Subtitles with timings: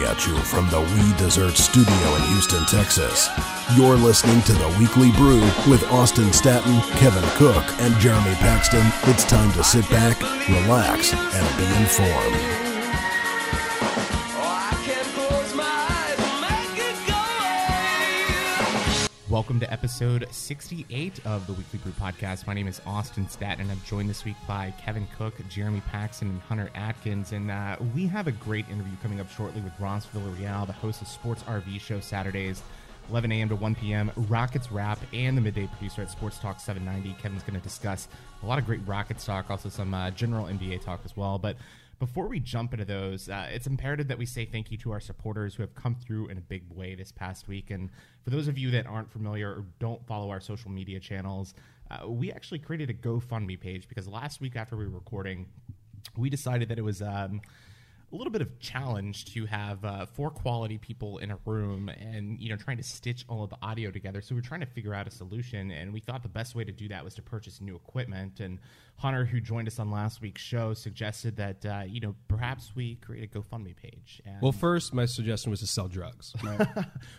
[0.00, 3.28] coming at you from the We Dessert Studio in Houston, Texas.
[3.76, 8.86] You're listening to the Weekly Brew with Austin Staton, Kevin Cook, and Jeremy Paxton.
[9.04, 12.59] It's time to sit back, relax, and be informed.
[19.40, 22.46] Welcome to episode 68 of the Weekly Brew Podcast.
[22.46, 26.28] My name is Austin Staton, and I'm joined this week by Kevin Cook, Jeremy Paxton,
[26.28, 27.32] and Hunter Atkins.
[27.32, 31.00] And uh, we have a great interview coming up shortly with Ross Villarreal, the host
[31.00, 32.62] of Sports RV Show Saturdays,
[33.08, 33.48] 11 a.m.
[33.48, 37.18] to 1 p.m., Rockets Wrap, and the midday producer at Sports Talk 790.
[37.22, 38.08] Kevin's going to discuss
[38.42, 41.38] a lot of great Rockets talk, also some uh, general NBA talk as well.
[41.38, 41.56] But
[42.00, 45.00] before we jump into those, uh, it's imperative that we say thank you to our
[45.00, 47.70] supporters who have come through in a big way this past week.
[47.70, 47.90] And
[48.24, 51.54] for those of you that aren't familiar or don't follow our social media channels,
[51.90, 55.46] uh, we actually created a GoFundMe page because last week after we were recording,
[56.16, 57.02] we decided that it was.
[57.02, 57.42] Um,
[58.12, 62.40] a little bit of challenge to have uh, four quality people in a room and
[62.40, 64.94] you know trying to stitch all of the audio together so we're trying to figure
[64.94, 67.60] out a solution and we thought the best way to do that was to purchase
[67.60, 68.58] new equipment and
[69.00, 72.96] hunter who joined us on last week's show suggested that uh, you know perhaps we
[72.96, 76.34] create a gofundme page and Well, first, my suggestion was to sell drugs.
[76.42, 76.68] well,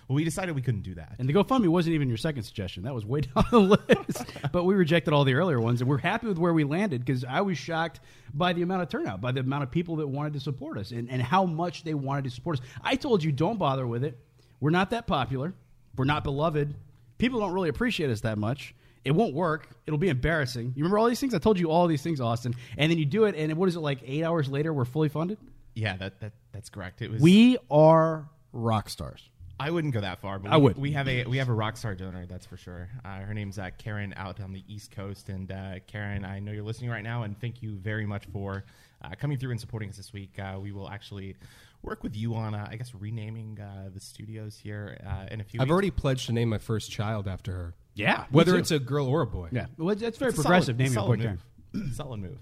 [0.10, 2.84] we decided we couldn't do that And the GoFundMe wasn't even your second suggestion.
[2.84, 4.26] That was way down the list.
[4.52, 7.26] but we rejected all the earlier ones, and we're happy with where we landed because
[7.26, 8.00] I was shocked
[8.32, 10.92] by the amount of turnout, by the amount of people that wanted to support us,
[10.92, 12.66] and, and how much they wanted to support us.
[12.84, 14.20] I told you, don't bother with it.
[14.60, 15.56] We're not that popular.
[15.96, 16.76] We're not beloved.
[17.18, 18.76] People don't really appreciate us that much.
[19.04, 19.68] It won't work.
[19.88, 20.74] It'll be embarrassing.
[20.76, 21.34] You remember all these things?
[21.34, 22.56] I told you all these things, Austin.
[22.78, 24.00] And then you do it, and what is it like?
[24.06, 25.38] Eight hours later, we're fully funded.
[25.74, 29.28] yeah that, that that's correct it was We are rock stars.
[29.60, 30.78] I wouldn't go that far, but I we, would.
[30.78, 32.90] We have a we have a rock star donor, that's for sure.
[33.06, 36.52] Uh, her name's uh, Karen out on the East Coast, and uh, Karen, I know
[36.52, 38.64] you're listening right now, and thank you very much for
[39.04, 40.32] uh, coming through and supporting us this week.
[40.40, 41.36] Uh, we will actually
[41.84, 45.44] work with you on, uh, I guess, renaming uh, the studios here uh, in a
[45.44, 45.60] few.
[45.60, 45.72] I've weeks.
[45.72, 47.74] already pledged to name my first child after her.
[47.94, 49.50] Yeah, Whether it's a girl or a boy.
[49.52, 50.76] yeah, well, that's very It's a progressive.
[50.76, 51.40] solid- naming a solid boy Karen.
[51.74, 51.94] move.
[51.96, 52.38] solid move.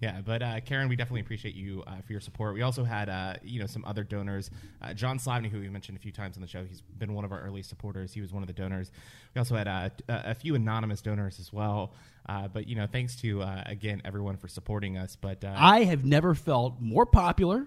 [0.00, 2.52] Yeah, but uh, Karen, we definitely appreciate you uh, for your support.
[2.54, 4.50] We also had, uh, you know, some other donors.
[4.82, 7.24] Uh, John Slavny, who we mentioned a few times on the show, he's been one
[7.24, 8.12] of our early supporters.
[8.12, 8.90] He was one of the donors.
[9.34, 11.92] We also had uh, t- a few anonymous donors as well.
[12.28, 15.16] Uh, but you know, thanks to uh, again everyone for supporting us.
[15.18, 17.66] But uh, I have never felt more popular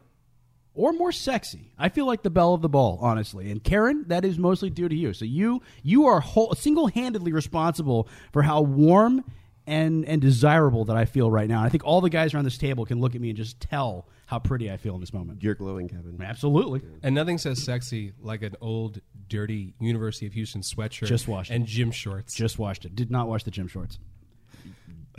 [0.77, 1.71] or more sexy.
[1.77, 3.51] I feel like the belle of the ball, honestly.
[3.51, 5.11] And Karen, that is mostly due to you.
[5.13, 9.25] So you you are whole, single-handedly responsible for how warm
[9.65, 11.61] and and desirable that I feel right now.
[11.63, 14.07] I think all the guys around this table can look at me and just tell
[14.27, 15.41] how pretty I feel in this moment.
[15.41, 16.21] You're glowing, Kevin.
[16.21, 16.81] Absolutely.
[17.01, 21.63] And nothing says sexy like an old, dirty University of Houston sweatshirt Just washed and
[21.63, 21.67] it.
[21.67, 22.35] gym shorts.
[22.35, 22.95] Just washed it.
[22.95, 23.99] Did not wash the gym shorts.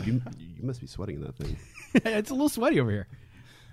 [0.04, 1.56] You, you must be sweating in that thing.
[1.94, 3.08] it's a little sweaty over here.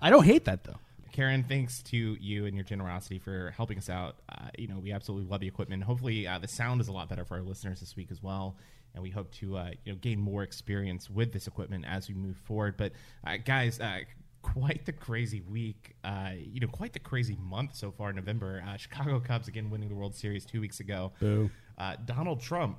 [0.02, 0.80] I don't hate that though.
[1.16, 4.18] Karen, thanks to you and your generosity for helping us out.
[4.28, 5.82] Uh, you know, we absolutely love the equipment.
[5.82, 8.58] Hopefully, uh, the sound is a lot better for our listeners this week as well.
[8.94, 12.16] And we hope to uh, you know gain more experience with this equipment as we
[12.16, 12.76] move forward.
[12.76, 12.92] But
[13.26, 14.00] uh, guys, uh,
[14.42, 15.96] quite the crazy week.
[16.04, 18.10] Uh, you know, quite the crazy month so far.
[18.10, 21.14] in November, uh, Chicago Cubs again winning the World Series two weeks ago.
[21.22, 21.50] Boo.
[21.78, 22.78] Uh, Donald Trump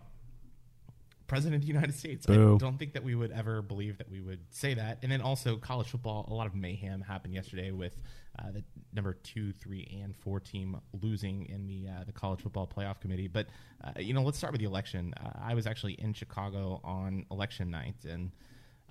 [1.26, 2.26] president of the United States.
[2.26, 2.54] Boo.
[2.54, 4.98] I don't think that we would ever believe that we would say that.
[5.02, 7.96] And then also college football, a lot of mayhem happened yesterday with
[8.38, 12.66] uh, the number two, three, and four team losing in the uh, the college football
[12.66, 13.28] playoff committee.
[13.28, 13.46] But
[13.84, 15.14] uh, you know, let's start with the election.
[15.22, 18.30] Uh, I was actually in Chicago on election night and.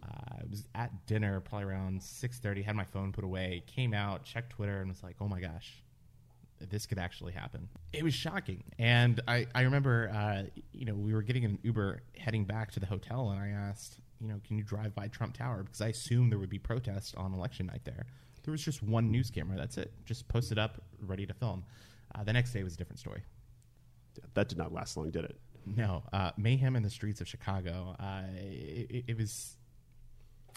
[0.04, 2.62] Uh, I was at dinner probably around six thirty.
[2.62, 3.64] Had my phone put away.
[3.66, 5.82] Came out, checked Twitter, and was like, "Oh my gosh,
[6.60, 7.68] this could actually happen.
[7.94, 8.64] It was shocking.
[8.80, 12.80] And I, I remember, uh, you know, we were getting an Uber heading back to
[12.80, 15.64] the hotel, and I asked, you know, can you drive by Trump Tower?
[15.64, 18.06] Because I assumed there would be protests on election night there.
[18.46, 19.58] There was just one news camera.
[19.58, 19.92] That's it.
[20.06, 21.66] Just posted up, ready to film.
[22.14, 23.24] Uh, the next day was a different story.
[24.36, 25.36] That did not last long, did it?
[25.66, 27.96] No, uh, mayhem in the streets of Chicago.
[28.00, 29.58] Uh, it, it- it was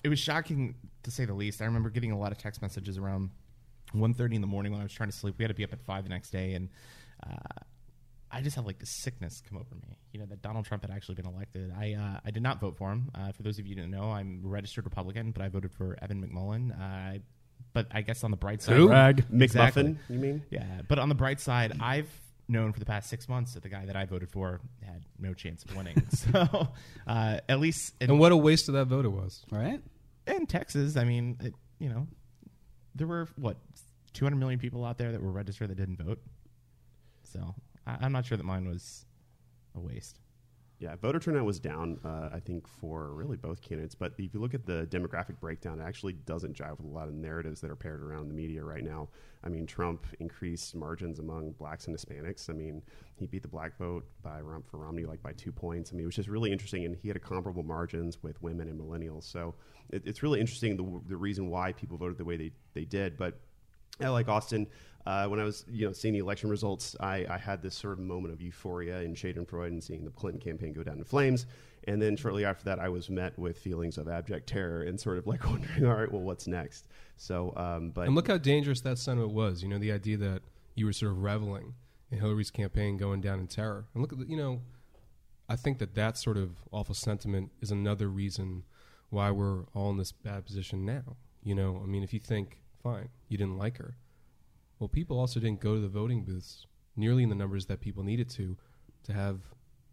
[0.05, 1.61] it was shocking to say the least.
[1.61, 3.31] I remember getting a lot of text messages around
[3.97, 5.35] 1.30 in the morning when I was trying to sleep.
[5.39, 6.69] We had to be up at five the next day, and
[7.27, 7.63] uh,
[8.31, 9.97] I just had like this sickness come over me.
[10.13, 11.73] You know that Donald Trump had actually been elected.
[11.77, 13.11] I uh, I did not vote for him.
[13.15, 15.73] Uh, for those of you who don't know, I'm a registered Republican, but I voted
[15.73, 16.71] for Evan McMullin.
[16.79, 17.19] Uh,
[17.79, 18.89] but I guess on the bright side, Who?
[18.89, 19.25] Brag.
[19.41, 19.83] Exactly.
[19.85, 20.43] McMuffin, you mean?
[20.51, 22.11] Yeah, but on the bright side, I've
[22.49, 25.33] known for the past six months that the guy that I voted for had no
[25.35, 26.03] chance of winning.
[26.11, 26.69] so
[27.07, 29.45] uh, at least in, And what a waste of that vote it was.
[29.51, 29.81] right?
[30.27, 32.07] in Texas, I mean, it, you know,
[32.95, 33.57] there were what
[34.13, 36.21] 200 million people out there that were registered that didn't vote.
[37.33, 37.55] So
[37.87, 39.05] I, I'm not sure that mine was
[39.75, 40.19] a waste.
[40.81, 43.97] Yeah, voter turnout was down, uh, I think, for really both candidates.
[43.97, 47.09] But if you look at the demographic breakdown, it actually doesn't jive with a lot
[47.09, 49.09] of narratives that are paired around the media right now.
[49.43, 52.49] I mean, Trump increased margins among blacks and Hispanics.
[52.49, 52.83] I mean,
[53.17, 54.41] he beat the black vote by
[54.71, 55.91] for Romney like by two points.
[55.91, 58.69] I mean, it was just really interesting, and he had a comparable margins with women
[58.69, 59.25] and millennials.
[59.25, 59.57] So
[59.91, 63.19] it, it's really interesting the, the reason why people voted the way they, they did.
[63.19, 63.41] But
[64.01, 64.69] like Austin.
[65.09, 67.95] Uh, when I was, you know, seeing the election results, I, I had this sort
[67.95, 71.47] of moment of euphoria in Schadenfreude and seeing the Clinton campaign go down in flames.
[71.85, 75.17] And then shortly after that, I was met with feelings of abject terror and sort
[75.17, 76.89] of like wondering, all right, well, what's next?
[77.17, 79.63] So, um, but And look how dangerous that sentiment was.
[79.63, 80.43] You know, the idea that
[80.75, 81.73] you were sort of reveling
[82.11, 83.87] in Hillary's campaign going down in terror.
[83.95, 84.61] And look at, the, you know,
[85.49, 88.65] I think that that sort of awful sentiment is another reason
[89.09, 91.17] why we're all in this bad position now.
[91.43, 93.97] You know, I mean, if you think, fine, you didn't like her.
[94.79, 96.67] Well, people also didn't go to the voting booths
[96.97, 98.57] nearly in the numbers that people needed to
[99.05, 99.41] to have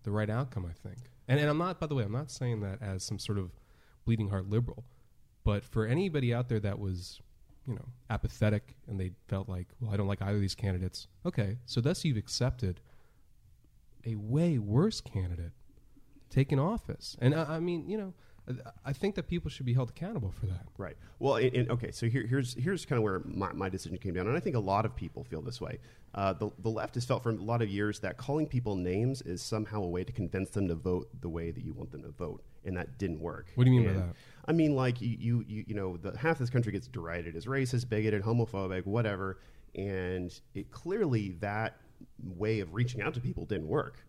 [0.04, 0.98] the right outcome, I think.
[1.28, 3.52] And, and I'm not, by the way, I'm not saying that as some sort of
[4.06, 4.86] bleeding heart liberal.
[5.44, 7.22] But for anybody out there that was,
[7.68, 11.08] you know, apathetic and they felt like, well, I don't like either of these candidates.
[11.26, 12.82] Okay, so thus you've accepted
[14.06, 15.52] a way worse candidate
[16.30, 17.16] taking office.
[17.20, 18.14] And I, I mean, you know,
[18.48, 20.68] I- I think that people should be held accountable for that.
[20.78, 20.96] Right.
[21.20, 21.92] Well, and, and- okay.
[21.92, 24.56] So here, here's here's kind of where my, my decision came down, and I think
[24.56, 25.80] a lot of people feel this way.
[26.14, 29.22] Uh, the the left has felt for a lot of years that calling people names
[29.24, 32.04] is somehow a way to convince them to vote the way that you want them
[32.04, 33.48] to vote, and that didn't work.
[33.56, 34.16] What do you mean by that?
[34.48, 37.48] I mean, like you, you, you, you know, the half this country gets derided as
[37.48, 39.40] racist, bigoted, homophobic, whatever,
[39.74, 41.78] and it clearly that
[42.24, 44.06] way of reaching out to people didn't work.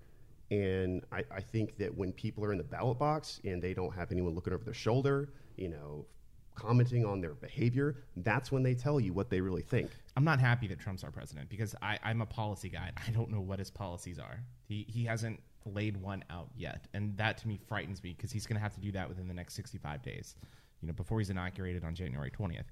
[0.51, 3.95] And I, I think that when people are in the ballot box and they don't
[3.95, 6.07] have anyone looking over their shoulder, you know,
[6.55, 9.91] commenting on their behavior, that's when they tell you what they really think.
[10.17, 12.93] I'm not happy that Trump's our president because I, I'm a policy guy.
[13.07, 14.41] I don't know what his policies are.
[14.65, 18.47] He he hasn't laid one out yet, and that to me frightens me because he's
[18.47, 20.37] going to have to do that within the next 65 days.
[20.81, 22.67] You know, before he's inaugurated on January 20th.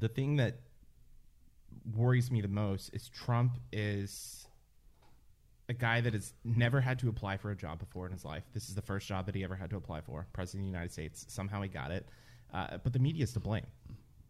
[0.00, 0.60] The thing that
[1.94, 4.47] worries me the most is Trump is
[5.68, 8.44] a guy that has never had to apply for a job before in his life.
[8.54, 10.72] This is the first job that he ever had to apply for, president of the
[10.72, 11.26] United States.
[11.28, 12.08] Somehow he got it,
[12.54, 13.66] uh, but the media is to blame.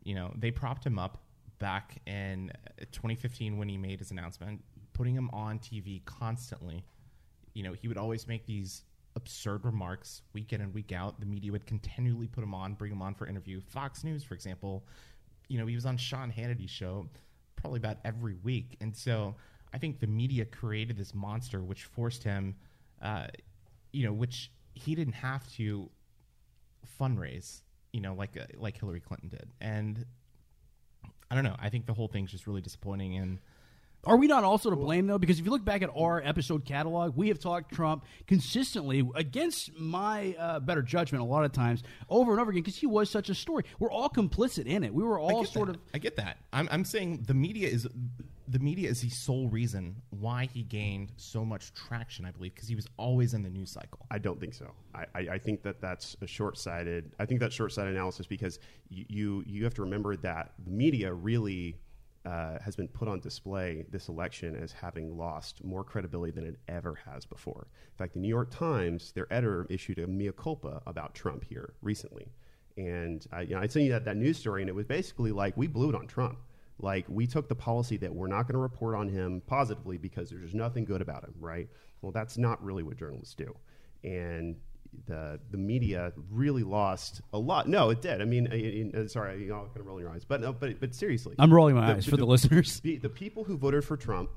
[0.02, 1.22] You know, they propped him up
[1.58, 2.50] back in
[2.80, 4.62] uh, 2015 when he made his announcement,
[4.92, 6.84] putting him on TV constantly.
[7.54, 8.82] You know, he would always make these
[9.14, 11.20] absurd remarks week in and week out.
[11.20, 13.60] The media would continually put him on, bring him on for interview.
[13.60, 14.84] Fox News, for example,
[15.48, 17.08] you know, he was on Sean Hannity's show
[17.56, 18.76] probably about every week.
[18.80, 19.34] And so
[19.72, 22.56] I think the media created this monster which forced him,
[23.02, 23.26] uh,
[23.92, 25.90] you know, which he didn't have to
[27.00, 27.62] fundraise,
[27.92, 29.50] you know, like uh, like Hillary Clinton did.
[29.60, 30.04] And
[31.30, 31.56] I don't know.
[31.58, 33.16] I think the whole thing's just really disappointing.
[33.16, 33.38] And
[34.04, 35.18] Are we not also to blame though?
[35.18, 39.78] Because if you look back at our episode catalog, we have talked Trump consistently against
[39.78, 43.10] my uh, better judgment a lot of times over and over again because he was
[43.10, 43.64] such a story.
[43.78, 44.94] We're all complicit in it.
[44.94, 45.76] We were all sort that.
[45.76, 45.82] of.
[45.92, 46.38] I get that.
[46.52, 47.86] I'm, I'm saying the media is
[48.46, 52.24] the media is the sole reason why he gained so much traction.
[52.24, 54.06] I believe because he was always in the news cycle.
[54.10, 54.72] I don't think so.
[54.94, 57.12] I, I, I think that that's a short-sighted.
[57.18, 58.58] I think that's short-sighted analysis because
[58.88, 61.76] you you, you have to remember that the media really
[62.28, 66.58] uh, has been put on display this election as having lost more credibility than it
[66.68, 67.68] ever has before.
[67.92, 71.72] In fact, the New York Times, their editor issued a mea culpa about Trump here
[71.80, 72.26] recently,
[72.76, 75.32] and I, you know, I sent you that, that news story, and it was basically
[75.32, 76.38] like we blew it on Trump.
[76.80, 80.28] Like we took the policy that we're not going to report on him positively because
[80.28, 81.68] there's nothing good about him, right?
[82.02, 83.56] Well, that's not really what journalists do,
[84.04, 84.56] and
[85.06, 87.68] the the media really lost a lot.
[87.68, 88.20] No, it did.
[88.20, 90.80] I mean, in, in, sorry, you know, kind of rolling your eyes, but no, but
[90.80, 92.80] but seriously, I'm rolling my eyes for the listeners.
[92.88, 94.30] The, the people who voted for Trump,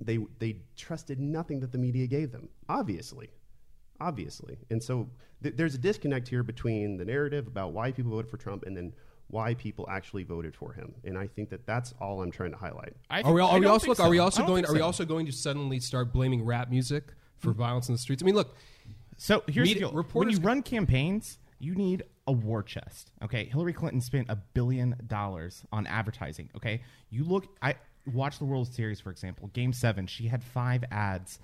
[0.00, 2.48] they they trusted nothing that the media gave them.
[2.68, 3.30] Obviously,
[4.00, 5.08] obviously, and so
[5.42, 8.76] th- there's a disconnect here between the narrative about why people voted for Trump and
[8.76, 8.92] then
[9.28, 10.94] why people actually voted for him.
[11.04, 12.94] And I think that that's all I'm trying to highlight.
[13.10, 14.06] I Are we, I are we also think look?
[14.06, 14.64] Are we also going?
[14.64, 17.58] think Are we also going to suddenly start blaming rap music for mm-hmm.
[17.58, 18.22] violence in the streets?
[18.22, 18.56] I mean, look,
[19.16, 23.10] So here's Media- the deal: when you run campaigns, you need a war chest.
[23.22, 26.50] Okay, Hillary Clinton spent a billion dollars on advertising.
[26.56, 27.46] Okay, you look.
[27.62, 27.76] I
[28.12, 29.48] watch the World Series, for example.
[29.48, 31.38] Game Seven, she had five ads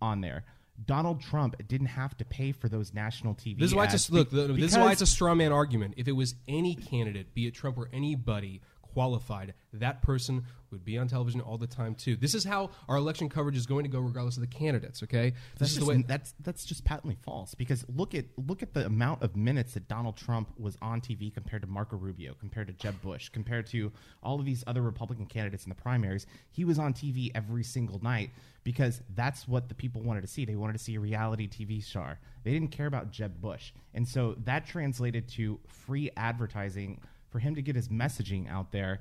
[0.00, 0.44] on there.
[0.86, 3.58] Donald Trump didn't have to pay for those national TV.
[3.58, 4.30] This is why it's a, look.
[4.30, 5.94] This is why it's a straw man argument.
[5.96, 10.98] If it was any candidate, be it Trump or anybody, qualified, that person would be
[10.98, 12.16] on television all the time too.
[12.16, 15.02] This is how our election coverage is going to go, regardless of the candidates.
[15.02, 16.04] Okay, this That's is just, the way.
[16.06, 19.88] that's that's just patently false because look at look at the amount of minutes that
[19.88, 23.92] Donald Trump was on TV compared to Marco Rubio, compared to Jeb Bush, compared to
[24.22, 26.26] all of these other Republican candidates in the primaries.
[26.50, 28.30] He was on TV every single night
[28.62, 30.44] because that's what the people wanted to see.
[30.44, 32.18] They wanted to see a reality TV star.
[32.44, 37.54] They didn't care about Jeb Bush, and so that translated to free advertising for him
[37.54, 39.00] to get his messaging out there.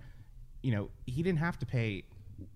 [0.61, 2.03] You know, he didn't have to pay.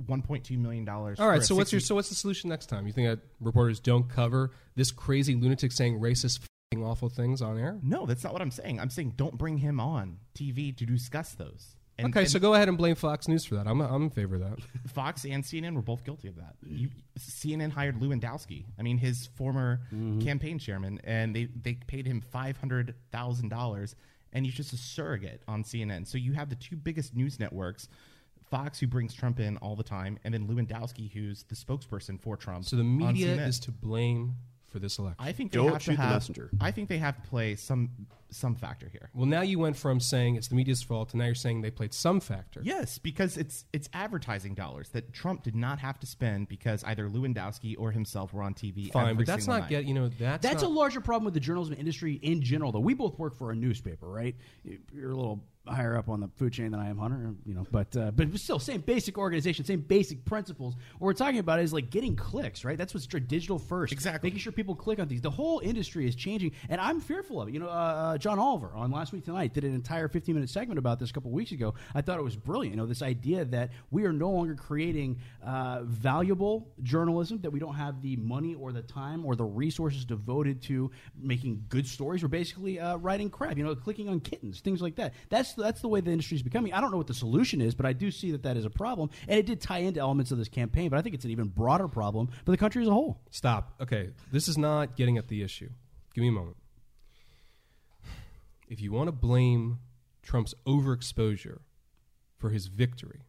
[0.08, 1.20] 1.2 million dollars.
[1.20, 2.88] All right, so what's your so what's the solution next time?
[2.88, 6.40] You think that reporters don't cover this crazy lunatic saying racist,
[6.72, 7.80] fing awful things on air?
[7.84, 8.80] No, that's not what I'm saying.
[8.80, 11.76] I'm saying don't bring him on TV to discuss those.
[11.98, 13.68] And, okay, and so go ahead and blame Fox News for that.
[13.68, 14.60] I'm I'm in favor of that.
[14.88, 16.56] Fox and CNN were both guilty of that.
[16.66, 16.90] You,
[17.20, 18.66] CNN hired Lewandowski.
[18.80, 20.20] I mean, his former mm-hmm.
[20.20, 23.96] campaign chairman, and they they paid him five hundred thousand dollars,
[24.34, 26.06] and he's just a surrogate on CNN.
[26.08, 27.88] So you have the two biggest news networks.
[28.52, 32.38] Fox, who brings Trump in all the time, and then Lewandowski, who's the spokesperson for
[32.38, 32.66] Trump.
[32.66, 34.36] So the media is to blame
[34.68, 35.26] for this election.
[35.26, 36.12] I think they Don't have shoot to the have.
[36.14, 36.50] messenger.
[36.62, 37.90] I think they have to play some
[38.34, 39.10] some factor here.
[39.14, 41.72] well, now you went from saying it's the media's fault to now you're saying they
[41.72, 42.62] played some factor.
[42.64, 47.08] Yes, because it's it's advertising dollars that Trump did not have to spend because either
[47.10, 48.92] Lewandowski or himself were on TV.
[48.92, 49.70] Fine, every but that's not night.
[49.70, 52.72] get you know that's That's not, a larger problem with the journalism industry in general,
[52.72, 52.80] though.
[52.80, 54.36] We both work for a newspaper, right?
[54.64, 57.34] You're a little higher up on the food chain than I am, Hunter.
[57.46, 60.76] You know, but uh, but still, same basic organization, same basic principles.
[60.98, 62.78] What we're talking about is like getting clicks, right?
[62.78, 63.94] That's what's digital first.
[63.94, 64.30] Exactly.
[64.30, 65.22] making sure people click on these.
[65.22, 67.54] The whole industry is changing, and I'm fearful of it.
[67.54, 70.80] You know, uh, John Oliver on last week tonight did an entire 15 minute segment
[70.80, 71.74] about this a couple weeks ago.
[71.94, 72.74] I thought it was brilliant.
[72.74, 77.60] You know, this idea that we are no longer creating uh, valuable journalism, that we
[77.60, 80.90] don't have the money or the time or the resources devoted to
[81.22, 82.24] making good stories.
[82.24, 83.58] We're basically uh, writing crap.
[83.58, 85.16] You know, clicking on kittens, things like that.
[85.28, 86.72] That's that's the way the industry is becoming.
[86.72, 88.70] I don't know what the solution is, but I do see that that is a
[88.70, 90.90] problem, and it did tie into elements of this campaign.
[90.90, 93.20] But I think it's an even broader problem for the country as a whole.
[93.32, 93.74] Stop.
[93.82, 95.68] Okay, this is not getting at the issue.
[96.16, 96.56] Give me a moment.
[98.68, 99.80] If you want to blame
[100.22, 101.60] Trump's overexposure
[102.38, 103.22] for his victory,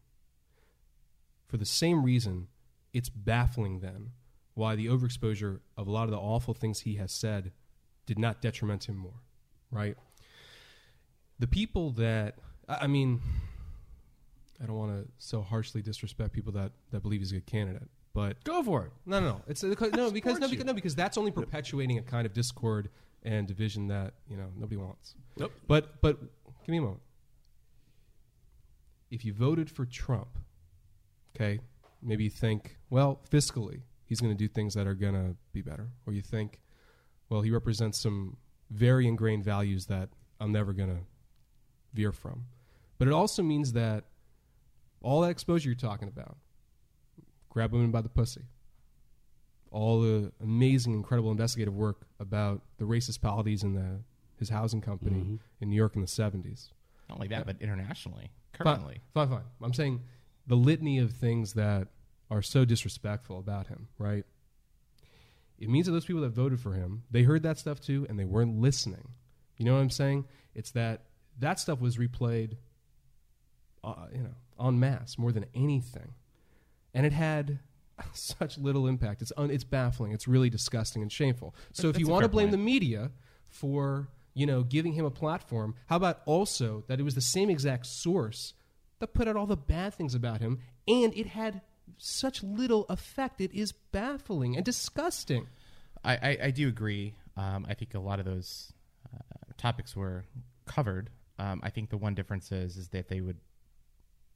[1.47, 2.47] for the same reason,
[2.93, 4.11] it's baffling then
[4.53, 7.51] why the overexposure of a lot of the awful things he has said
[8.05, 9.21] did not detriment him more,
[9.69, 9.97] right?
[11.39, 12.35] The people that,
[12.69, 13.19] I mean,
[14.63, 17.89] I don't want to so harshly disrespect people that, that believe he's a good candidate,
[18.13, 18.91] but Go for it.
[19.05, 19.41] no, no, no.
[19.47, 22.89] It's no because no because no because that's only perpetuating a kind of discord
[23.25, 25.15] and division that you know nobody wants.
[25.37, 25.51] Nope.
[25.67, 27.01] But but give me a moment.
[29.11, 30.37] If you voted for Trump,
[31.35, 31.59] okay,
[32.01, 35.61] maybe you think, well, fiscally, he's going to do things that are going to be
[35.61, 36.61] better, or you think,
[37.29, 38.37] well, he represents some
[38.69, 41.01] very ingrained values that I'm never going to
[41.93, 42.45] veer from.
[42.97, 44.05] But it also means that
[45.01, 46.37] all that exposure you're talking about,
[47.49, 48.41] grab women by the pussy,
[49.71, 53.99] all the amazing, incredible investigative work about the racist policies in the
[54.37, 56.69] his housing company in New York in the 70s.
[57.07, 58.99] Not only that, but internationally, Fine, currently.
[59.13, 59.43] fine, fine.
[59.61, 60.01] I'm saying
[60.47, 61.87] the litany of things that
[62.29, 64.25] are so disrespectful about him, right?
[65.57, 68.19] It means that those people that voted for him, they heard that stuff too, and
[68.19, 69.07] they weren't listening.
[69.57, 70.25] You know what I'm saying?
[70.53, 71.03] It's that
[71.39, 72.57] that stuff was replayed,
[73.83, 76.13] uh, you know, en masse more than anything,
[76.93, 77.59] and it had
[78.13, 79.21] such little impact.
[79.21, 80.11] It's un- it's baffling.
[80.11, 81.55] It's really disgusting and shameful.
[81.71, 82.51] So if that's you a want to fair blame point.
[82.51, 83.11] the media
[83.47, 87.49] for you know giving him a platform, how about also that it was the same
[87.49, 88.53] exact source
[88.99, 91.61] that put out all the bad things about him, and it had
[91.97, 93.41] such little effect.
[93.41, 95.47] It is baffling and disgusting.
[96.03, 97.15] I, I, I do agree.
[97.37, 98.71] Um, I think a lot of those
[99.13, 99.19] uh,
[99.57, 100.25] topics were
[100.65, 101.09] covered.
[101.37, 103.37] Um, I think the one difference is is that they would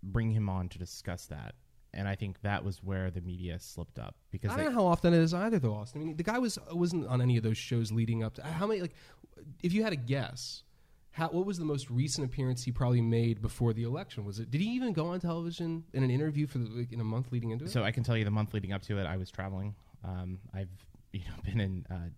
[0.04, 1.56] bring him on to discuss that,
[1.94, 4.86] and I think that was where the media slipped up because I don't know how
[4.86, 6.02] often it is either, though, Austin.
[6.02, 8.68] I mean, the guy was wasn't on any of those shows leading up to how
[8.68, 8.82] many.
[8.82, 8.96] Like,
[9.64, 10.64] if you had a guess,
[11.12, 14.24] how what was the most recent appearance he probably made before the election?
[14.26, 14.52] Was it?
[14.52, 17.32] Did he even go on television in an interview for the, like, in a month
[17.32, 17.72] leading into it?
[17.72, 19.74] So I can tell you the month leading up to it, I was traveling.
[20.04, 20.70] Um, I've
[21.12, 22.10] you know been in uh,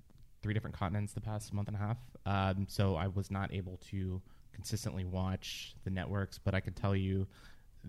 [0.41, 3.79] three different continents the past month and a half, um, so I was not able
[3.89, 4.21] to
[4.53, 6.37] consistently watch the networks.
[6.37, 7.25] But I could tell you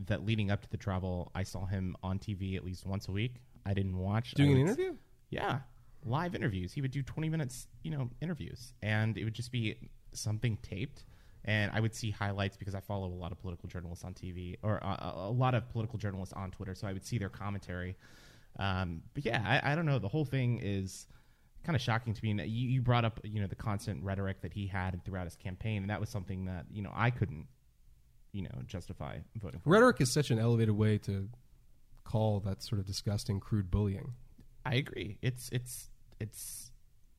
[0.07, 3.13] that leading up to the travel, I saw him on TV at least once a
[3.13, 3.37] week.
[3.65, 4.95] I didn't watch doing an interview.
[5.31, 5.61] Yeah,
[6.05, 6.73] live interviews.
[6.73, 9.77] He would do twenty minutes, you know, interviews, and it would just be
[10.13, 11.05] something taped.
[11.45, 14.59] And I would see highlights because I follow a lot of political journalists on TV
[14.63, 17.97] or a, a lot of political journalists on Twitter, so I would see their commentary.
[18.59, 19.99] Um, but yeah, I, I don't know.
[19.99, 21.07] The whole thing is
[21.65, 22.31] kind of shocking to me.
[22.31, 25.37] And You, you brought up, you know, the constant rhetoric that he had throughout his
[25.37, 27.47] campaign, and that was something that you know I couldn't
[28.33, 29.71] you know, justify voting for.
[29.71, 31.29] Rhetoric is such an elevated way to
[32.05, 34.15] call that sort of disgusting, crude bullying.
[34.65, 35.19] I agree.
[35.23, 36.71] It's it's it's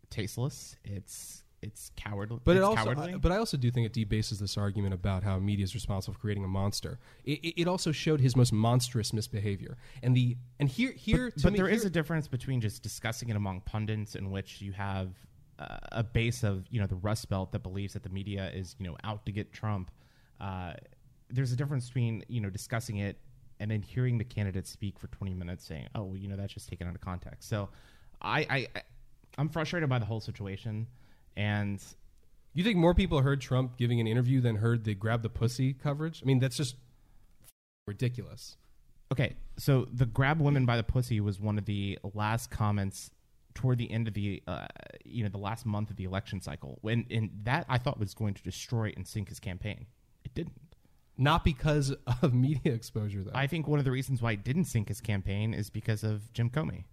[0.10, 0.76] tasteless.
[0.84, 2.40] It's it's cowardly.
[2.44, 3.14] But it's it also, cowardly.
[3.14, 6.14] I, but I also do think it debases this argument about how media is responsible
[6.14, 7.00] for creating a monster.
[7.24, 11.38] It, it, it also showed his most monstrous misbehavior, and the and here here but,
[11.38, 14.32] to but me, there is here- a difference between just discussing it among pundits, in
[14.32, 15.10] which you have
[15.60, 18.76] uh, a base of you know the Rust Belt that believes that the media is
[18.80, 19.92] you know out to get Trump.
[20.40, 20.74] Uh,
[21.34, 23.18] there's a difference between you know discussing it
[23.60, 26.54] and then hearing the candidate speak for 20 minutes, saying, "Oh, well, you know that's
[26.54, 27.70] just taken out of context." So,
[28.22, 28.40] I,
[28.76, 28.82] I,
[29.38, 30.88] I'm frustrated by the whole situation,
[31.36, 31.82] and
[32.54, 35.74] You think more people heard Trump giving an interview than heard the grab the pussy
[35.74, 36.22] coverage?
[36.24, 36.76] I mean, that's just
[37.88, 38.58] ridiculous.
[39.12, 43.12] Okay, so the grab women by the pussy was one of the last comments
[43.56, 44.68] toward the end of the uh,
[45.06, 46.78] you know the last month of the election cycle.
[46.82, 49.88] When and that I thought was going to destroy and sink his campaign.
[50.24, 50.54] It didn't.
[51.18, 53.32] Not because of media exposure, though.
[53.34, 56.32] I think one of the reasons why it didn't sink his campaign is because of
[56.34, 56.86] Jim Comey.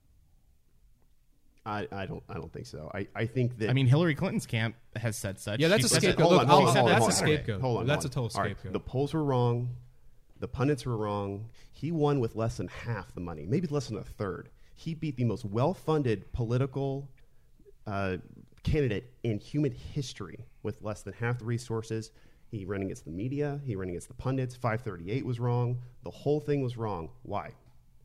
[1.66, 2.90] I, I don't I don't think so.
[2.94, 5.60] I, I think that I mean, Hillary Clinton's camp has said such.
[5.60, 6.20] Yeah, that's She a scapegoat.
[6.20, 7.16] Hold Look, on, hold on, hold on, that's a hold on.
[7.16, 7.60] scapegoat.
[7.60, 8.40] Hold on, That's hold a total on.
[8.40, 8.72] All right, scapegoat.
[8.72, 9.68] The polls were wrong.
[10.38, 11.46] The pundits were wrong.
[11.72, 14.48] He won with less than half the money, maybe less than a third.
[14.74, 17.10] He beat the most well-funded political
[17.86, 18.16] uh,
[18.62, 22.10] candidate in human history with less than half the resources.
[22.50, 23.60] He ran against the media.
[23.64, 24.56] He ran against the pundits.
[24.56, 25.78] 538 was wrong.
[26.02, 27.10] The whole thing was wrong.
[27.22, 27.52] Why?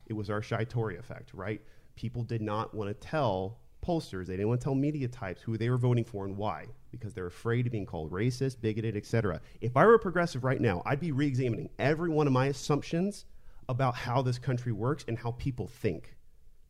[0.06, 1.60] It was our Shy Tory effect, right?
[1.96, 5.56] People did not want to tell pollsters, they didn't want to tell media types who
[5.56, 9.40] they were voting for and why, because they're afraid of being called racist, bigoted, etc.
[9.60, 13.26] If I were a progressive right now, I'd be re-examining every one of my assumptions
[13.68, 16.16] about how this country works and how people think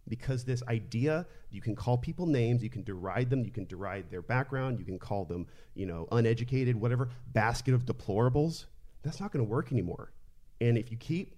[0.09, 4.11] because this idea you can call people names you can deride them you can deride
[4.11, 8.67] their background you can call them you know uneducated whatever basket of deplorables
[9.03, 10.13] that's not going to work anymore
[10.61, 11.35] and if you keep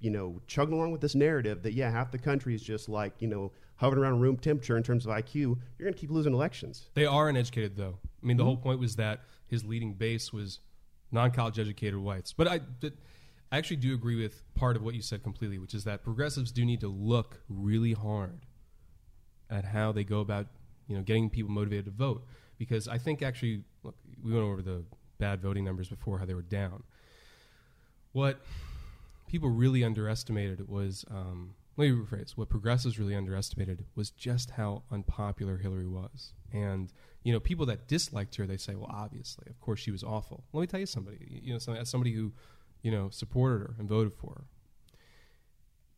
[0.00, 3.12] you know chugging along with this narrative that yeah half the country is just like
[3.20, 6.32] you know hovering around room temperature in terms of iq you're going to keep losing
[6.34, 7.98] elections They are uneducated, though.
[8.22, 8.46] I mean, the Mm-hmm.
[8.48, 10.60] whole point was that his leading base was
[11.12, 12.32] non-college educated whites.
[12.32, 12.92] But I, but
[13.54, 16.50] I actually do agree with part of what you said completely, which is that progressives
[16.50, 18.46] do need to look really hard
[19.48, 20.48] at how they go about,
[20.88, 22.26] you know, getting people motivated to vote.
[22.58, 23.94] Because I think actually, look,
[24.24, 24.82] we went over the
[25.18, 26.82] bad voting numbers before, how they were down.
[28.10, 28.40] What
[29.28, 34.82] people really underestimated was um, let me rephrase what progressives really underestimated was just how
[34.90, 36.92] unpopular hillary was and
[37.24, 40.44] you know people that disliked her they say well obviously of course she was awful
[40.52, 42.32] let me tell you somebody you know as somebody who
[42.84, 44.44] you know supported her and voted for her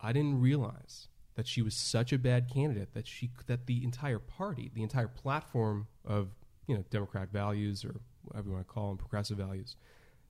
[0.00, 4.18] i didn't realize that she was such a bad candidate that she that the entire
[4.18, 6.28] party the entire platform of
[6.66, 9.76] you know democratic values or whatever you want to call them progressive values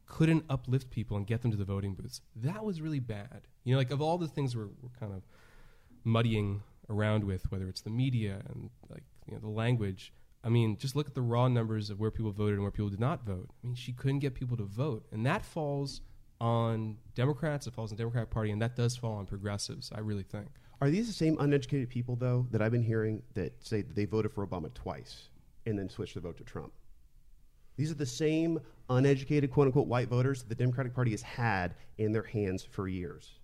[0.07, 2.21] couldn't uplift people and get them to the voting booths.
[2.37, 3.43] That was really bad.
[3.65, 5.23] You know, like of all the things we're, we're kind of
[6.05, 10.13] muddying around with, whether it's the media and like you know the language.
[10.45, 12.89] I mean, just look at the raw numbers of where people voted and where people
[12.89, 13.51] did not vote.
[13.51, 16.03] I mean, she couldn't get people to vote, and that falls
[16.41, 17.67] on Democrats.
[17.67, 19.91] It falls on the Democratic Party, and that does fall on progressives.
[19.95, 20.49] I really think.
[20.81, 24.05] are these the same uneducated people though that i've been hearing that say that they
[24.05, 25.29] voted for obama twice
[25.65, 26.73] and then switched the vote to trump
[27.77, 31.75] These are the same uneducated, quote unquote, white voters that the Democratic Party has had
[31.99, 33.39] in their hands for years.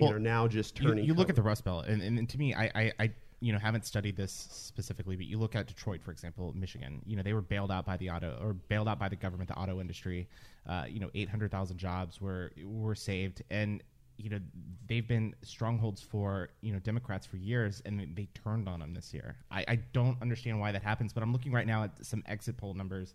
[0.00, 1.04] Well, and are now just turning.
[1.04, 1.42] you look at the.
[1.42, 4.32] Rust Belt, and, and, and to me, I, I, I, you know, haven't studied this
[4.50, 7.02] specifically, but you look at Detroit, for example, Michigan.
[7.06, 9.48] You know, they were bailed out by the auto or bailed out by the government,
[9.48, 10.28] the auto industry.
[10.68, 13.82] Uh, you know, eight hundred thousand jobs were were saved, and
[14.18, 14.40] you know
[14.86, 19.14] they've been strongholds for you know Democrats for years, and they turned on them this
[19.14, 19.36] year.
[19.50, 22.56] I, I don't understand why that happens, but I'm looking right now at some exit
[22.56, 23.14] poll numbers.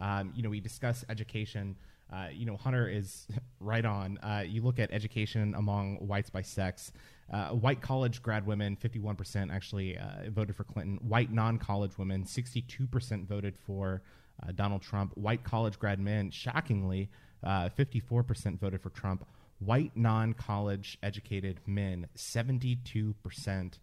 [0.00, 1.76] Um, you know, we discuss education.
[2.12, 3.26] Uh, you know, Hunter is
[3.60, 4.18] right on.
[4.18, 6.92] Uh, you look at education among whites by sex.
[7.32, 10.98] Uh, white college grad women, 51% actually uh, voted for Clinton.
[11.02, 14.02] White non college women, 62% voted for
[14.42, 15.12] uh, Donald Trump.
[15.16, 17.10] White college grad men, shockingly,
[17.42, 19.26] uh, 54% voted for Trump.
[19.58, 23.78] White non college educated men, 72%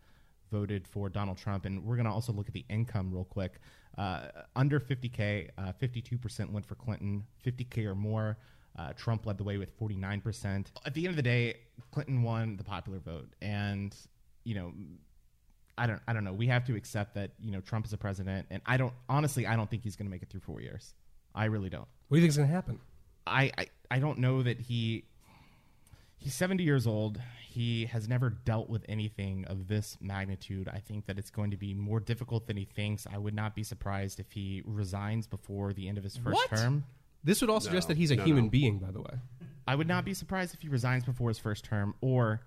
[0.51, 1.65] voted for Donald Trump.
[1.65, 3.59] And we're going to also look at the income real quick.
[3.97, 8.37] Uh, under 50K, uh, 52% went for Clinton, 50K or more.
[8.77, 10.67] Uh, Trump led the way with 49%.
[10.85, 11.55] At the end of the day,
[11.91, 13.33] Clinton won the popular vote.
[13.41, 13.95] And,
[14.43, 14.73] you know,
[15.77, 16.33] I don't, I don't know.
[16.33, 18.47] We have to accept that, you know, Trump is a president.
[18.51, 20.93] And I don't, honestly, I don't think he's going to make it through four years.
[21.33, 21.87] I really don't.
[22.07, 22.79] What do you think is going to happen?
[23.25, 25.05] I, I, I don't know that he
[26.17, 27.19] he's 70 years old.
[27.47, 30.69] He has never dealt with anything of this magnitude.
[30.71, 33.07] I think that it's going to be more difficult than he thinks.
[33.11, 36.49] I would not be surprised if he resigns before the end of his first What?
[36.49, 36.83] term.
[37.23, 38.49] This would all suggest No, that he's a no, human no.
[38.49, 39.13] being, by the way.
[39.67, 42.41] I would not be surprised if he resigns before his first term or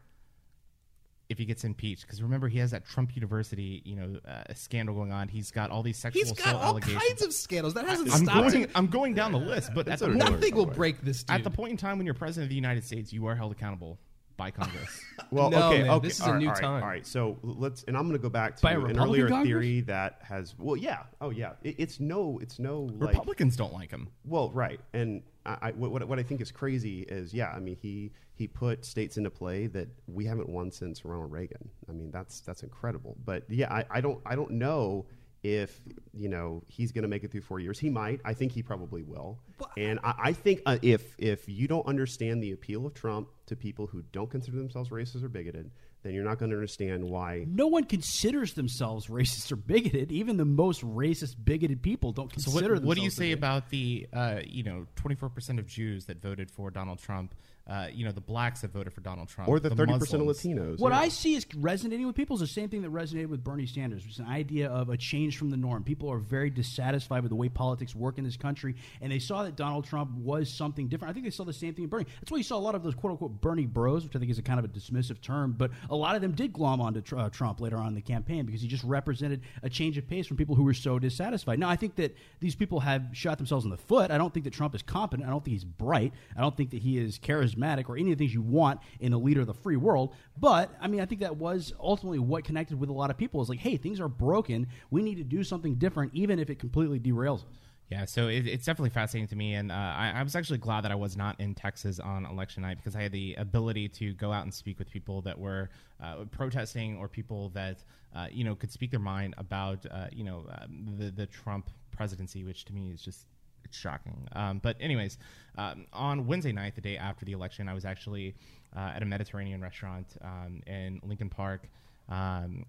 [1.29, 2.03] if he gets impeached.
[2.03, 5.29] Because remember, he has that Trump University, you know, uh, scandal going on.
[5.29, 7.03] He's got all these sexual He's got assault all allegations.
[7.03, 7.75] kinds of scandals.
[7.75, 8.67] That hasn't I'm stopped going.
[8.75, 10.33] I'm going down the list, but at the, what it point.
[10.33, 11.35] Nothing will break this dude.
[11.37, 13.53] at the point in time when you're president of the United States, you are held
[13.53, 13.99] accountable
[14.37, 15.01] by Congress.
[15.31, 16.09] Well, No, okay, man, okay.
[16.09, 16.83] this is a new all right, time.
[16.83, 19.49] All right, so let's, and I'm going to go back to By an earlier Congress?
[19.49, 23.73] theory that has, well, yeah, oh yeah, it, it's no, it's no like, Republicans don't
[23.73, 24.09] like him.
[24.25, 27.77] well, right, and I, I what, what- I think is crazy is, yeah, I mean,
[27.81, 31.69] he he put states into play that we haven't won since Ronald Reagan.
[31.89, 33.17] I mean, that's that's incredible.
[33.25, 35.07] But yeah, I, I don't I don't know
[35.43, 35.79] if
[36.15, 37.79] you know he's going to make it through four years.
[37.79, 38.21] He might.
[38.25, 39.39] I think he probably will.
[39.77, 43.55] And I, I think uh, if if you don't understand the appeal of Trump to
[43.57, 45.71] people who don't consider themselves racist or bigoted,
[46.05, 47.45] then you're not going to understand why.
[47.49, 50.13] No one considers themselves racist or bigoted.
[50.13, 53.39] Even the most racist, bigoted people don't So consider what, what do you say bigoted.
[53.39, 57.35] about the uh, you know 24 percent of Jews that voted for Donald Trump?
[57.67, 60.29] Uh, you know the blacks that voted for Donald Trump, Or the thirty percent of
[60.29, 60.79] Latinos.
[60.79, 61.01] What yeah.
[61.01, 64.05] I see is resonating with people is the same thing that resonated with Bernie Sanders,
[64.05, 65.83] which is an idea of a change from the norm.
[65.83, 69.45] People are very dissatisfied with the way politics work in this country, and they saw
[69.45, 71.11] that Donald Trump was something different.
[71.11, 72.05] I think they saw the same thing in Bernie.
[72.21, 74.31] That's why you saw a lot of those quote unquote Bernie bros, which I think
[74.31, 77.01] is a kind of a dismissive term, but a lot of them did glom onto
[77.01, 80.07] tr- uh, Trump later on in the campaign because he just represented a change of
[80.07, 81.59] pace from people who were so dissatisfied.
[81.59, 84.11] Now, I think that these people have shot themselves in the foot.
[84.11, 85.27] I don't think that Trump is competent.
[85.27, 86.13] I don't think he's bright.
[86.37, 87.19] I don't think that he is
[87.55, 90.15] charismatic or any of the things you want in a leader of the free world.
[90.39, 93.41] But I mean, I think that was ultimately what connected with a lot of people.
[93.43, 94.67] Is like, hey, things are broken.
[94.91, 97.59] We need to do something different, even if it completely derails us.
[97.91, 100.85] Yeah, so it, it's definitely fascinating to me, and uh, I, I was actually glad
[100.85, 104.15] that I was not in Texas on election night because I had the ability to
[104.15, 105.69] go out and speak with people that were
[106.03, 107.85] uh, protesting or people that
[108.17, 111.71] uh, you know could speak their mind about uh, you know um, the the Trump
[111.95, 113.27] presidency, which to me is just
[113.65, 114.29] it's shocking.
[114.33, 115.19] Um, but anyways,
[115.57, 118.35] um, on Wednesday night, the day after the election, I was actually
[118.77, 121.69] uh, at a Mediterranean restaurant um, in Lincoln Park,
[122.09, 122.67] um,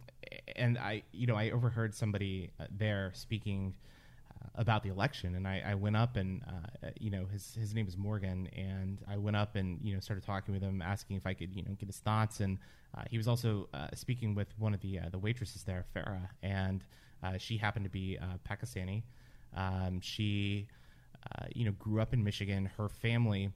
[0.56, 3.74] and I you know I overheard somebody uh, there speaking
[4.32, 7.74] uh, about the election, and I, I went up and uh, you know his his
[7.74, 11.18] name is Morgan, and I went up and you know started talking with him, asking
[11.18, 12.60] if I could you know get his thoughts, and
[12.96, 16.84] uh, he was also uh, speaking with one of the the waitresses there, Farah, and
[17.40, 19.02] she happened to be Pakistani.
[19.56, 20.68] Um, she
[21.32, 22.70] uh, you know grew up in Michigan.
[22.78, 23.52] Her family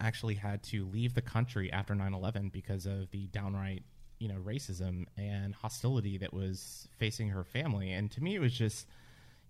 [0.00, 3.82] actually had to leave the country after 9/11 because of the downright
[4.18, 8.52] you know racism and hostility that was facing her family, and to me it was
[8.52, 8.86] just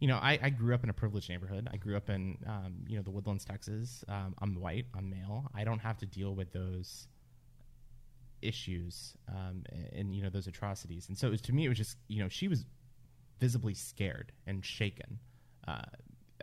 [0.00, 1.68] you know, I, I grew up in a privileged neighborhood.
[1.72, 4.04] I grew up in, um, you know, the Woodlands, Texas.
[4.08, 4.86] Um, I'm white.
[4.94, 5.50] I'm male.
[5.54, 7.06] I don't have to deal with those
[8.42, 11.08] issues um, and, you know, those atrocities.
[11.08, 12.64] And so it was, to me, it was just, you know, she was
[13.40, 15.18] visibly scared and shaken
[15.66, 15.82] uh,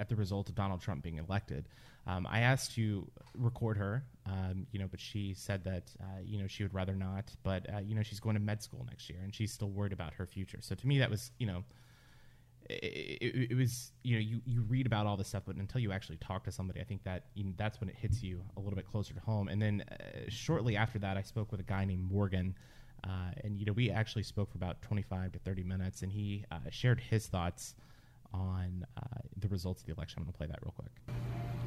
[0.01, 1.69] at the result of Donald Trump being elected.
[2.07, 6.39] Um, I asked to record her, um, you know, but she said that, uh, you
[6.39, 7.31] know, she would rather not.
[7.43, 9.93] But, uh, you know, she's going to med school next year and she's still worried
[9.93, 10.57] about her future.
[10.61, 11.63] So to me, that was, you know,
[12.67, 15.81] it, it, it was you know you, you read about all this stuff but until
[15.81, 18.41] you actually talk to somebody i think that you know, that's when it hits you
[18.55, 19.95] a little bit closer to home and then uh,
[20.29, 22.55] shortly after that i spoke with a guy named morgan
[23.03, 26.45] uh, and you know we actually spoke for about 25 to 30 minutes and he
[26.51, 27.73] uh, shared his thoughts
[28.33, 29.01] on uh,
[29.37, 30.19] the results of the election.
[30.19, 30.91] I'm going to play that real quick.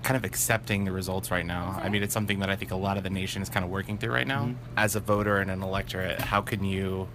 [0.02, 1.80] Kind of accepting the results right now.
[1.82, 3.70] I mean it's something that i think a lot of the nation is kind of
[3.70, 4.54] working through right now.
[4.76, 7.08] As a voter and an electorate how can you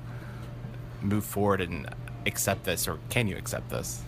[1.01, 1.88] move forward and
[2.25, 4.01] accept this or can you accept this?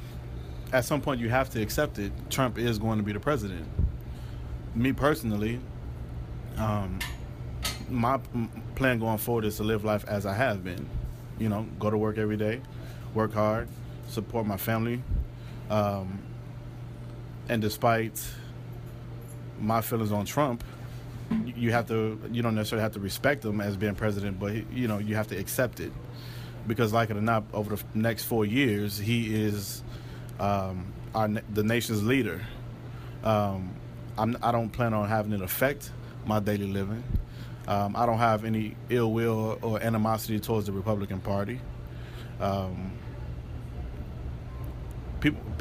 [0.74, 2.12] At some point you have to accept it.
[2.30, 3.68] Trump is going to be the president.
[4.74, 5.60] Me personally,
[6.58, 6.98] um,
[7.90, 10.88] my m- plan going forward is to live life as I have been.
[11.38, 12.62] You know, go to work every day,
[13.14, 13.68] work hard,
[14.08, 15.04] support my family,
[15.72, 16.20] um,
[17.50, 18.22] and despite
[19.60, 20.64] my feelings on Trump,
[21.56, 24.88] you- have to you don't necessarily have to respect him as being president, but you
[24.88, 25.92] know you have to accept it
[26.68, 29.82] because like it or not, over the next four years, he is
[30.40, 32.42] um, our the nation's leader.
[33.24, 33.74] Um,
[34.18, 35.92] I'm, I don't plan on having it affect
[36.26, 37.04] my daily living.
[37.68, 41.62] Um, I don't have any ill will or animosity towards the Republican Party.
[42.40, 42.92] Um,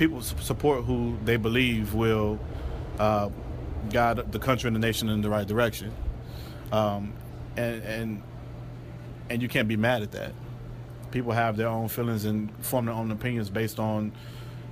[0.00, 2.40] people support who they believe will
[2.98, 3.28] uh,
[3.90, 5.94] guide the country and the nation in the right direction,
[6.72, 7.12] um,
[7.56, 8.22] and and
[9.28, 10.32] and you can't be mad at that
[11.10, 14.12] people have their own feelings and form their own opinions based on,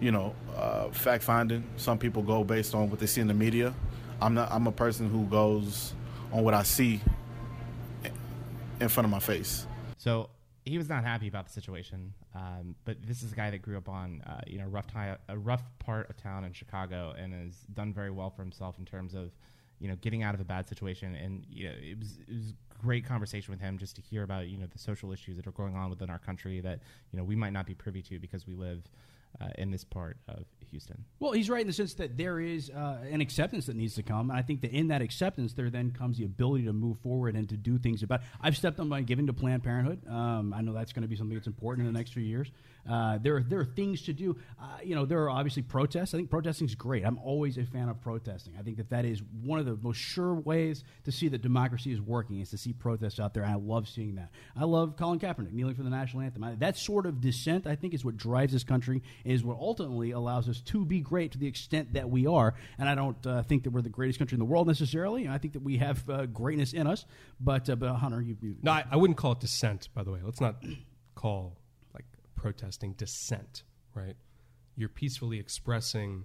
[0.00, 1.64] you know, uh, fact finding.
[1.76, 3.74] Some people go based on what they see in the media.
[4.20, 4.50] I'm not.
[4.50, 5.94] I'm a person who goes
[6.32, 7.00] on what I see
[8.80, 9.66] in front of my face.
[9.98, 10.30] So
[10.68, 12.12] he was not happy about the situation.
[12.34, 14.86] Um, but this is a guy that grew up on, uh, you know, rough
[15.28, 18.84] a rough part of town in Chicago and has done very well for himself in
[18.84, 19.30] terms of,
[19.78, 21.14] you know, getting out of a bad situation.
[21.14, 24.48] And you know, it was it was great conversation with him just to hear about
[24.48, 26.80] you know the social issues that are going on within our country that
[27.12, 28.82] you know we might not be privy to because we live
[29.40, 31.04] uh, in this part of Houston.
[31.20, 34.02] Well, he's right in the sense that there is uh, an acceptance that needs to
[34.02, 36.98] come, and I think that in that acceptance, there then comes the ability to move
[36.98, 38.20] forward and to do things about.
[38.40, 40.06] I've stepped on my giving to Planned Parenthood.
[40.08, 42.50] Um, I know that's going to be something that's important in the next few years.
[42.88, 44.36] Uh, there, are, there are things to do.
[44.60, 46.14] Uh, you know, there are obviously protests.
[46.14, 47.04] I think protesting is great.
[47.04, 48.54] I'm always a fan of protesting.
[48.58, 51.92] I think that that is one of the most sure ways to see that democracy
[51.92, 53.42] is working is to see protests out there.
[53.42, 54.30] And I love seeing that.
[54.56, 56.44] I love Colin Kaepernick kneeling for the national anthem.
[56.44, 59.02] I, that sort of dissent, I think, is what drives this country.
[59.24, 62.54] Is what ultimately allows us to be great to the extent that we are.
[62.78, 65.28] And I don't uh, think that we're the greatest country in the world necessarily.
[65.28, 67.04] I think that we have uh, greatness in us.
[67.40, 69.88] But, uh, but Hunter, you, you No, I, I wouldn't call it dissent.
[69.94, 70.62] By the way, let's not
[71.14, 71.58] call
[72.38, 73.64] protesting dissent.
[73.94, 74.16] Right?
[74.76, 76.24] You're peacefully expressing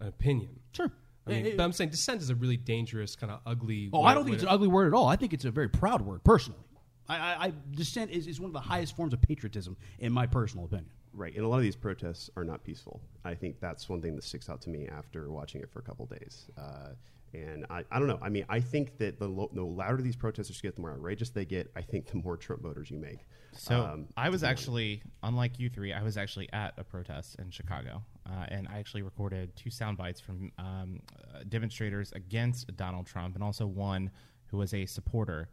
[0.00, 0.60] an opinion.
[0.72, 0.90] sure.
[1.28, 3.90] I mean, eh, but I'm saying dissent is a really dangerous, kind of ugly.
[3.92, 5.06] Oh, word I don't think it's it- an ugly word at all.
[5.08, 6.60] I think it's a very proud word, personally.
[7.08, 10.26] I, I, I dissent is, is one of the highest forms of patriotism, in my
[10.26, 10.90] personal opinion.
[11.12, 13.00] Right, and a lot of these protests are not peaceful.
[13.24, 15.82] I think that's one thing that sticks out to me after watching it for a
[15.82, 16.46] couple days.
[16.58, 16.90] Uh,
[17.36, 18.18] and I, I don't know.
[18.22, 21.30] I mean, I think that the, lo- the louder these protesters get, the more outrageous
[21.30, 21.70] they get.
[21.76, 23.26] I think the more Trump voters you make.
[23.52, 27.50] So Um, I was actually, unlike you three, I was actually at a protest in
[27.50, 31.00] Chicago, uh, and I actually recorded two sound bites from um,
[31.34, 34.10] uh, demonstrators against Donald Trump, and also one
[34.46, 35.48] who was a supporter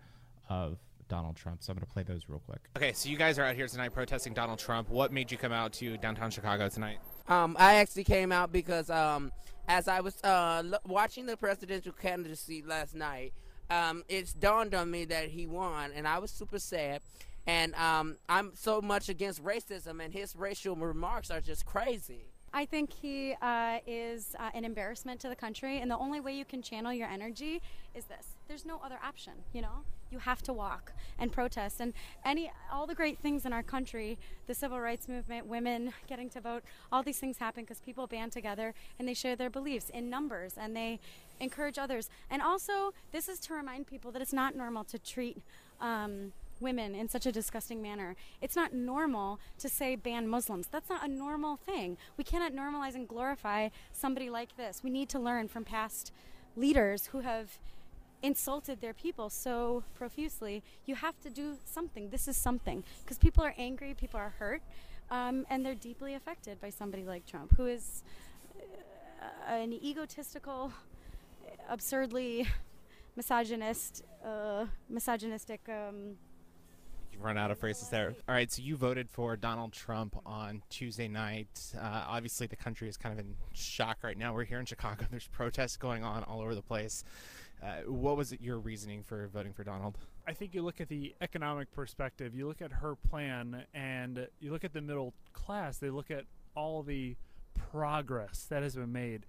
[0.49, 1.63] of Donald Trump.
[1.63, 2.61] So I'm going to play those real quick.
[2.75, 4.89] Okay, so you guys are out here tonight protesting Donald Trump.
[4.89, 6.99] What made you come out to downtown Chicago tonight?
[7.27, 9.31] Um, I actually came out because um,
[9.67, 13.33] as I was uh, l- watching the presidential candidacy last night,
[13.69, 17.01] um, it's dawned on me that he won, and I was super sad.
[17.45, 22.25] And um, I'm so much against racism, and his racial remarks are just crazy.
[22.53, 26.33] I think he uh, is uh, an embarrassment to the country, and the only way
[26.35, 27.61] you can channel your energy
[27.95, 28.37] is this.
[28.47, 29.83] There's no other option, you know.
[30.13, 31.91] You have to walk and protest, and
[32.23, 36.39] any all the great things in our country, the civil rights movement, women getting to
[36.39, 40.11] vote, all these things happen because people band together and they share their beliefs in
[40.11, 40.99] numbers, and they
[41.39, 42.11] encourage others.
[42.29, 45.41] And also, this is to remind people that it's not normal to treat.
[45.81, 48.15] Um, women in such a disgusting manner.
[48.39, 50.67] It's not normal to say ban Muslims.
[50.67, 51.97] That's not a normal thing.
[52.15, 54.81] We cannot normalize and glorify somebody like this.
[54.81, 56.13] We need to learn from past
[56.55, 57.57] leaders who have
[58.23, 60.63] insulted their people so profusely.
[60.85, 62.09] You have to do something.
[62.09, 62.83] This is something.
[63.03, 64.61] Because people are angry, people are hurt,
[65.11, 68.01] um, and they're deeply affected by somebody like Trump, who is
[69.21, 70.71] uh, an egotistical,
[71.69, 72.47] absurdly
[73.15, 75.61] misogynist, uh, misogynistic.
[75.69, 76.15] Um,
[77.11, 78.15] You've run out of phrases there.
[78.27, 81.61] All right, so you voted for Donald Trump on Tuesday night.
[81.79, 84.33] Uh, obviously, the country is kind of in shock right now.
[84.33, 85.05] We're here in Chicago.
[85.11, 87.03] There's protests going on all over the place.
[87.63, 89.97] Uh, what was it, your reasoning for voting for Donald?
[90.27, 94.51] I think you look at the economic perspective, you look at her plan, and you
[94.51, 97.15] look at the middle class, they look at all the
[97.53, 99.25] progress that has been made.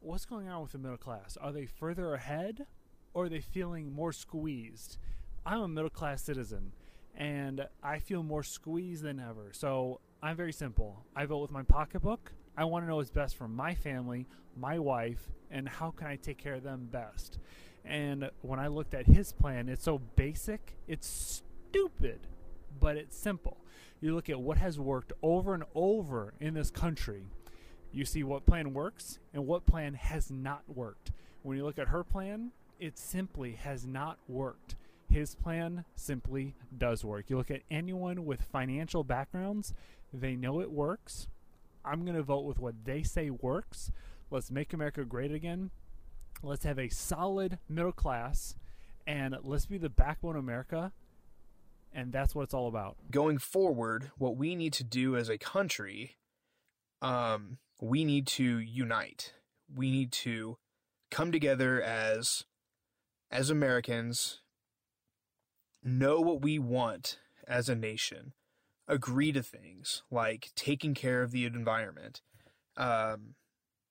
[0.00, 1.36] What's going on with the middle class?
[1.40, 2.66] Are they further ahead
[3.12, 4.98] or are they feeling more squeezed?
[5.46, 6.72] I'm a middle class citizen
[7.14, 9.50] and I feel more squeezed than ever.
[9.52, 11.04] So I'm very simple.
[11.14, 12.32] I vote with my pocketbook.
[12.56, 16.16] I want to know what's best for my family, my wife, and how can I
[16.16, 17.38] take care of them best.
[17.84, 22.20] And when I looked at his plan, it's so basic, it's stupid,
[22.80, 23.58] but it's simple.
[24.00, 27.24] You look at what has worked over and over in this country,
[27.92, 31.12] you see what plan works and what plan has not worked.
[31.42, 34.76] When you look at her plan, it simply has not worked.
[35.08, 37.26] His plan simply does work.
[37.28, 39.74] You look at anyone with financial backgrounds,
[40.12, 41.28] they know it works.
[41.84, 43.90] I'm going to vote with what they say works.
[44.30, 45.70] Let's make America great again.
[46.42, 48.56] Let's have a solid middle class
[49.06, 50.92] and let's be the backbone of America.
[51.92, 52.96] And that's what it's all about.
[53.10, 56.16] going forward, what we need to do as a country,
[57.00, 59.32] um, we need to unite.
[59.72, 60.58] We need to
[61.10, 62.44] come together as
[63.30, 64.40] as Americans,
[65.82, 68.32] know what we want as a nation,
[68.86, 72.20] agree to things like taking care of the environment,
[72.76, 73.34] um,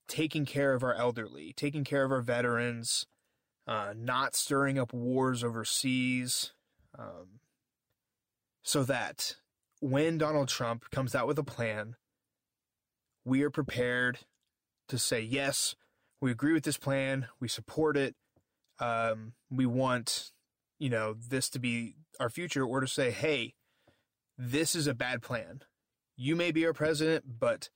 [0.07, 3.07] taking care of our elderly, taking care of our veterans,
[3.67, 6.53] uh, not stirring up wars overseas.
[6.97, 7.39] Um,
[8.61, 9.35] so that
[9.81, 11.95] when Donald Trump comes out with a plan,
[13.25, 14.19] we are prepared
[14.87, 15.75] to say, yes,
[16.21, 18.15] we agree with this plan, we support it,
[18.79, 20.31] um, we want,
[20.79, 23.55] you know, this to be our future, or to say, hey,
[24.37, 25.61] this is a bad plan.
[26.15, 27.69] You may be our president, but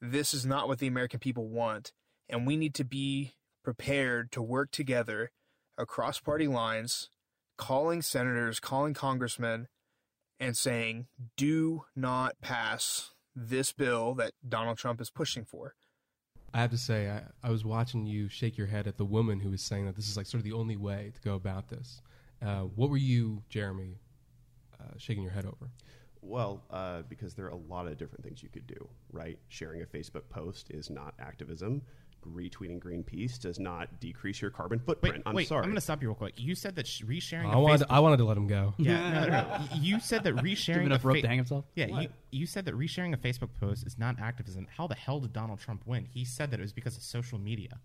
[0.00, 1.92] this is not what the American people want,
[2.28, 5.30] and we need to be prepared to work together
[5.78, 7.08] across party lines,
[7.56, 9.68] calling senators, calling congressmen,
[10.38, 15.74] and saying, do not pass this bill that Donald Trump is pushing for.
[16.52, 19.40] I have to say, I, I was watching you shake your head at the woman
[19.40, 21.68] who was saying that this is like sort of the only way to go about
[21.68, 22.00] this.
[22.40, 23.98] Uh, what were you, Jeremy,
[24.78, 25.70] uh, shaking your head over?
[26.24, 29.38] Well, uh, because there are a lot of different things you could do, right?
[29.48, 31.82] Sharing a Facebook post is not activism.
[32.26, 35.16] Retweeting Greenpeace does not decrease your carbon footprint.
[35.16, 35.60] Wait, I'm wait, sorry.
[35.60, 36.34] I'm going to stop you real quick.
[36.36, 37.50] You said that sh- resharing.
[37.50, 38.72] I a wanted, Facebook- I wanted to let him go.
[38.78, 39.60] Yeah, no, no, no.
[39.80, 41.66] You said that resharing enough a rope to hang himself?
[41.74, 44.66] Yeah, you, you said that resharing a Facebook post is not activism.
[44.74, 46.06] How the hell did Donald Trump win?
[46.10, 47.78] He said that it was because of social media,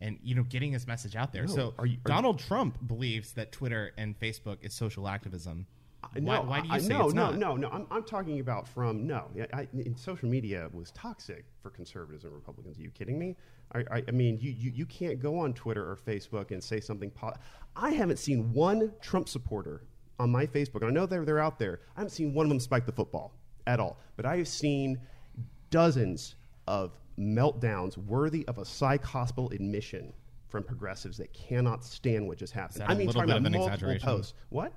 [0.00, 1.46] and you know, getting his message out there.
[1.46, 5.66] No, so are you- are Donald Trump believes that Twitter and Facebook is social activism.
[6.02, 7.38] I- Why, no, why do you I- say no, it's no, not?
[7.38, 7.68] no, no?
[7.70, 9.30] I'm, I'm talking about from no.
[9.54, 12.78] I, in social media was toxic for conservatives and Republicans.
[12.78, 13.36] Are you kidding me?
[13.74, 16.80] I, I, I mean, you, you you can't go on Twitter or Facebook and say
[16.80, 17.10] something.
[17.10, 17.32] Po-
[17.76, 19.84] I haven't seen one Trump supporter
[20.18, 21.80] on my Facebook, and I know they're they're out there.
[21.96, 23.34] I haven't seen one of them spike the football
[23.66, 23.98] at all.
[24.16, 24.98] But I have seen
[25.70, 26.34] dozens
[26.66, 30.12] of meltdowns worthy of a psych hospital admission
[30.48, 32.84] from progressives that cannot stand what just happened.
[32.86, 34.34] I mean, talking about multiple posts.
[34.50, 34.72] What?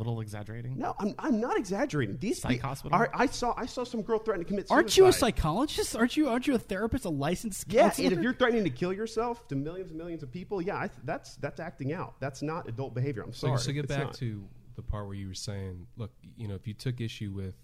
[0.00, 0.78] Little exaggerating.
[0.78, 2.16] No, I'm, I'm not exaggerating.
[2.18, 2.96] These Psych pe- hospital?
[2.96, 4.74] Are, I saw I saw some girl threatening to commit suicide.
[4.74, 5.94] Aren't you a psychologist?
[5.94, 6.28] Aren't you?
[6.30, 7.04] Aren't you a therapist?
[7.04, 8.08] A licensed Yeah, counselor?
[8.08, 10.86] and if you're threatening to kill yourself to millions and millions of people, yeah, I
[10.88, 12.14] th- that's that's acting out.
[12.18, 13.22] That's not adult behavior.
[13.22, 13.58] I'm sorry.
[13.58, 14.14] so get It's back not.
[14.14, 14.42] to
[14.76, 17.56] the part where you were saying, look, you know, if you took issue with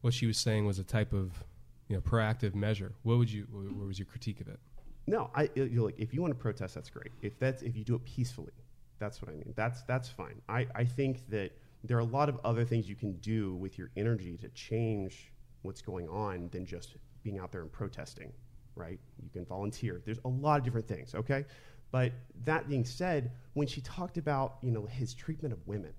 [0.00, 1.44] what she was saying was a type of,
[1.88, 3.46] you know, proactive measure, what would you?
[3.50, 4.58] What, what was your critique of it?
[5.06, 7.12] No, I you know, like if you want to protest, that's great.
[7.20, 8.52] If that's if you do it peacefully,
[8.98, 9.52] that's what I mean.
[9.56, 10.40] That's that's fine.
[10.48, 11.50] I, I think that
[11.84, 15.32] there are a lot of other things you can do with your energy to change
[15.62, 18.32] what's going on than just being out there and protesting,
[18.74, 18.98] right?
[19.22, 20.00] You can volunteer.
[20.04, 21.44] There's a lot of different things, okay?
[21.92, 22.12] But
[22.44, 25.92] that being said, when she talked about, you know, his treatment of women,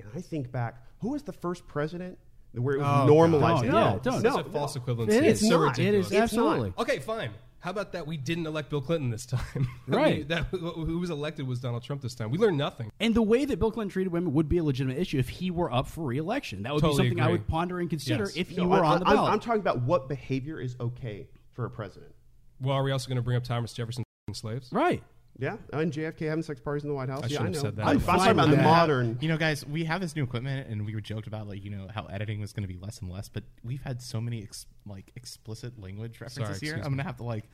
[0.00, 2.18] and I think back, who was the first president
[2.52, 3.64] where it was Oh, normalized?
[3.64, 3.72] God.
[3.72, 4.22] No, Yeah, don't.
[4.22, 4.82] no, Such a false no.
[4.82, 5.08] equivalency.
[5.10, 5.48] It It's is.
[5.48, 5.78] so not.
[5.78, 6.06] It is ridiculous.
[6.06, 6.46] It's not.
[6.46, 6.72] absolutely.
[6.78, 7.30] Okay, fine.
[7.60, 8.06] How about that?
[8.06, 9.40] We didn't elect Bill Clinton this time.
[9.88, 10.18] I Right.
[10.18, 12.30] mean, that, who was elected was Donald Trump this time.
[12.30, 12.92] We learned nothing.
[13.00, 15.50] And the way that Bill Clinton treated women would be a legitimate issue if he
[15.50, 16.62] were up for re-election.
[16.62, 18.36] That would Totally be something I would ponder and consider Yes.
[18.36, 19.32] if he No, were I, on the I'm- ballot.
[19.32, 22.12] I'm talking about what behavior is okay for a president.
[22.60, 24.68] Well, are we also going to bring up Thomas Jefferson slaves?
[24.72, 25.02] right.
[25.40, 27.22] Yeah, oh, and JFK having sex parties in the White House.
[27.22, 27.60] I yeah, should I have know.
[27.60, 27.82] said that.
[27.82, 28.64] I'm, I'm I'm fine talking about the that.
[28.64, 29.18] modern.
[29.20, 31.70] You know, guys, we have this new equipment, and we were joked about like you
[31.70, 34.42] know how editing was going to be less and less, but we've had so many
[34.42, 36.74] ex- like explicit language references Sorry, here.
[36.74, 37.44] excuse I'm going to have to like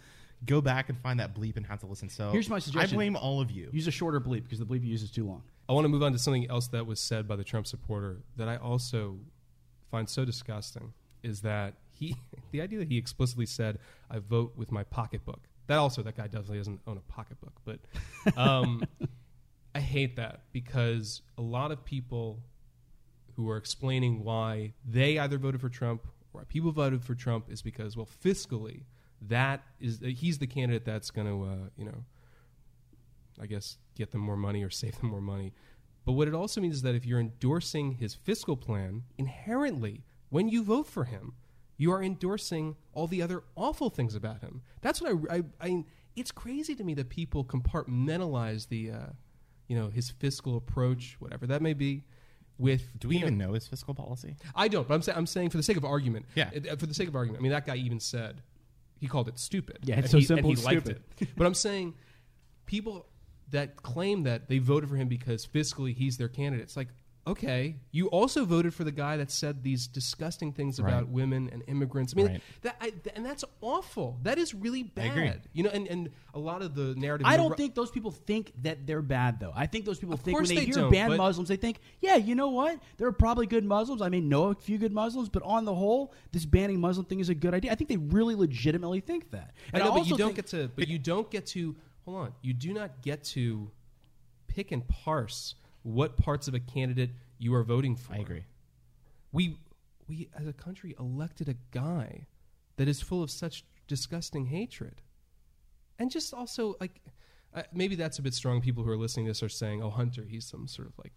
[0.47, 2.09] go back and find that bleep and have to listen.
[2.09, 2.97] So Here's my suggestion.
[2.97, 3.69] I blame all of you.
[3.73, 5.43] Use a shorter bleep because the bleep you use is too long.
[5.69, 8.23] I want to move on to something else that was said by the Trump supporter
[8.37, 9.19] that I also
[9.91, 10.93] find so disgusting
[11.23, 12.17] is that he,
[12.51, 13.79] the idea that he explicitly said,
[14.11, 17.79] "I vote with my pocketbook." That also, that guy definitely doesn't own a pocketbook, but
[18.37, 18.85] um,
[19.75, 22.43] I hate that because a lot of people
[23.37, 27.51] who are explaining why they either voted for Trump or why people voted for Trump
[27.51, 28.83] is because, well, fiscally,
[29.23, 32.05] that is he's the candidate that's going to, uh, you know,
[33.41, 35.53] I guess, get them more money or save them more money.
[36.05, 40.49] But what it also means is that if you're endorsing his fiscal plan, inherently, when
[40.49, 41.33] you vote for him,
[41.77, 44.63] you are endorsing all the other awful things about him.
[44.81, 45.85] That's what I, I, I
[46.17, 48.99] it's crazy to me that people compartmentalize the, uh,
[49.69, 52.05] you know, his fiscal approach, whatever that may be.
[52.57, 54.37] With Do we even know his fiscal policy?
[54.55, 56.27] I don't, but I'm, sa- I'm saying for the sake of argument.
[56.37, 56.51] Yeah.
[56.71, 57.41] uh, For the sake of argument.
[57.41, 58.43] I mean, that guy even said,
[59.01, 59.79] he called it stupid.
[59.83, 61.03] Yeah, it's And so he- simple And he liked stupid.
[61.19, 61.29] it.
[61.37, 61.95] But I'm saying
[62.67, 63.07] people
[63.51, 66.63] that claim that they voted for him because fiscally he's their candidate.
[66.63, 66.89] It's like,
[67.27, 71.09] okay, you also voted for the guy that said these disgusting things about Right.
[71.09, 72.13] women and immigrants.
[72.13, 72.43] I mean, Right.
[72.63, 74.19] that, I, th- and that's awful.
[74.25, 75.11] That is really bad.
[75.11, 75.33] agree.
[75.55, 77.27] You know, and, and a lot of the narrative.
[77.27, 79.53] I don't think those people think that they're bad, though.
[79.55, 82.17] I think those people Of think when they, they hear but- Muslims, they think, yeah,
[82.17, 82.79] you know what?
[82.99, 84.03] There are probably good Muslims.
[84.03, 87.21] I may know a few good Muslims, but on the whole, this banning Muslim thing
[87.21, 87.73] is a good idea.
[87.73, 89.55] I think they really legitimately think that.
[89.73, 90.69] I know, but you don't get to.
[90.77, 91.75] But you don't get to.
[92.05, 92.33] Hold on.
[92.43, 93.71] You do not get to
[94.47, 98.15] pick and parse what parts of a candidate you are voting for.
[98.15, 98.45] I agree.
[99.31, 99.57] We
[100.09, 102.27] we as a country elected a guy
[102.77, 105.03] that is full of such disgusting hatred,
[105.99, 107.01] and just also like
[107.55, 108.61] uh, maybe that's a bit strong.
[108.61, 111.13] People who are listening to this are saying, "Oh, Hunter, he's some sort of like."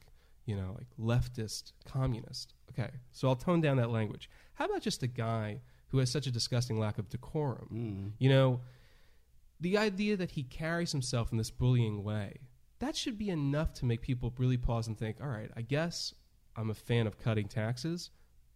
[0.46, 2.54] You know, like leftist communist.
[2.72, 4.30] Okay, so I'll tone down that language.
[4.54, 5.60] How about just a guy
[5.90, 8.14] who has such a disgusting lack of decorum?
[8.18, 8.62] You know,
[9.60, 12.38] the idea that he carries himself in this bullying way,
[12.80, 16.14] that should be enough to make people really pause and think, all right, I guess
[16.56, 18.12] I'm a fan of cutting taxes,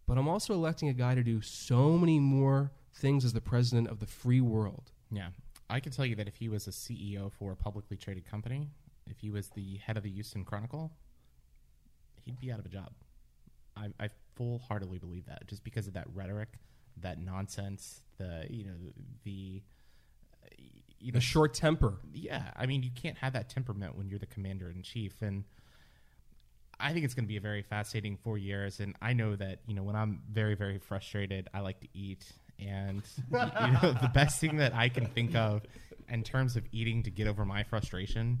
[0.06, 3.88] but I'm also electing a guy to do so many more things as the president
[3.88, 4.92] of the free world.
[5.10, 5.28] Yeah.
[5.70, 8.68] I can tell you that if he was a CEO for a publicly traded company,
[9.06, 10.92] if he was the head of the Houston Chronicle,
[12.24, 12.92] he'd be out of a job.
[13.76, 16.58] I, I full heartedly believe that, just because of that rhetoric,
[16.98, 18.74] that nonsense, the you know
[19.24, 19.62] the
[21.02, 21.98] you The short temper.
[22.12, 25.44] Yeah, I mean you can't have that temperament when you're the commander in chief, and
[26.78, 28.80] I think it's going to be a very fascinating four years.
[28.80, 32.24] And I know that you know when I'm very very frustrated, I like to eat,
[32.58, 35.62] and you know, the best thing that I can think of
[36.08, 38.38] in terms of eating to get over my frustration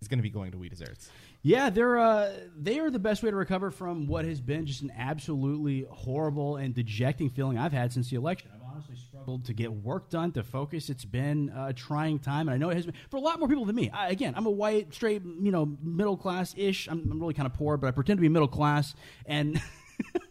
[0.00, 1.10] is going to be going to We Desserts.
[1.42, 4.82] Yeah, they're uh, they are the best way to recover from what has been just
[4.82, 8.50] an absolutely horrible and dejecting feeling I've had since the election.
[8.72, 10.90] Honestly struggled to get work done, to focus.
[10.90, 13.48] It's been a trying time, and I know it has been for a lot more
[13.48, 13.90] people than me.
[13.90, 16.86] I, again, I'm a white, straight, you know, middle class ish.
[16.86, 18.94] I'm, I'm really kind of poor, but I pretend to be middle class,
[19.26, 19.60] and.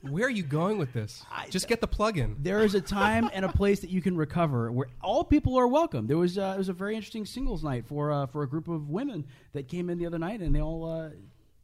[0.01, 1.23] Where are you going with this?
[1.51, 2.37] Just get the plug in.
[2.39, 5.67] There is a time and a place that you can recover where all people are
[5.67, 6.07] welcome.
[6.07, 8.67] There was uh, it was a very interesting singles night for uh, for a group
[8.67, 10.89] of women that came in the other night, and they all.
[10.89, 11.09] Uh,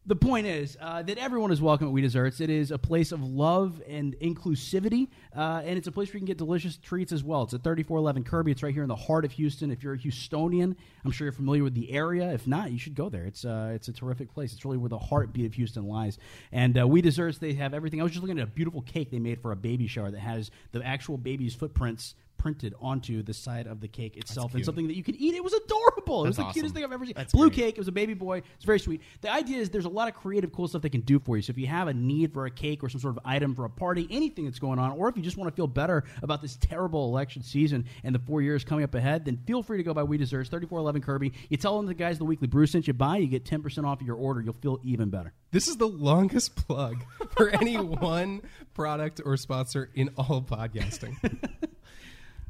[0.08, 2.39] the point is uh, that everyone is welcome at We Desserts.
[2.39, 6.20] It is a place of love and inclusivity, uh, and it's a place where you
[6.20, 7.43] can get delicious treats as well.
[7.43, 8.51] It's at 3411 Kirby.
[8.51, 9.72] It's right here in the heart of Houston.
[9.72, 12.32] If you're a Houstonian, I'm sure you're familiar with the area.
[12.32, 13.26] If not, you should go there.
[13.26, 14.53] It's uh, it's a terrific place.
[14.53, 16.20] It's really where the heartbeat of Houston lies.
[16.51, 17.99] And uh, We Desserts, they have everything.
[17.99, 20.20] I was just looking at a beautiful cake they made for a baby shower that
[20.20, 24.88] has the actual baby's footprints printed onto the side of the cake itself and something
[24.88, 25.34] that you can eat.
[25.36, 26.26] It was adorable.
[26.26, 27.14] it was That's the cutest thing I've ever seen.
[27.16, 27.58] That's Blue great.
[27.60, 27.76] cake.
[27.76, 28.42] It was a baby boy.
[28.56, 29.02] It's very sweet.
[29.22, 31.42] The idea is there's a lot of creative, cool stuff they can do for you.
[31.42, 33.66] So if you have a need for a cake or some sort of item for
[33.66, 36.42] a party, anything that's going on, or if you just want to feel better about
[36.42, 39.84] this terrible election season and the four years coming up ahead, then feel free to
[39.84, 41.34] go by We Desserts, 3411 Kirby.
[41.50, 44.02] You tell them the guys the Weekly Brew sent you by, you get 10% off
[44.02, 44.42] your order.
[44.42, 45.34] You'll feel even better.
[45.52, 48.42] This is the longest plug for any one
[48.74, 51.16] product or sponsor in all podcasting.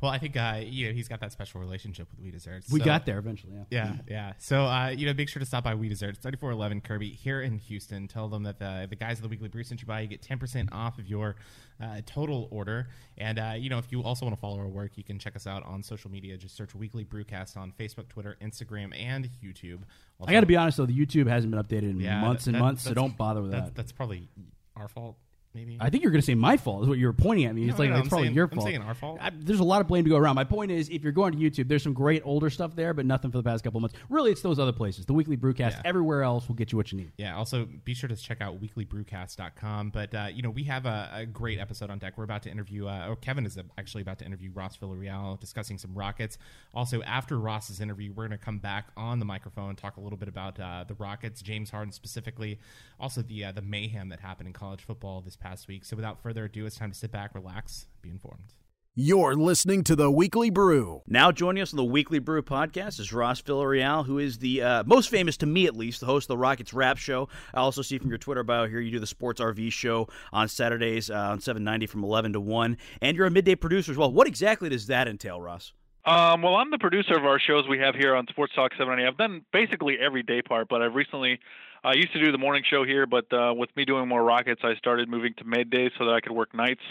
[0.05, 2.71] Well, I think uh, you know he's got that special relationship with We Desserts.
[2.71, 3.63] We so- got there eventually, yeah.
[3.69, 4.33] yeah, yeah.
[4.37, 7.09] So uh, you know, make sure to stop by We Desserts, thirty four eleven Kirby
[7.09, 8.07] here in Houston.
[8.07, 10.01] Tell them that the the guys of the Weekly Brew sent you by.
[10.01, 11.35] You get ten percent off of your
[11.81, 12.87] uh, total order.
[13.17, 15.35] And uh, you know, if you also want to follow our work, you can check
[15.35, 16.37] us out on social media.
[16.37, 19.79] Just search Weekly Brewcast on Facebook, Twitter, Instagram, and YouTube.
[20.25, 22.55] I got to be honest, though, the YouTube hasn't been updated in Yeah, months and
[22.55, 23.75] that- months, so that's- don't bother with that's- that.
[23.75, 24.29] That's probably
[24.75, 25.17] our fault.
[25.55, 27.55] Maybe I think you're going to say my fault is what you were pointing at
[27.55, 27.69] me.
[27.69, 28.67] It's like no, it's I'm probably saying- your fault.
[28.67, 29.17] I'm saying our fault.
[29.21, 30.35] I, there's a lot of blame to go around.
[30.35, 33.05] My point is, if you're going to YouTube, there's some great older stuff there, but
[33.05, 33.95] nothing for the past couple of months.
[34.09, 35.05] Really, it's those other places.
[35.05, 35.81] The Weekly Brewcast, Yeah.
[35.85, 37.13] everywhere else will get you what you need.
[37.17, 37.35] Yeah.
[37.37, 39.91] Also, be sure to check out weeklybrewcast.com.
[39.91, 42.17] But, uh, you know, we have a, a great episode on deck.
[42.17, 45.77] We're about to interview, uh, or Kevin is actually about to interview Ross Villarreal discussing
[45.77, 46.37] some Rockets.
[46.73, 50.01] Also, after Ross's interview, we're going to come back on the microphone and talk a
[50.01, 52.59] little bit about uh, the Rockets, James Harden specifically,
[52.99, 55.85] also the, uh, the mayhem that happened in college football this past week.
[55.85, 58.53] So, without further ado, it's time to sit back, relax, be informed.
[58.97, 61.01] You're listening to the Weekly Brew.
[61.05, 64.83] Now joining us on the Weekly Brew podcast is Ross Villarreal, who is the uh,
[64.85, 67.27] most famous to me at least, the host of the RocketsWrap Show.
[67.53, 70.47] I also see from your Twitter bio here you do the Sports RV Show on
[70.47, 74.13] Saturdays uh, on 790 from 11 to 1, and you're a midday producer as well.
[74.13, 75.73] What exactly does that entail, Ross?
[76.05, 79.07] Um, well, I'm the producer of our shows we have here on Sports Talk 790.
[79.11, 81.39] I've done basically every day part, but I've recently,
[81.85, 84.61] I used to do the morning show here, but uh, with me doing more Rockets,
[84.63, 86.81] I started moving to midday so that I could work nights.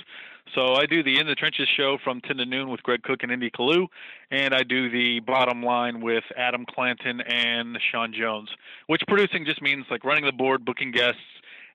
[0.55, 3.25] So I do the In the Trenches show from 10 to noon with Greg Cook
[3.25, 3.51] and N.D.
[3.59, 3.89] Kalu,
[4.31, 8.49] and I do the Bottom Line with Adam Clanton and Sean Jones,
[8.87, 11.19] which producing just means like running the board, booking guests,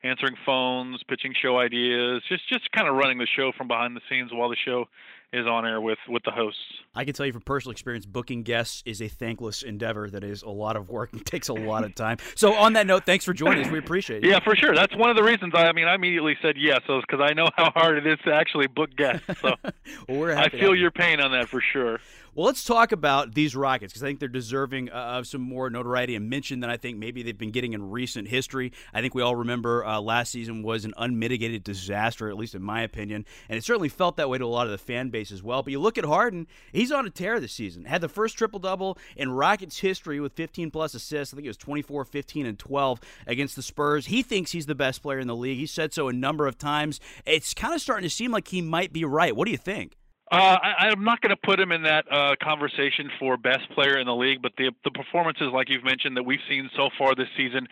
[0.01, 4.01] answering phones, pitching show ideas, just just kind of running the show from behind the
[4.09, 4.85] scenes while the show
[5.31, 6.59] is on air with with the hosts.
[6.95, 10.41] I can tell you from personal experience, booking guests is a thankless endeavor that is
[10.41, 12.17] a lot of work and takes a lot of time.
[12.35, 13.71] So, on that note, thanks for joining us.
[13.71, 14.29] We appreciate it.
[14.29, 14.75] Yeah, for sure.
[14.75, 15.53] That's one of the reasons.
[15.55, 18.33] I, I mean, I immediately said yes, because I know how hard it is to
[18.33, 19.25] actually book guests.
[19.41, 19.53] So
[20.07, 21.99] Well, we're I feel your pain on that for sure.
[22.35, 25.69] Well, let's talk about these Rockets because I think they're deserving uh, of some more
[25.69, 28.71] notoriety and mention than I think maybe they've been getting in recent history.
[28.93, 32.61] I think we all remember uh, last season was an unmitigated disaster, at least in
[32.61, 35.31] my opinion, and it certainly felt that way to a lot of the fan base
[35.31, 35.63] as well.
[35.63, 37.85] But you look at Harden; he's on a tear this season.
[37.85, 41.33] Had the first triple double in Rockets history with 15 plus assists.
[41.33, 44.05] I think it was 24, 15, and 12 against the Spurs.
[44.05, 45.57] He thinks he's the best player in the league.
[45.57, 46.99] He said so a number of times.
[47.25, 49.35] It's kind of starting to seem like he might be right.
[49.35, 49.95] What do you think?
[50.31, 53.97] Uh, I, I'm not going to put him in that uh, conversation for best player
[53.97, 57.15] in the league, but the the performances, like you've mentioned, that we've seen so far
[57.15, 57.67] this season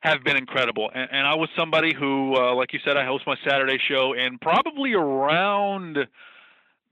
[0.00, 0.90] have been incredible.
[0.92, 4.14] And, and I was somebody who, uh, like you said, I host my Saturday show,
[4.14, 5.98] and probably around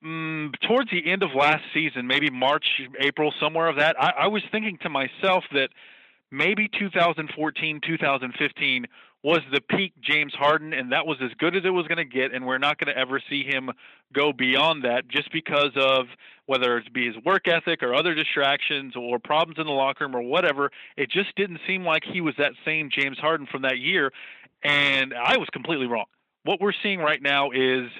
[0.04, 2.66] mm, towards the end of last season, maybe March,
[3.00, 5.70] April, somewhere of that, I, I was thinking to myself that
[6.30, 8.86] maybe 2014, 2015
[9.22, 12.04] was the peak James Harden, and that was as good as it was going to
[12.04, 13.70] get, and we're not going to ever see him
[14.12, 16.06] go beyond that just because of
[16.46, 20.14] whether it be his work ethic or other distractions or problems in the locker room
[20.14, 20.70] or whatever.
[20.96, 24.12] It just didn't seem like he was that same James Harden from that year,
[24.62, 26.06] and I was completely wrong.
[26.44, 27.90] What we're seeing right now is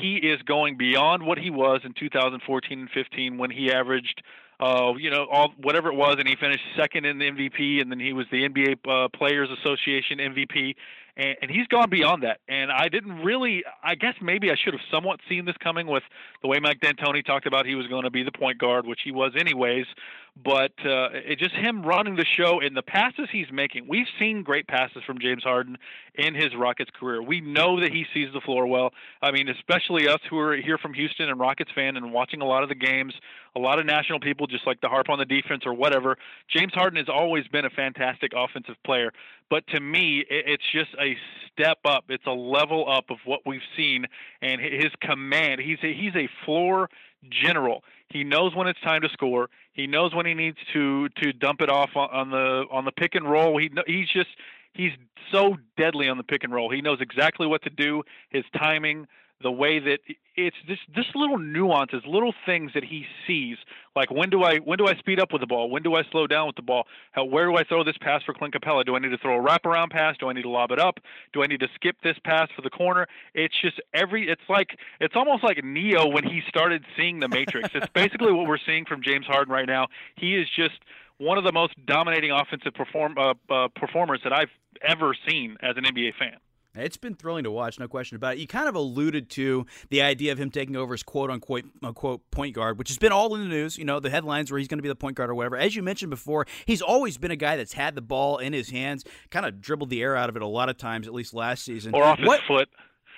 [0.00, 4.22] he is going beyond what he was in 2014 and 15 when he averaged
[4.60, 7.90] uh, you know, all whatever it was, and he finished second in the MVP, and
[7.90, 10.74] then he was the NBA uh, Players Association MVP,
[11.16, 12.38] and, and he's gone beyond that.
[12.48, 16.02] And I didn't really, I guess maybe I should have somewhat seen this coming with
[16.42, 19.00] the way Mike D'Antoni talked about he was going to be the point guard, which
[19.04, 19.86] he was anyways.
[20.34, 23.86] But uh, it just him running the show and the passes he's making.
[23.86, 25.76] We've seen great passes from James Harden
[26.14, 27.22] in his Rockets career.
[27.22, 28.92] We know that he sees the floor well.
[29.20, 32.46] I mean, especially us who are here from Houston and Rockets fan and watching a
[32.46, 33.12] lot of the games.
[33.54, 36.16] A lot of national people just like to harp on the defense or whatever.
[36.48, 39.12] James Harden has always been a fantastic offensive player,
[39.50, 41.14] but to me, it's just a
[41.52, 42.04] step up.
[42.08, 44.06] It's a level up of what we've seen
[44.40, 45.60] and his command.
[45.60, 46.88] He's a, he's a floor
[47.30, 47.84] general.
[48.12, 49.48] He knows when it's time to score.
[49.72, 53.14] He knows when he needs to to dump it off on the on the pick
[53.14, 53.58] and roll.
[53.58, 54.28] He he's just
[54.74, 54.92] he's
[55.30, 56.70] so deadly on the pick and roll.
[56.70, 58.02] He knows exactly what to do.
[58.28, 59.06] His timing,
[59.42, 59.98] the way that
[60.36, 63.56] it's this this little nuances, little things that he sees.
[63.94, 65.70] Like when do I when do I speed up with the ball?
[65.70, 66.84] When do I slow down with the ball?
[67.12, 68.84] How where do I throw this pass for Clint Capela?
[68.84, 70.16] Do I need to throw a wraparound pass?
[70.18, 71.00] Do I need to lob it up?
[71.32, 73.06] Do I need to skip this pass for the corner?
[73.34, 77.70] It's just every it's like it's almost like Neo when he started seeing the Matrix.
[77.74, 79.88] it's basically what we're seeing from James Harden right now.
[80.16, 80.78] He is just
[81.18, 84.50] one of the most dominating offensive perform uh, uh, performers that I've
[84.82, 86.36] ever seen as an NBA fan.
[86.74, 88.40] It's been thrilling to watch, no question about it.
[88.40, 91.88] You kind of alluded to the idea of him taking over as quote unquote, uh,
[91.88, 93.76] unquote point guard, which has been all in the news.
[93.76, 95.56] You know, the headlines where he's going to be the point guard or whatever.
[95.56, 98.70] As you mentioned before, he's always been a guy that's had the ball in his
[98.70, 101.34] hands, kind of dribbled the air out of it a lot of times, at least
[101.34, 101.94] last season.
[101.94, 102.68] Or off his what, foot.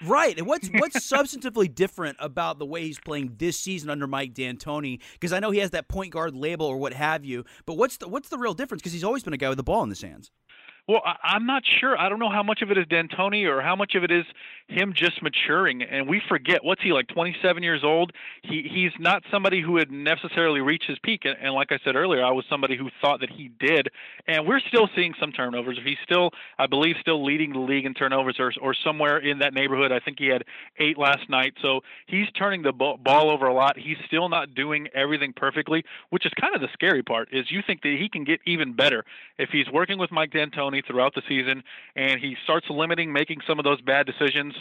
[0.05, 0.37] Right.
[0.37, 5.01] And what's what's substantively different about the way he's playing this season under Mike D'Antoni?
[5.13, 7.45] Because I know he has that point guard label or what have you.
[7.67, 8.83] But what's the what's the real difference?
[8.83, 10.33] Because he's always been a guy with the ball in his hands.
[10.87, 11.99] Well, I, I'm not sure.
[11.99, 14.25] I don't know how much of it is D'Antoni or how much of it is
[14.69, 15.83] him just maturing.
[15.83, 17.09] And we forget what's he like?
[17.09, 18.13] 27 years old.
[18.43, 21.25] He he's not somebody who had necessarily reached his peak.
[21.25, 23.89] And, and like I said earlier, I was somebody who thought that he did.
[24.27, 25.79] And we're still seeing some turnovers.
[25.85, 29.53] He's still, I believe, still leading the league in turnovers or or somewhere in that
[29.53, 29.93] neighborhood.
[29.93, 30.45] I think he had
[30.79, 31.55] eight last night.
[31.61, 33.79] So he's turning the ball over a lot.
[33.79, 37.29] He's still not doing everything perfectly, which is kind of the scary part.
[37.33, 39.05] Is you think that he can get even better
[39.39, 41.63] if he's working with Mike D'Antoni throughout the season,
[41.97, 44.54] and he starts limiting making some of those bad decisions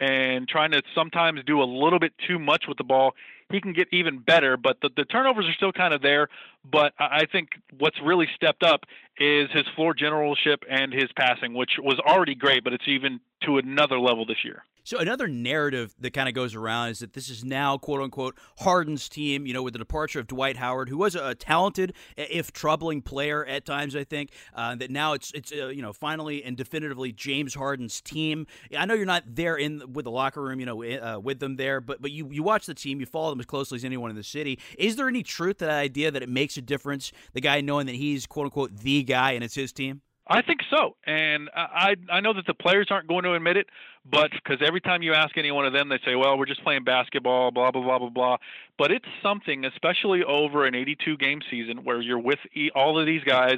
[0.00, 3.14] and trying to sometimes do a little bit too much with the ball.
[3.50, 6.28] He can get even better, but the, the turnovers are still kind of there.
[6.70, 8.84] But I think what's really stepped up
[9.18, 13.58] is his floor generalship and his passing, which was already great, but it's even to
[13.58, 14.64] another level this year.
[14.84, 18.36] So another narrative that kind of goes around is that this is now quote unquote
[18.60, 22.52] Harden's team, you know, with the departure of Dwight Howard, who was a talented if
[22.52, 26.42] troubling player at times, I think, uh, that now it's it's uh, you know finally
[26.44, 28.46] and definitively James Harden's team.
[28.76, 31.56] I know you're not there in with the locker room, you know, uh, with them
[31.56, 34.10] there, but but you you watch the team, you follow them as closely as anyone
[34.10, 34.58] in the city.
[34.78, 37.12] Is there any truth to that idea that it makes a difference?
[37.32, 40.02] The guy knowing that he's quote unquote the guy and it's his team.
[40.32, 43.66] I think so, and I I know that the players aren't going to admit it,
[44.08, 46.62] but because every time you ask any one of them, they say, "Well, we're just
[46.62, 48.36] playing basketball," blah blah blah blah blah.
[48.78, 52.38] But it's something, especially over an 82 game season, where you're with
[52.76, 53.56] all of these guys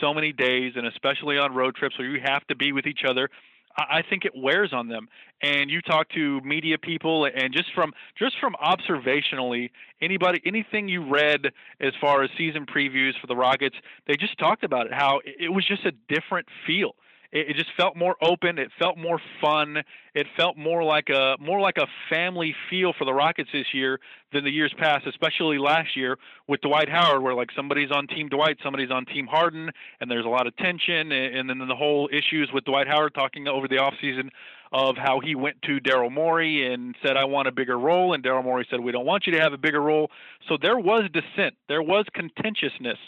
[0.00, 3.04] so many days, and especially on road trips where you have to be with each
[3.06, 3.28] other
[3.76, 5.08] I think it wears on them.
[5.42, 9.70] And you talk to media people, and just from just from observationally,
[10.00, 11.46] anybody, anything you read
[11.80, 14.92] as far as season previews for the Rockets, they just talked about it.
[14.92, 16.94] How it was just a different feel
[17.34, 18.58] it, it just felt more open.
[18.58, 19.82] It felt more fun.
[20.14, 24.00] It felt more like a more like a family feel for the Rockets this year
[24.32, 26.16] than the years past, especially last year
[26.48, 29.70] with Dwight Howard, where like somebody's on Team Dwight, somebody's on Team Harden,
[30.00, 33.14] and there's a lot of tension, and, and then the whole issues with Dwight Howard
[33.14, 34.30] talking over the offseason
[34.72, 38.12] of how he went to Daryl Morey and said, I want a bigger role.
[38.12, 40.10] And Daryl Morey said, We don't want you to have a bigger role.
[40.48, 41.54] So there was dissent.
[41.68, 42.98] There was contentiousness.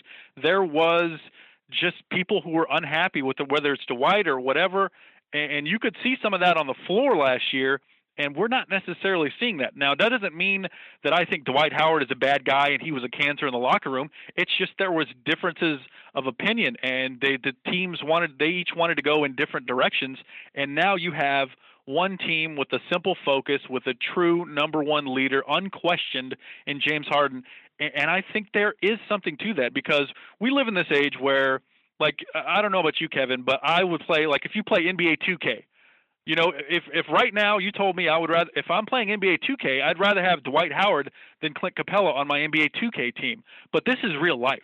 [0.41, 1.19] There was
[1.71, 4.91] just people who were unhappy with it, whether it's Dwight or whatever.
[5.33, 7.81] And you could see some of that on the floor last year,
[8.17, 9.77] and we're not necessarily seeing that.
[9.77, 10.67] Now, that doesn't mean
[11.05, 13.53] that I think Dwight Howard is a bad guy and he was a cancer in
[13.53, 14.11] the locker room.
[14.37, 15.81] It's just there was differences
[16.15, 20.19] of opinion, and they, the teams wanted they each wanted to go in different directions,
[20.55, 21.49] and now you have
[21.87, 26.37] one team with a simple focus, with a true number one leader, unquestioned
[26.67, 27.45] in James Harden,
[27.81, 30.07] and I think there is something to that because
[30.41, 31.61] we live in this age where
[31.99, 34.81] Like I don't know about you, Kevin, but I would play like if you play
[34.85, 35.65] NBA 2K.
[36.27, 39.09] You know, if if right now you told me I would rather if I'm playing
[39.09, 41.11] NBA 2K, I'd rather have Dwight Howard
[41.41, 43.45] than Clint Capela on my NBA 2K team.
[43.73, 44.63] But this is real life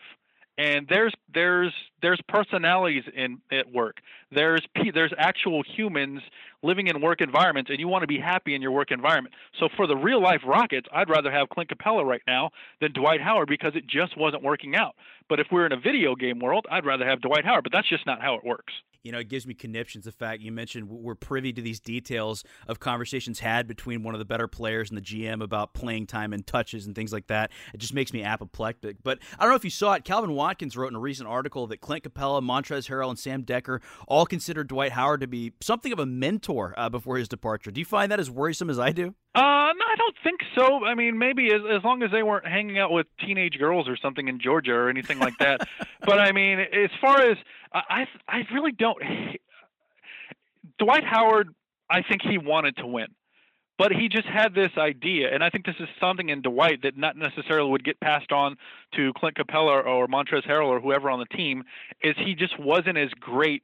[0.58, 3.98] and there's there's there's personalities in at work.
[4.30, 6.20] There's there's actual humans
[6.62, 9.34] living in work environments, and you want to be happy in your work environment.
[9.58, 12.50] So for the real life Rockets, I'd rather have Clint Capela right now
[12.80, 14.94] than Dwight Howard because it just wasn't working out.
[15.28, 17.64] But if we're in a video game world, I'd rather have Dwight Howard.
[17.64, 20.04] But that's just not how it works you know, it gives me conniptions.
[20.04, 24.18] The fact you mentioned we're privy to these details of conversations had between one of
[24.18, 27.50] the better players and the GM about playing time and touches and things like that.
[27.74, 28.96] It just makes me apoplectic.
[29.02, 30.04] But I don't know if you saw it.
[30.04, 33.80] Calvin Watkins wrote in a recent article that Clint Capela, Montrezl Harrell, and Sam Dekker
[34.06, 37.70] all considered Dwight Howard to be something of a mentor uh, before his departure.
[37.70, 39.14] Do you find that as worrisome as I do?
[39.34, 40.84] Uh, no, I don't think so.
[40.84, 43.96] I mean, maybe as as long as they weren't hanging out with teenage girls or
[43.96, 45.66] something in Georgia or anything like that.
[46.00, 47.36] but I mean, as far as
[47.72, 49.02] I, I really don't.
[50.78, 51.54] Dwight Howard,
[51.90, 53.08] I think he wanted to win,
[53.78, 56.96] but he just had this idea, and I think this is something in Dwight that
[56.96, 58.56] not necessarily would get passed on
[58.94, 61.64] to Clint Capela or Montrezl Harrell or whoever on the team.
[62.02, 63.62] Is he just wasn't as great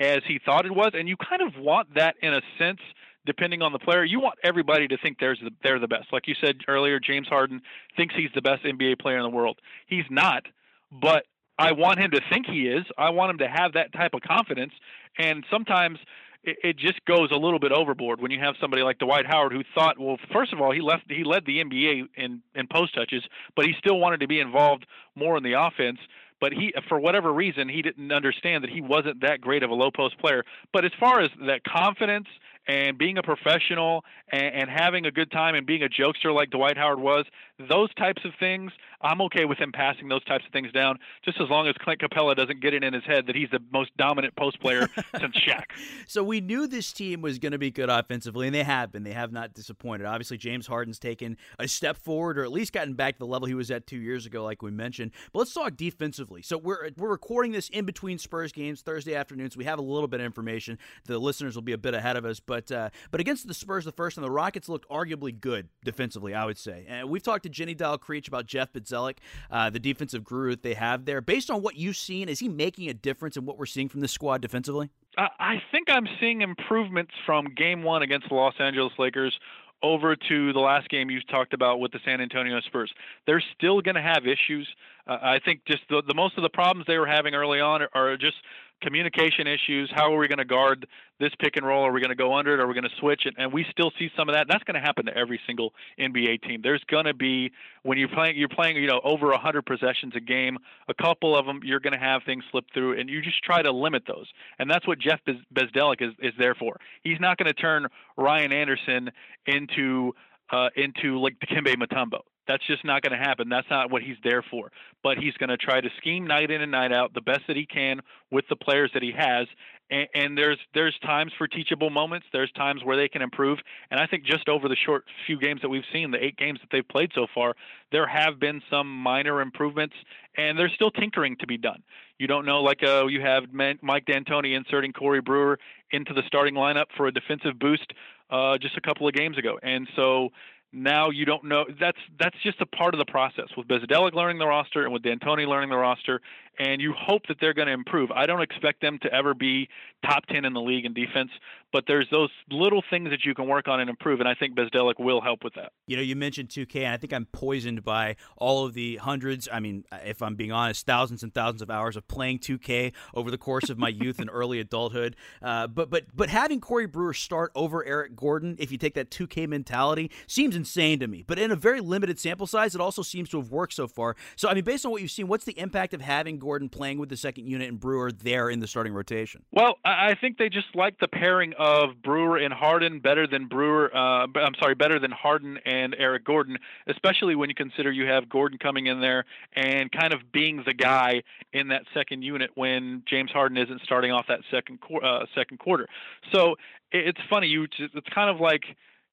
[0.00, 2.80] as he thought it was, and you kind of want that in a sense
[3.26, 4.02] depending on the player.
[4.02, 6.06] You want everybody to think they're the, they're the best.
[6.10, 7.60] Like you said earlier, James Harden
[7.96, 9.58] thinks he's the best NBA player in the world.
[9.86, 10.44] He's not,
[10.90, 11.26] but
[11.58, 12.84] I want him to think he is.
[12.96, 14.72] I want him to have that type of confidence.
[15.18, 15.98] And sometimes
[16.42, 19.52] it, it just goes a little bit overboard when you have somebody like Dwight Howard
[19.52, 22.94] who thought, well, first of all, he left he led the NBA in in post
[22.94, 23.22] touches,
[23.54, 25.98] but he still wanted to be involved more in the offense
[26.40, 29.74] but he for whatever reason he didn't understand that he wasn't that great of a
[29.74, 30.44] low post player.
[30.72, 32.26] But as far as that confidence
[32.66, 36.50] and being a professional and, and having a good time and being a jokester like
[36.50, 37.24] Dwight Howard was,
[37.68, 41.40] those types of things, I'm okay with him passing those types of things down, just
[41.40, 43.96] as long as Clint Capela doesn't get it in his head that he's the most
[43.96, 44.88] dominant post player
[45.18, 45.64] since Shaq.
[46.06, 49.02] So we knew this team was going to be good offensively, and they have been.
[49.02, 50.06] They have not disappointed.
[50.06, 53.46] Obviously, James Harden's taken a step forward, or at least gotten back to the level
[53.46, 55.12] he was at two years ago, like we mentioned.
[55.32, 56.42] But let's talk defensively.
[56.42, 59.56] So we're we're recording this in between Spurs games Thursday afternoons.
[59.56, 60.78] We have a little bit of information.
[61.06, 63.84] The listeners will be a bit ahead of us, but uh, but against the Spurs,
[63.84, 66.34] the first and the Rockets looked arguably good defensively.
[66.34, 66.84] I would say.
[66.88, 69.18] And we've talked to Jenny Dial Creech about Jeff Bzdelik,
[69.50, 71.20] uh, the defensive guru that they have there.
[71.20, 74.00] Based on what you've seen, is he making a difference in what we're seeing from
[74.00, 74.90] this squad defensively?
[75.16, 79.38] I think I'm seeing improvements from Game One against the Los Angeles Lakers
[79.82, 82.92] over to the last game you talked about with the San Antonio Spurs.
[83.26, 84.68] They're still going to have issues.
[85.06, 87.82] Uh, I think just the, the most of the problems they were having early on
[87.82, 88.36] are, are just
[88.80, 89.90] communication issues.
[89.94, 90.86] How are we going to guard
[91.18, 91.84] this pick and roll?
[91.84, 92.60] Are we going to go under it?
[92.60, 93.34] Are we going to switch it?
[93.38, 94.46] And we still see some of that.
[94.48, 96.60] That's going to happen to every single NBA team.
[96.62, 97.50] There's going to be
[97.82, 100.58] when you're playing, you're playing, you know, over 100 possessions a game.
[100.88, 103.62] A couple of them you're going to have things slip through, and you just try
[103.62, 104.26] to limit those.
[104.58, 105.20] And that's what Jeff
[105.54, 106.76] Bzdelik is is there for.
[107.02, 109.10] He's not going to turn Ryan Anderson
[109.46, 110.12] into
[110.52, 112.20] uh, into like Dikembe Mutombo.
[112.50, 113.48] That's just not going to happen.
[113.48, 114.72] That's not what he's there for.
[115.04, 117.56] But he's going to try to scheme night in and night out the best that
[117.56, 118.00] he can
[118.32, 119.46] with the players that he has.
[119.88, 122.26] And, and there's there's times for teachable moments.
[122.32, 123.60] There's times where they can improve.
[123.92, 126.58] And I think just over the short few games that we've seen, the eight games
[126.60, 127.54] that they've played so far,
[127.92, 129.94] there have been some minor improvements,
[130.36, 131.84] and there's still tinkering to be done.
[132.18, 135.56] You don't know, like uh, you have Mike D'Antoni inserting Corey Brewer
[135.92, 137.92] into the starting lineup for a defensive boost
[138.28, 140.30] uh, just a couple of games ago, and so
[140.72, 141.64] now you don't know.
[141.80, 145.02] That's that's just a part of the process with Bzdelik learning the roster and with
[145.02, 146.20] D'Antoni learning the roster
[146.58, 148.10] and you hope that they're going to improve.
[148.10, 149.68] I don't expect them to ever be
[150.04, 151.30] top 10 in the league in defense,
[151.72, 154.56] but there's those little things that you can work on and improve, and I think
[154.56, 155.72] Bzdelik will help with that.
[155.86, 159.48] You know, you mentioned 2K, and I think I'm poisoned by all of the hundreds,
[159.52, 163.30] I mean, if I'm being honest, thousands and thousands of hours of playing 2K over
[163.30, 165.16] the course of my youth and early adulthood.
[165.42, 169.10] Uh, but but but having Corey Brewer start over Eric Gordon, if you take that
[169.10, 171.24] 2K mentality, seems insane to me.
[171.26, 174.16] But in a very limited sample size, it also seems to have worked so far.
[174.36, 176.98] So I mean, based on what you've seen, what's the impact of having Gordon playing
[176.98, 179.44] with the second unit and Brewer there in the starting rotation?
[179.52, 183.94] Well, I think they just like the pairing of Brewer and Harden better than Brewer.
[183.94, 188.28] Uh, I'm sorry, better than Harden and Eric Gordon, especially when you consider you have
[188.28, 189.24] Gordon coming in there
[189.54, 191.22] and kind of being the guy
[191.52, 195.86] in that second unit when James Harden isn't starting off that second uh, second quarter.
[196.32, 196.56] So
[196.92, 197.48] it's funny.
[197.48, 198.64] You it's kind of like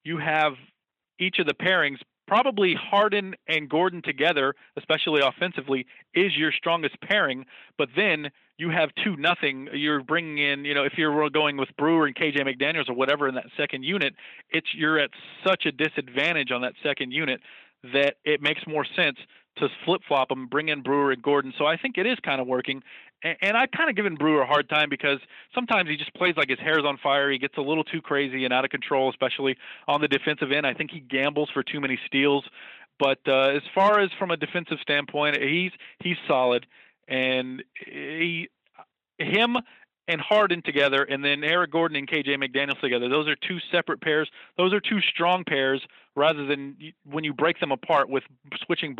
[0.04, 0.54] you have
[1.18, 1.98] each of the pairings
[2.28, 7.46] probably Harden and Gordon together, especially offensively, is your strongest pairing.
[7.78, 9.68] But then you have two nothing.
[9.72, 13.28] You're bringing in, you know, if you're going with Brewer and KJ McDaniels or whatever
[13.28, 14.14] in that second unit,
[14.50, 15.10] it's you're at
[15.44, 17.40] such a disadvantage on that second unit
[17.94, 19.16] that it makes more sense
[19.56, 21.52] to flip flop them, bring in Brewer and Gordon.
[21.58, 22.82] So I think it is kind of working.
[23.22, 25.18] And, and I've kind of given Brewer a hard time because
[25.54, 27.30] sometimes he just plays like his hair's on fire.
[27.30, 29.56] He gets a little too crazy and out of control, especially
[29.86, 30.66] on the defensive end.
[30.66, 32.44] I think he gambles for too many steals.
[32.98, 36.66] But uh, as far as from a defensive standpoint, he's he's solid,
[37.06, 38.48] and he
[39.18, 39.56] him
[40.08, 43.08] and Harden together, and then Eric Gordon and KJ McDaniels together.
[43.08, 44.28] Those are two separate pairs.
[44.56, 45.82] Those are two strong pairs.
[46.16, 48.24] Rather than when you break them apart with
[48.64, 48.96] switching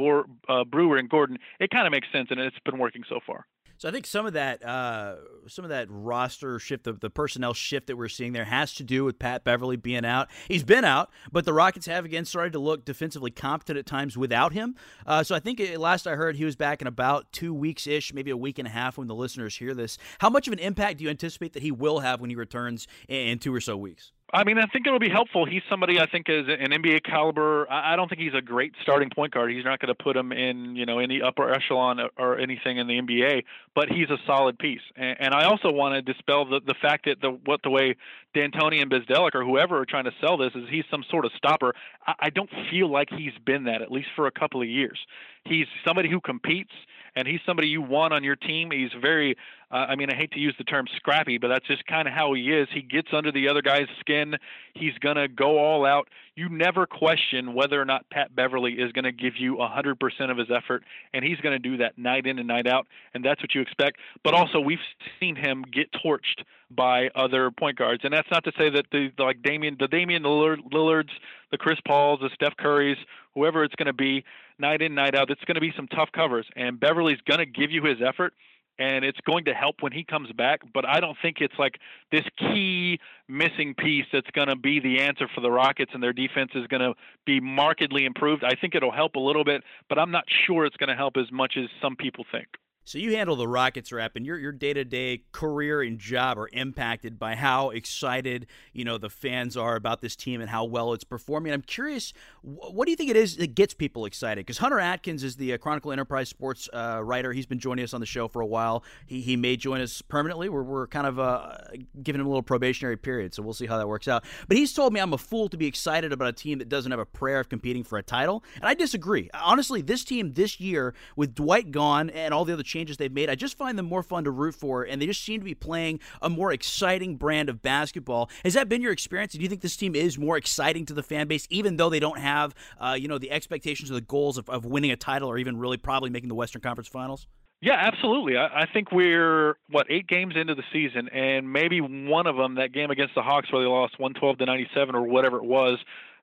[0.48, 3.46] uh, Brewer and Gordon, it kind of makes sense, and it's been working so far.
[3.78, 5.14] So I think some of that, uh,
[5.46, 8.82] some of that roster shift, the, the personnel shift that we're seeing there, has to
[8.82, 10.28] do with Pat Beverley being out.
[10.48, 14.18] He's been out, but the Rockets have again started to look defensively competent at times
[14.18, 14.74] without him.
[15.06, 17.86] Uh, so I think it, last I heard, he was back in about two weeks
[17.86, 19.96] ish, maybe a week and a half when the listeners hear this.
[20.18, 22.88] How much of an impact do you anticipate that he will have when he returns
[23.06, 24.10] in, in two or so weeks?
[24.32, 25.46] I mean, I think it'll be helpful.
[25.46, 27.66] He's somebody I think is an NBA caliber.
[27.70, 29.50] I don't think he's a great starting point guard.
[29.50, 32.86] He's not going to put him in, you know, any upper echelon or anything in
[32.86, 34.82] the NBA, but he's a solid piece.
[34.96, 37.94] And, I also want to dispel the the fact that the what the way
[38.34, 41.30] D'Antoni and Bzdelik or whoever are trying to sell this is he's some sort of
[41.36, 41.74] stopper.
[42.06, 44.98] I, I don't feel like he's been that at least for a couple of years.
[45.44, 46.72] He's somebody who competes
[47.16, 48.70] and he's somebody you want on your team.
[48.70, 49.36] He's very,
[49.70, 52.14] uh, I mean, I hate to use the term scrappy, but that's just kind of
[52.14, 52.68] how he is.
[52.72, 54.36] He gets under the other guy's skin.
[54.74, 56.08] He's going to go all out.
[56.34, 60.36] You never question whether or not Pat Beverley is going to give you 100% of
[60.36, 63.42] his effort, and he's going to do that night in and night out, and that's
[63.42, 63.98] what you expect.
[64.22, 64.78] But also, we've
[65.20, 69.10] seen him get torched by other point guards, and that's not to say that the
[69.18, 71.10] like Damian, the Damian Lillards,
[71.50, 72.96] the Chris Pauls, the Steph Currys,
[73.34, 74.24] whoever it's going to be,
[74.58, 75.30] night in, night out.
[75.30, 78.34] It's going to be some tough covers, and Beverley's going to give you his effort,
[78.78, 80.60] and it's going to help when he comes back.
[80.72, 81.78] But I don't think it's like
[82.12, 82.98] this key
[83.28, 86.66] missing piece that's going to be the answer for the Rockets, and their defense is
[86.66, 86.94] going to
[87.26, 88.44] be markedly improved.
[88.44, 91.16] I think it'll help a little bit, but I'm not sure it's going to help
[91.16, 92.46] as much as some people think.
[92.88, 96.38] So you handle the Rockets rep, and your your day to day career and job
[96.38, 100.64] are impacted by how excited you know the fans are about this team and how
[100.64, 101.52] well it's performing.
[101.52, 104.46] I'm curious, what do you think it is that gets people excited?
[104.46, 107.34] Because Hunter Atkins is the uh, Chronicle Enterprise Sports uh, writer.
[107.34, 108.82] He's been joining us on the show for a while.
[109.04, 110.48] He he may join us permanently.
[110.48, 111.58] We're we're kind of uh,
[112.02, 114.24] giving him a little probationary period, so we'll see how that works out.
[114.46, 116.90] But he's told me I'm a fool to be excited about a team that doesn't
[116.90, 119.28] have a prayer of competing for a title, and I disagree.
[119.34, 123.28] Honestly, this team this year with Dwight gone and all the other changes they've made.
[123.28, 125.54] I just find them more fun to root for, and they just seem to be
[125.54, 128.30] playing a more exciting brand of basketball.
[128.44, 129.32] Has that been your experience?
[129.32, 132.00] Do you think this team is more exciting to the fan base, even though they
[132.00, 135.28] don't have, uh, you know, the expectations or the goals of, of winning a title
[135.28, 137.26] or even really probably making the Western Conference Finals?
[137.60, 138.36] Yeah, absolutely.
[138.36, 142.54] I, I think we're what eight games into the season, and maybe one of them,
[142.54, 145.38] that game against the Hawks where they lost one twelve to ninety seven or whatever
[145.38, 145.78] it was,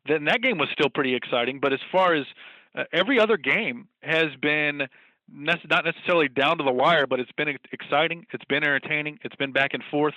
[0.08, 1.60] then that game was still pretty exciting.
[1.60, 2.26] But as far as
[2.74, 4.88] uh, every other game has been
[5.32, 8.26] not necessarily down to the wire, but it's been exciting.
[8.32, 9.20] It's been entertaining.
[9.24, 10.14] It's been back and forth.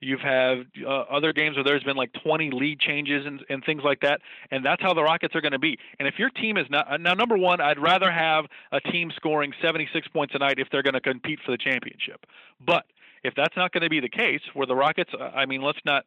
[0.00, 3.82] You've had uh, other games where there's been like 20 lead changes and, and things
[3.84, 5.78] like that, and that's how the Rockets are going to be.
[6.00, 9.52] And if your team is not now, number one, I'd rather have a team scoring
[9.62, 12.26] 76 points a night if they're going to compete for the championship.
[12.64, 12.84] But
[13.22, 15.78] if that's not going to be the case, where the Rockets, uh, I mean, let's
[15.84, 16.04] not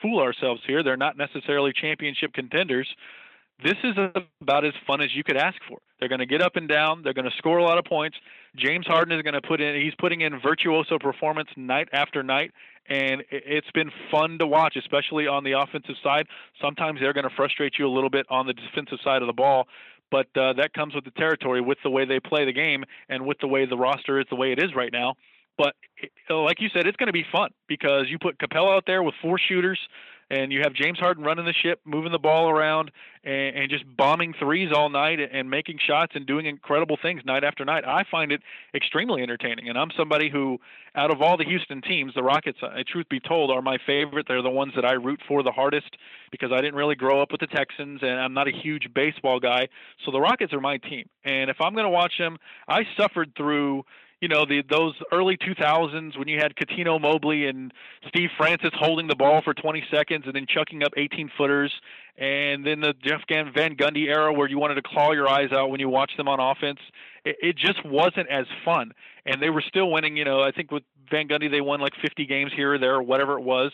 [0.00, 0.84] fool ourselves here.
[0.84, 2.88] They're not necessarily championship contenders
[3.62, 3.96] this is
[4.40, 5.78] about as fun as you could ask for.
[6.02, 7.02] They're going to get up and down.
[7.04, 8.16] They're going to score a lot of points.
[8.56, 9.80] James Harden is going to put in.
[9.80, 12.50] He's putting in virtuoso performance night after night,
[12.88, 16.26] and it's been fun to watch, especially on the offensive side.
[16.60, 19.32] Sometimes they're going to frustrate you a little bit on the defensive side of the
[19.32, 19.68] ball,
[20.10, 23.24] but uh, that comes with the territory, with the way they play the game, and
[23.24, 25.14] with the way the roster is the way it is right now.
[25.56, 25.76] But
[26.28, 29.14] like you said, it's going to be fun because you put Capela out there with
[29.22, 29.78] four shooters
[30.32, 32.90] and you have James Harden running the ship, moving the ball around,
[33.22, 37.44] and, and just bombing threes all night and making shots and doing incredible things night
[37.44, 37.84] after night.
[37.86, 38.40] I find it
[38.74, 40.58] extremely entertaining, and I'm somebody who,
[40.94, 44.24] out of all the Houston teams, the Rockets, uh, truth be told, are my favorite.
[44.26, 45.98] They're the ones that I root for the hardest
[46.30, 49.38] because I didn't really grow up with the Texans, and I'm not a huge baseball
[49.38, 49.68] guy.
[50.06, 53.34] So the Rockets are my team, and if I'm going to watch them, I suffered
[53.36, 53.84] through
[54.22, 57.72] you know the those early 2000s when you had Cuttino Mobley and
[58.06, 61.72] Steve Francis holding the ball for 20 seconds and then chucking up 18 footers,
[62.16, 65.70] and then the Jeff Van Gundy era where you wanted to claw your eyes out
[65.70, 66.78] when you watched them on offense.
[67.24, 68.92] It, it just wasn't as fun,
[69.26, 70.16] and they were still winning.
[70.16, 72.94] You know, I think with Van Gundy they won like 50 games here or there
[72.94, 73.72] or whatever it was.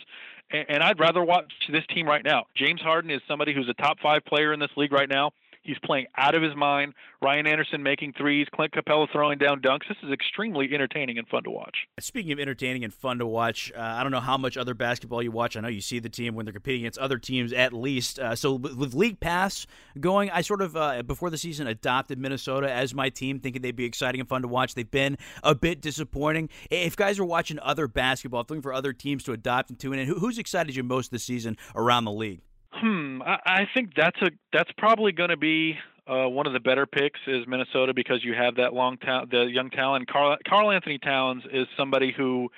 [0.50, 2.46] And, and I'd rather watch this team right now.
[2.56, 5.32] James Harden is somebody who's a top five player in this league right now
[5.62, 6.94] He's playing out of his mind.
[7.20, 9.88] Ryan Anderson making threes, Clint Capela throwing down dunks.
[9.88, 11.76] This is extremely entertaining and fun to watch.
[12.00, 15.22] Speaking of entertaining and fun to watch, uh, I don't know how much other basketball
[15.22, 15.56] you watch.
[15.56, 18.18] I know you see the team when they're competing against other teams at least.
[18.18, 19.66] Uh, so with, League Pass
[20.00, 23.76] going, I sort of uh, before the season adopted Minnesota as my team, thinking they'd
[23.76, 24.74] be exciting and fun to watch.
[24.74, 26.48] They've been a bit disappointing.
[26.70, 30.06] If guys are watching other basketball, looking for other teams to adopt and tune in,
[30.06, 32.40] who, who's excited you most this season around the league?
[32.80, 35.76] Hmm, I, I think that's a that's probably going to be
[36.06, 39.42] uh, one of the better picks is Minnesota because you have that long ta- the
[39.44, 40.08] young talent.
[40.10, 42.50] Carl Karl-Anthony Towns is somebody who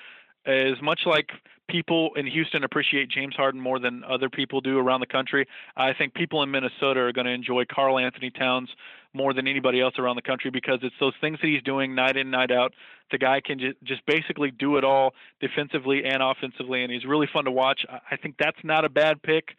[0.47, 1.31] is much like
[1.69, 5.47] people in Houston appreciate James Harden more than other people do around the country.
[5.77, 8.69] I think people in Minnesota are going to enjoy Karl-Anthony Towns
[9.13, 12.17] more than anybody else around the country because it's those things that he's doing night
[12.17, 12.75] in night out.
[13.11, 17.29] The guy can ju- just basically do it all defensively and offensively, and he's really
[17.33, 17.85] fun to watch.
[17.89, 19.57] I think that's not a bad pick.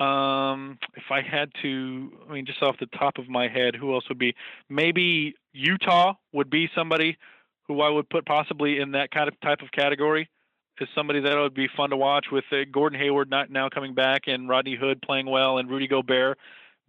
[0.00, 3.92] Um, if I had to, I mean, just off the top of my head, who
[3.94, 4.34] else would be?
[4.68, 7.18] Maybe Utah would be somebody
[7.68, 10.28] who I would put possibly in that kind of type of category.
[10.80, 13.92] Is somebody that would be fun to watch with uh, Gordon Hayward not now coming
[13.92, 16.38] back and Rodney Hood playing well and Rudy Gobert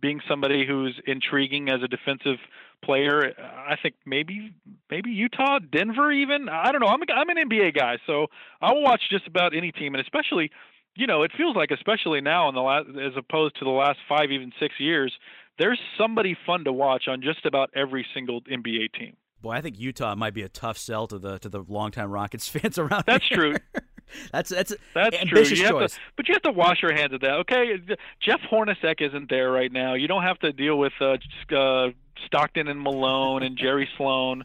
[0.01, 2.37] being somebody who's intriguing as a defensive
[2.83, 3.33] player.
[3.37, 4.53] I think maybe
[4.89, 6.49] maybe Utah, Denver, even.
[6.49, 6.87] I don't know.
[6.87, 8.27] I'm a, I'm an NBA guy, so
[8.61, 10.51] I will watch just about any team, and especially
[10.95, 13.99] you know, it feels like especially now in the last, as opposed to the last
[14.07, 15.13] five, even six years,
[15.57, 19.15] there's somebody fun to watch on just about every single NBA team.
[19.41, 22.47] Boy, I think Utah might be a tough sell to the to the longtime Rockets
[22.47, 23.03] fans around.
[23.07, 23.37] That's here.
[23.37, 23.55] true.
[24.31, 25.41] that's that's that's true.
[25.41, 25.93] You choice.
[25.93, 27.33] to, but you have to wash your hands of that.
[27.41, 27.79] Okay,
[28.19, 29.95] Jeff Hornacek isn't there right now.
[29.95, 31.17] You don't have to deal with uh,
[31.55, 31.89] uh,
[32.25, 34.43] Stockton and Malone and Jerry Sloan.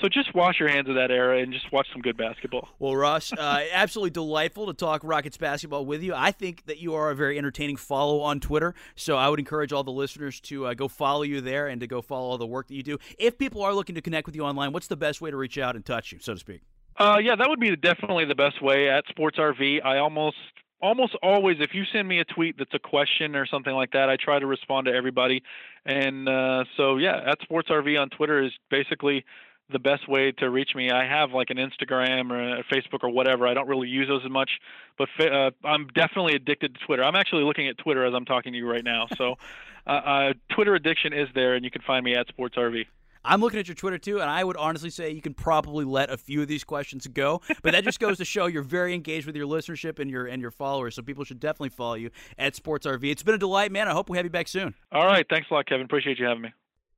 [0.00, 2.68] So just wash your hands of that era and just watch some good basketball.
[2.78, 6.14] Well, Russ, uh, absolutely delightful to talk Rockets basketball with you.
[6.14, 9.72] I think that you are a very entertaining follow on Twitter, so I would encourage
[9.72, 12.46] all the listeners to uh, go follow you there and to go follow all the
[12.46, 12.98] work that you do.
[13.18, 15.56] If people are looking to connect with you online, what's the best way to reach
[15.56, 16.60] out and touch you, so to speak?
[16.98, 19.84] Uh, yeah, that would be definitely the best way at Sports RV.
[19.84, 20.36] I almost
[20.80, 24.10] almost always if you send me a tweet that's a question or something like that
[24.10, 25.42] i try to respond to everybody
[25.86, 29.24] and uh, so yeah at sports rv on twitter is basically
[29.70, 30.90] the best way to reach me.
[30.90, 33.46] I have like an Instagram or a Facebook or whatever.
[33.46, 34.50] I don't really use those as much,
[34.96, 37.02] but uh, I'm definitely addicted to Twitter.
[37.02, 39.06] I'm actually looking at Twitter as I'm talking to you right now.
[39.16, 39.36] So,
[39.86, 42.86] uh, uh, Twitter addiction is there, and you can find me at Sports RV.
[43.28, 46.10] I'm looking at your Twitter too, and I would honestly say you can probably let
[46.10, 47.42] a few of these questions go.
[47.60, 50.40] But that just goes to show you're very engaged with your listenership and your and
[50.40, 50.94] your followers.
[50.94, 53.10] So people should definitely follow you at Sports RV.
[53.10, 53.88] It's been a delight, man.
[53.88, 54.74] I hope we have you back soon.
[54.92, 55.86] All right, thanks a lot, Kevin.
[55.86, 56.52] Appreciate you having me.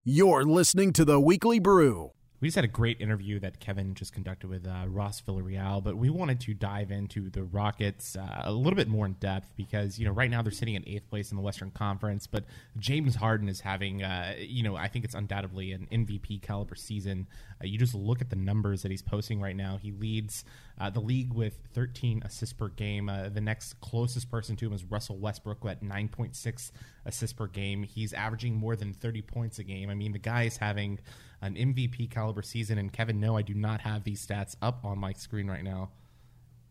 [0.05, 2.13] You're listening to the Weekly Brew.
[2.41, 5.97] We just had a great interview that Kevin just conducted with uh, Ross Villarreal, but
[5.97, 9.99] we wanted to dive into the Rockets uh, a little bit more in depth because
[9.99, 12.45] you know right now they're sitting in eighth place in the Western Conference, but
[12.79, 17.27] James Harden is having uh, you know I think it's undoubtedly an MVP caliber season.
[17.61, 19.77] Uh, you just look at the numbers that he's posting right now.
[19.77, 20.45] He leads
[20.81, 23.09] uh, the league with 13 assists per game.
[23.09, 26.71] Uh, the next closest person to him is Russell Westbrook at 9.6
[27.05, 27.83] assists per game.
[27.83, 29.91] He's averaging more than 30 points a game.
[29.91, 31.01] I mean the guy is having
[31.41, 32.79] an MVP caliber season.
[32.79, 35.91] And Kevin, no, I do not have these stats up on my screen right now.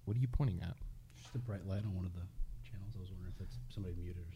[0.05, 0.75] What are you pointing at?
[1.21, 2.21] Just a bright light on one of the
[2.69, 2.93] channels.
[2.95, 4.26] I was wondering if it's somebody muted.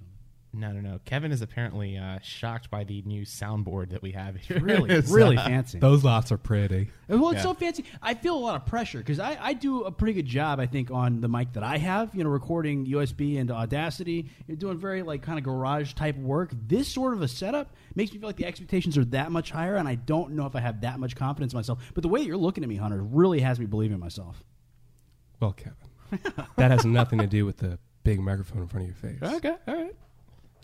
[0.54, 1.00] No, no, no.
[1.06, 4.60] Kevin is apparently uh, shocked by the new soundboard that we have here.
[4.62, 5.80] Really, really fancy.
[5.80, 6.90] Those lots are pretty.
[7.08, 7.44] Well, it's Yeah.
[7.44, 7.86] so fancy.
[8.02, 10.66] I feel a lot of pressure because I, I do a pretty good job, I
[10.66, 12.14] think, on the mic that I have.
[12.14, 14.30] You know, recording USB and Audacity.
[14.46, 16.52] You're doing very like kind of garage type work.
[16.68, 19.78] This sort of a setup makes me feel like the expectations are that much higher,
[19.78, 21.80] and I don't know if I have that much confidence in myself.
[21.94, 24.44] But the way that you're looking at me, Hunter, really has me believing in myself.
[25.40, 25.76] Well, Kevin,
[26.58, 29.34] that has nothing to do with the big microphone in front of your face.
[29.38, 29.96] Okay, all right.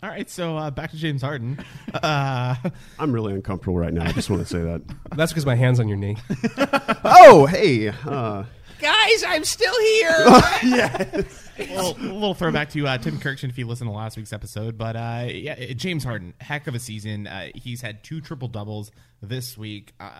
[0.00, 1.58] All right, so uh, back to James Harden.
[1.92, 2.54] Uh,
[3.00, 4.04] I'm really uncomfortable right now.
[4.04, 4.82] I just want to say that.
[5.16, 6.16] That's because my hand's on your knee.
[7.04, 7.88] oh, hey.
[7.88, 8.44] Uh,
[8.78, 10.24] Guys, I'm still here.
[10.62, 11.22] yeah.
[11.70, 14.78] well, a little throwback to uh, Tim Kirkson if you listen to last week's episode.
[14.78, 17.26] But uh, yeah, uh, James Harden, heck of a season.
[17.26, 19.94] Uh, he's had two triple doubles this week.
[19.98, 20.12] Uh,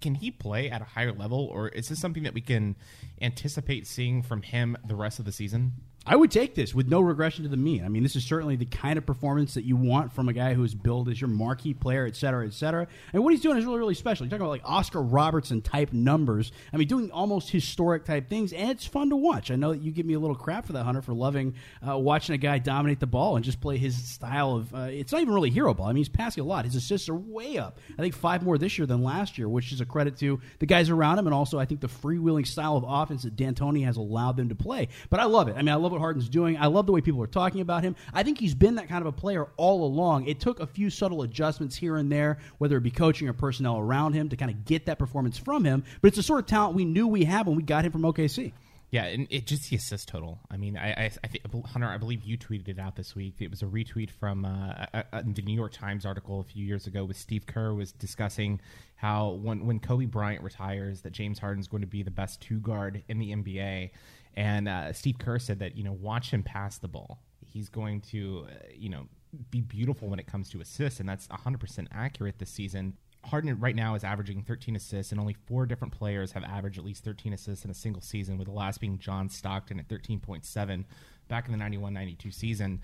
[0.00, 2.74] can he play at a higher level, or is this something that we can
[3.22, 5.74] anticipate seeing from him the rest of the season?
[6.08, 7.84] I would take this with no regression to the mean.
[7.84, 10.54] I mean, this is certainly the kind of performance that you want from a guy
[10.54, 12.86] who is billed as your marquee player, et cetera, et cetera.
[13.12, 14.24] And what he's doing is really, really special.
[14.24, 16.50] You're talking about like Oscar Robertson type numbers.
[16.72, 19.50] I mean, doing almost historic type things, and it's fun to watch.
[19.50, 21.54] I know that you give me a little crap for that, Hunter, for loving
[21.86, 24.74] uh, watching a guy dominate the ball and just play his style of.
[24.74, 25.86] Uh, it's not even really hero ball.
[25.86, 26.64] I mean, he's passing a lot.
[26.64, 27.78] His assists are way up.
[27.98, 30.66] I think five more this year than last year, which is a credit to the
[30.66, 33.98] guys around him, and also I think the freewheeling style of offense that D'Antoni has
[33.98, 34.88] allowed them to play.
[35.10, 35.56] But I love it.
[35.56, 36.56] I mean, I love what what Harden's doing.
[36.56, 37.96] I love the way people are talking about him.
[38.12, 40.26] I think he's been that kind of a player all along.
[40.26, 43.78] It took a few subtle adjustments here and there, whether it be coaching or personnel
[43.78, 45.84] around him, to kind of get that performance from him.
[46.00, 48.02] But it's the sort of talent we knew we had when we got him from
[48.02, 48.52] OKC.
[48.90, 50.38] Yeah, and it just the assist total.
[50.50, 53.34] I mean, I, I, I think Hunter, I believe you tweeted it out this week.
[53.38, 56.64] It was a retweet from uh, a, a, the New York Times article a few
[56.64, 58.60] years ago with Steve Kerr was discussing
[58.96, 62.60] how when when Kobe Bryant retires, that James Harden's going to be the best two
[62.60, 63.90] guard in the NBA,
[64.38, 67.18] and uh, Steve Kerr said that you know watch him pass the ball.
[67.44, 69.08] He's going to uh, you know
[69.50, 72.96] be beautiful when it comes to assists, and that's 100% accurate this season.
[73.24, 76.84] Harden right now is averaging 13 assists, and only four different players have averaged at
[76.84, 80.84] least 13 assists in a single season, with the last being John Stockton at 13.7
[81.26, 82.80] back in the 91 92 season.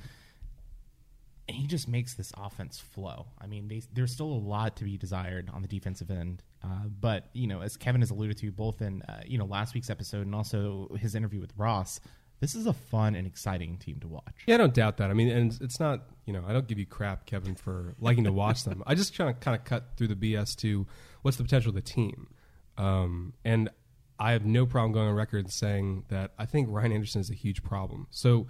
[1.47, 3.27] And he just makes this offense flow.
[3.39, 6.43] I mean, they, there's still a lot to be desired on the defensive end.
[6.63, 9.75] Uh, but, you know, as Kevin has alluded to both in, uh, you know, last
[9.75, 12.01] week's episode and also his interview with Ross,
[12.41, 14.35] this is a fun and exciting team to watch.
[14.47, 15.11] Yeah, I don't doubt that.
[15.11, 18.25] I mean, and it's not, you know, I don't give you crap, Kevin, for liking
[18.25, 18.83] to watch them.
[18.87, 20.87] I just try to kind of cut through the BS to
[21.23, 22.29] what's the potential of the team.
[22.77, 23.71] Um, and
[24.19, 27.35] I have no problem going on record saying that I think Ryan Anderson is a
[27.35, 28.07] huge problem.
[28.11, 28.47] So,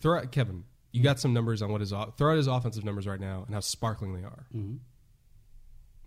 [0.00, 0.64] throw out, Kevin,
[0.96, 3.54] you got some numbers on what his, throw out his offensive numbers right now and
[3.54, 4.46] how sparkling they are.
[4.56, 4.76] Mm-hmm.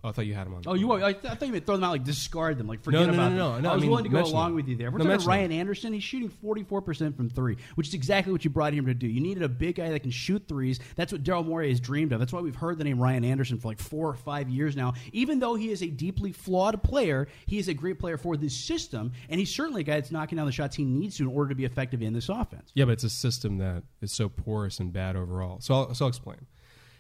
[0.01, 0.61] Oh, I thought you had him on.
[0.65, 0.89] Oh, you?
[0.93, 3.07] I, th- I thought you meant throw them out like discard them, like forget No,
[3.07, 3.63] no, about no, no, them.
[3.63, 4.55] no, I I was mean, willing to go along them.
[4.55, 4.91] with you there.
[4.91, 5.91] We're No, talking Ryan Anderson.
[5.91, 8.93] He's shooting forty four percent from three, which is exactly what you brought him to
[8.93, 9.07] do.
[9.07, 10.79] You needed a big guy that can shoot threes.
[10.95, 12.19] That's what Daryl Morey has dreamed of.
[12.19, 14.93] That's why we've heard the name Ryan Anderson for like four or five years now.
[15.11, 18.55] Even though he is a deeply flawed player, he is a great player for this
[18.55, 21.35] system, and he's certainly a guy that's knocking down the shots he needs to in
[21.35, 22.71] order to be effective in this offense.
[22.73, 25.59] Yeah, but it's a system that is so porous and bad overall.
[25.59, 26.37] So I'll, so I'll explain.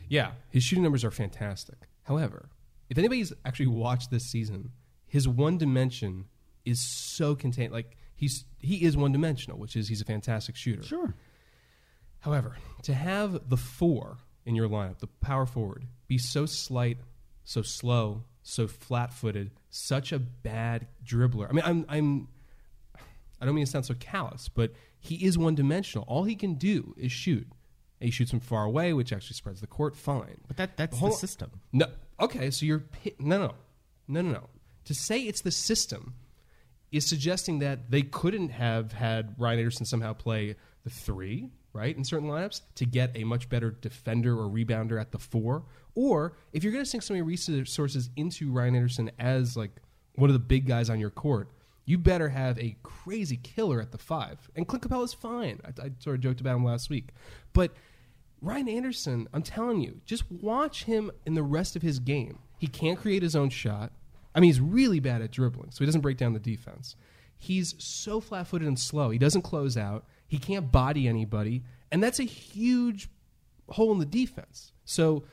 [0.09, 1.77] Yeah, his shooting numbers are fantastic.
[2.03, 2.49] However,
[2.89, 4.71] if anybody's actually watched this season,
[5.07, 6.25] his one dimension
[6.65, 7.71] is so contained.
[7.71, 10.83] Like he's he is one dimensional, which is he's a fantastic shooter.
[10.83, 11.15] Sure.
[12.19, 16.97] However, to have the four in your lineup, the power forward, be so slight,
[17.43, 21.49] so slow, so flat-footed, such a bad dribbler.
[21.49, 22.27] I mean, I'm I'm
[23.39, 26.05] I don't mean to sound so callous, but he is one-dimensional.
[26.09, 27.47] All he can do is shoot.
[28.01, 29.93] And he shoots from far away, which actually spreads the court.
[29.93, 31.11] Fine, but that that's the on.
[31.11, 31.59] system.
[31.73, 31.87] No,
[32.19, 32.51] okay.
[32.51, 32.83] So you're
[33.19, 33.53] no, no,
[34.07, 34.49] no, no, no.
[34.85, 36.15] To say it's the system
[36.91, 42.03] is suggesting that they couldn't have had Ryan Anderson somehow play the three, right, in
[42.03, 45.65] certain lineups to get a much better defender or rebounder at the four.
[45.95, 49.71] Or if you're going to sink so many resources into Ryan Anderson as like
[50.15, 51.49] one of the big guys on your court,
[51.85, 54.49] you better have a crazy killer at the five.
[54.55, 55.59] And Clint Capela's fine.
[55.65, 57.09] I, I sort of joked about him last week,
[57.53, 57.73] but
[58.41, 62.39] Ryan Anderson, I'm telling you, just watch him in the rest of his game.
[62.57, 63.91] He can't create his own shot.
[64.33, 66.95] I mean, he's really bad at dribbling, so he doesn't break down the defense.
[67.37, 69.09] He's so flat footed and slow.
[69.09, 70.05] He doesn't close out.
[70.27, 71.63] He can't body anybody.
[71.91, 73.09] And that's a huge
[73.69, 74.73] hole in the defense.
[74.85, 75.23] So,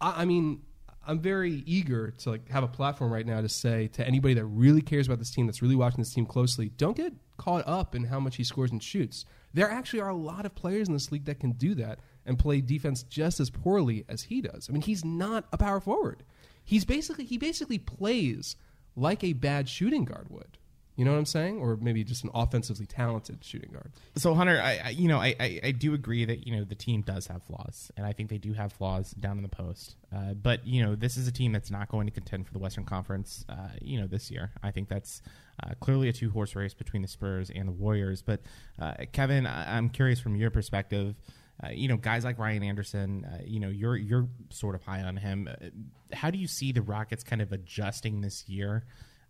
[0.00, 0.62] I, I mean,
[1.06, 4.44] I'm very eager to like have a platform right now to say to anybody that
[4.44, 7.94] really cares about this team, that's really watching this team closely, don't get caught up
[7.94, 9.24] in how much he scores and shoots.
[9.54, 12.38] There actually are a lot of players in this league that can do that and
[12.38, 14.68] play defense just as poorly as he does.
[14.68, 16.22] I mean, he's not a power forward.
[16.64, 18.56] He's basically he basically plays
[18.96, 20.58] like a bad shooting guard would.
[20.96, 21.58] You know what I'm saying?
[21.58, 23.92] Or maybe just an offensively talented shooting guard.
[24.16, 26.74] So Hunter, I, I you know I, I, I do agree that you know the
[26.74, 29.96] team does have flaws, and I think they do have flaws down in the post.
[30.14, 32.58] Uh, but you know this is a team that's not going to contend for the
[32.58, 33.44] Western Conference.
[33.46, 35.20] Uh, you know this year, I think that's
[35.62, 38.22] uh, clearly a two horse race between the Spurs and the Warriors.
[38.22, 38.40] But
[38.80, 41.14] uh, Kevin, I, I'm curious from your perspective.
[41.62, 43.24] Uh, you know, guys like Ryan Anderson.
[43.24, 45.48] Uh, you know, you're you're sort of high on him.
[45.50, 45.66] Uh,
[46.12, 48.84] how do you see the Rockets kind of adjusting this year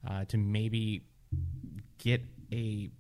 [0.09, 1.03] uh, to maybe
[1.99, 2.23] get
[2.53, 2.91] a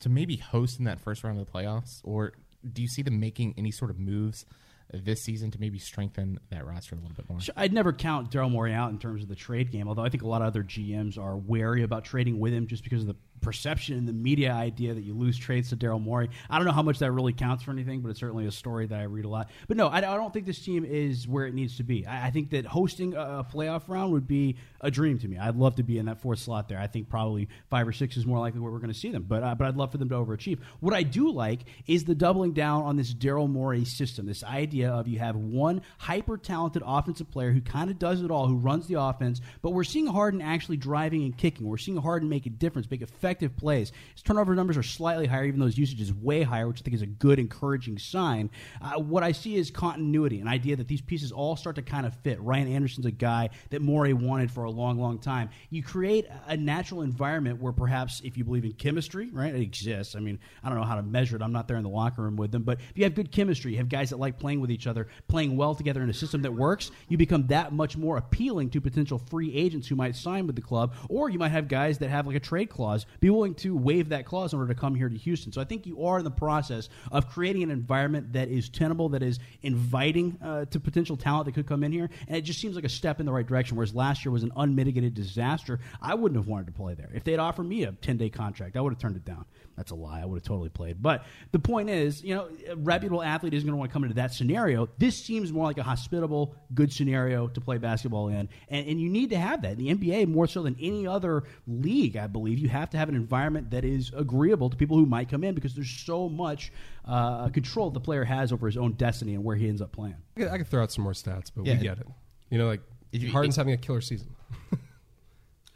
[0.00, 2.32] to maybe host in that first round of the playoffs, or
[2.72, 4.44] do you see them making any sort of moves
[4.92, 7.38] this season to maybe strengthen that roster a little bit more?
[7.56, 10.22] I'd never count Daryl Morey out in terms of the trade game, although I think
[10.22, 13.16] a lot of other GMs are wary about trading with him just because of the
[13.40, 16.30] perception and the media idea that you lose trades to Daryl Morey.
[16.48, 18.86] I don't know how much that really counts for anything, but it's certainly a story
[18.86, 19.50] that I read a lot.
[19.68, 22.06] But no, I, I don't think this team is where it needs to be.
[22.06, 25.38] I, I think that hosting a, playoff round would be a dream to me.
[25.38, 26.78] I'd love to be in that fourth slot there.
[26.78, 29.24] I think probably five or six is more likely where we're going to see them,
[29.26, 30.58] but uh, but I'd love for them to overachieve.
[30.80, 34.90] What I do like is the doubling down on this Daryl Morey system, this idea
[34.90, 38.56] of you have one hyper talented offensive player who kind of does it all, who
[38.56, 41.66] runs the offense, but we're seeing Harden actually driving and kicking.
[41.66, 43.92] We're seeing Harden make a difference, make effective effective plays.
[44.14, 46.82] His turnover numbers are slightly higher, even though his usage is way higher, which I
[46.82, 48.50] think is a good, encouraging sign.
[48.82, 52.06] Uh, what I see is continuity, an idea that these pieces all start to kind
[52.06, 52.40] of fit.
[52.40, 55.50] Ryan Anderson's a guy that Morey wanted for a long, long time.
[55.70, 60.16] You create a natural environment where perhaps, if you believe in chemistry, right, it exists.
[60.16, 61.42] I mean, I don't know how to measure it.
[61.42, 63.72] I'm not there in the locker room with them, but if you have good chemistry,
[63.72, 66.42] you have guys that like playing with each other, playing well together in a system
[66.42, 70.48] that works, you become that much more appealing to potential free agents who might sign
[70.48, 73.30] with the club, or you might have guys that have like a trade clause, be
[73.30, 75.52] willing to waive that clause in order to come here to Houston.
[75.52, 79.10] So I think you are in the process of creating an environment that is tenable,
[79.10, 82.60] that is inviting uh, to potential talent that could come in here, and it just
[82.60, 83.76] seems like a step in the right direction.
[83.76, 87.10] Whereas last year was an unmitigated disaster, I wouldn't have wanted to play there.
[87.14, 89.44] If they'd offered me a 10 day contract, I would have turned it down.
[89.76, 90.20] That's a lie.
[90.20, 91.00] I would have totally played.
[91.00, 94.02] But the point is, you know, a reputable athlete isn't going to want to come
[94.04, 94.90] into that scenario.
[94.98, 98.48] This seems more like a hospitable, good scenario to play basketball in.
[98.68, 99.78] And, and you need to have that.
[99.78, 103.08] In the NBA, more so than any other league, I believe, you have to have
[103.08, 106.72] an environment that is agreeable to people who might come in because there's so much
[107.06, 110.16] uh, control the player has over his own destiny and where he ends up playing.
[110.36, 111.76] I could, I could throw out some more stats, but Yeah.
[111.78, 112.06] we get it.
[112.50, 114.28] You know, like If you- Harden's having a killer season.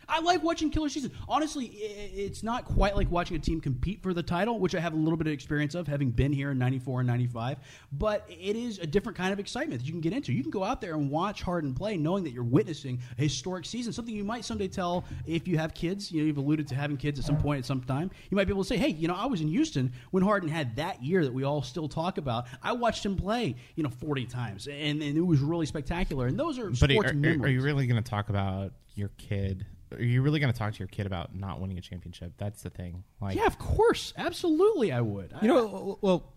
[0.08, 1.12] I like watching killer season.
[1.28, 4.92] Honestly, it's not quite like watching a team compete for the title, which I have
[4.92, 7.58] a little bit of experience of, having been here in '94 and '95.
[7.92, 10.32] But it is a different kind of excitement that you can get into.
[10.32, 13.64] You can go out there and watch Harden play, knowing that you're witnessing a historic
[13.64, 13.92] season.
[13.92, 16.10] Something you might someday tell if you have kids.
[16.12, 18.10] You know, you've alluded to having kids at some point at some time.
[18.30, 20.48] You might be able to say, "Hey, you know, I was in Houston when Harden
[20.48, 22.46] had that year that we all still talk about.
[22.62, 26.38] I watched him play, you know, 40 times, and, and it was really spectacular." And
[26.38, 27.42] those are But sports are- memories.
[27.42, 29.66] are you really going to talk about your kid?
[29.94, 32.32] Are you really going to talk to your kid about not winning a championship?
[32.38, 33.04] That's the thing.
[33.20, 35.32] Like, yeah, of course, absolutely, I would.
[35.42, 36.32] You know, well, well,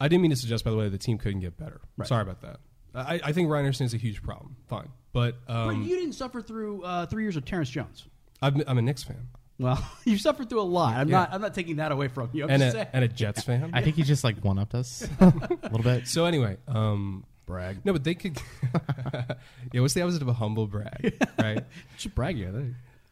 [0.00, 1.80] I didn't mean to suggest, by the way, the team couldn't get better.
[1.96, 2.08] Right.
[2.08, 2.60] Sorry about that.
[2.94, 4.56] I, I think Ryan Anderson is a huge problem.
[4.68, 8.06] Fine, but um, but you didn't suffer through uh, three years of Terrence Jones.
[8.42, 9.28] I'm, I'm a Knicks fan
[9.58, 10.94] Well, you've suffered through a lot.
[10.94, 11.18] I'm Yeah.
[11.18, 11.32] not.
[11.34, 12.44] I'm not taking that away from you.
[12.44, 12.88] I'm and just a, saying.
[12.92, 13.70] and a Jets fan.
[13.74, 15.32] I think he just like one upped us a
[15.64, 16.06] little bit.
[16.08, 17.84] So anyway, um, brag.
[17.84, 18.38] No, but they could.
[19.72, 21.64] yeah, what's the opposite of a humble brag, right?
[21.96, 22.50] should brag, yeah.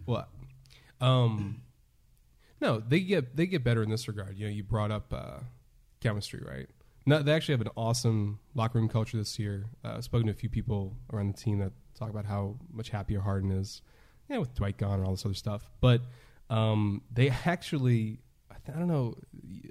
[0.05, 0.29] What?
[1.01, 1.63] Um,
[2.61, 4.39] no, they get they get better in this regard.
[4.39, 5.41] You know, you brought up uh,
[6.01, 6.69] chemistry, right?
[7.07, 9.67] No, they actually have an awesome locker room culture this year.
[9.85, 12.89] Uh, I've spoken to a few people around the team that talk about how much
[12.89, 13.83] happier Harden is,
[14.29, 15.69] yeah, with Dwight gone and all this other stuff.
[15.81, 16.01] But
[16.49, 19.17] um, they actually, I, th- I don't know,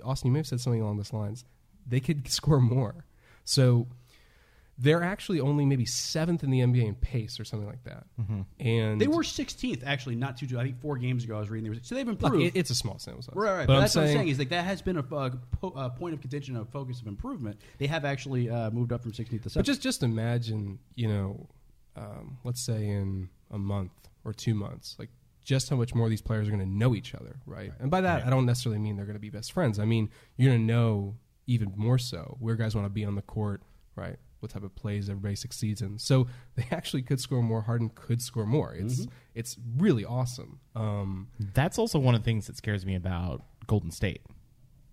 [0.04, 1.46] Austin, you may have said something along those lines.
[1.88, 3.06] They could score more,
[3.44, 3.88] so
[4.80, 8.06] they're actually only maybe seventh in the NBA in pace or something like that.
[8.60, 10.58] And they were 16th actually, not too.
[10.60, 11.66] I think four games ago I was reading.
[11.72, 12.46] They were, so they've Look, improved.
[12.56, 13.36] it- it's a small sample size.
[13.36, 13.68] Right, right.
[13.68, 15.30] But But, I'm that's what I'm saying- saying is like that has been a, a,
[15.62, 17.60] po- a point of contention, a focus of improvement.
[17.78, 19.54] They have actually uh, moved up from 16th to 7th.
[19.56, 21.48] But just just imagine, you know,
[21.96, 23.92] um, let's say in a month
[24.26, 25.10] or two months, like
[25.44, 27.72] just how much more these players are going to know each other, right?
[27.80, 29.78] And by that, I don't necessarily mean they're going to be best friends.
[29.78, 31.16] I mean you're going to know
[31.46, 33.62] even more so where guys want to be on the court,
[33.96, 34.16] right?
[34.44, 35.98] What type of plays everybody succeeds in.
[35.98, 37.62] So they actually could score more.
[37.64, 38.74] Harden could score more.
[38.76, 39.10] It's Mhm.
[39.34, 40.60] it's really awesome.
[40.76, 44.22] Um, That's also one of the things that scares me about Golden State.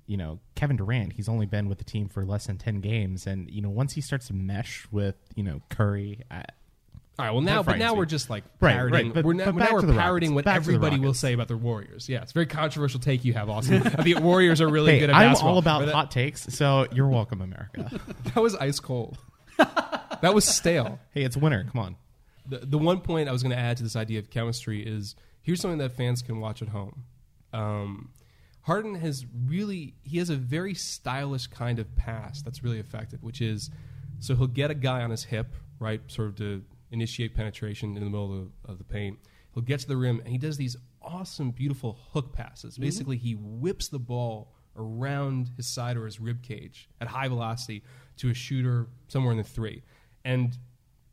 [0.06, 3.26] You know, Kevin Durant, he's only been with the team for less than 10 games.
[3.26, 6.22] And, you know, once he starts to mesh with, you know, Curry.
[6.30, 6.44] I,
[7.18, 7.30] All right.
[7.32, 9.06] Well, now, but now we're just like Right, parroting.
[9.08, 10.34] right, but- we're now, but now we're parroting Rockets.
[10.34, 12.08] what Back everybody will say about the Warriors.
[12.08, 13.82] Yeah, it's a very controversial take you have, Austin.
[14.02, 15.52] the Warriors are really Hey, good at I'm basketball.
[15.52, 18.00] all about hot takes, so you're welcome, America.
[18.24, 19.18] that was ice cold.
[20.22, 20.98] that was stale.
[21.12, 21.66] Hey, it's winter.
[21.70, 21.96] Come on.
[22.46, 25.14] The the one point I was going to add to this idea of chemistry is
[25.42, 27.04] here's something that fans can watch at home.
[27.52, 28.10] Um,
[28.62, 33.40] Harden has really he has a very stylish kind of pass that's really effective, which
[33.40, 33.70] is
[34.18, 38.04] so he'll get a guy on his hip, right, sort of to initiate penetration in
[38.04, 39.18] the middle of the, of the paint.
[39.54, 42.76] He'll get to the rim and he does these awesome, beautiful hook passes.
[42.76, 42.80] Mhm.
[42.80, 47.82] Basically, he whips the ball around his side or his rib cage at high velocity
[48.20, 49.82] to a shooter somewhere in the three.
[50.24, 50.56] And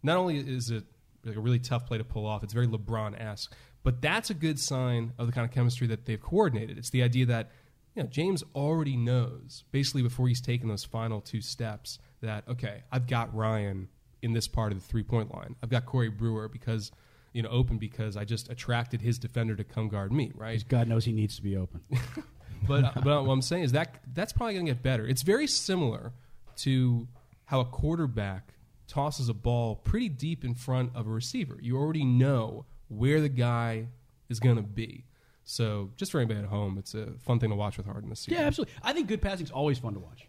[0.03, 0.83] not only is it
[1.23, 3.53] like a really tough play to pull off, it's very LeBron esque,
[3.83, 6.77] but that's a good sign of the kind of chemistry that they've coordinated.
[6.77, 7.51] It's the idea that
[7.95, 12.83] you know, James already knows, basically before he's taken those final two steps, that okay,
[12.91, 13.87] I've got Ryan
[14.21, 15.55] in this part of the three point line.
[15.63, 16.91] I've got Corey Brewer because
[17.33, 20.63] you know open because I just attracted his defender to come guard me, right?
[20.67, 21.81] God knows he needs to be open.
[22.67, 25.07] but but what I'm saying is that that's probably going to get better.
[25.07, 26.13] It's very similar
[26.57, 27.07] to
[27.45, 28.53] how a quarterback
[28.87, 31.57] tosses a ball pretty deep in front of a receiver.
[31.61, 33.87] You already know where the guy
[34.29, 35.05] is going to be.
[35.43, 38.21] So just for anybody at home, it's a fun thing to watch with Harden this
[38.21, 38.39] season.
[38.41, 38.73] yeah, absolutely.
[38.83, 40.27] I think good passing is always fun to watch.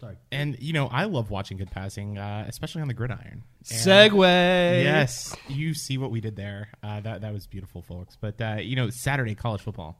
[0.00, 0.16] Sorry.
[0.30, 3.42] And you know, I love watching good passing, uh, especially on the gridiron.
[3.70, 4.20] And- Segue.
[4.84, 6.68] Yes, you see what we did there.
[6.82, 8.16] Uh, that that was beautiful, folks.
[8.20, 9.98] But uh, you know, Saturday college football.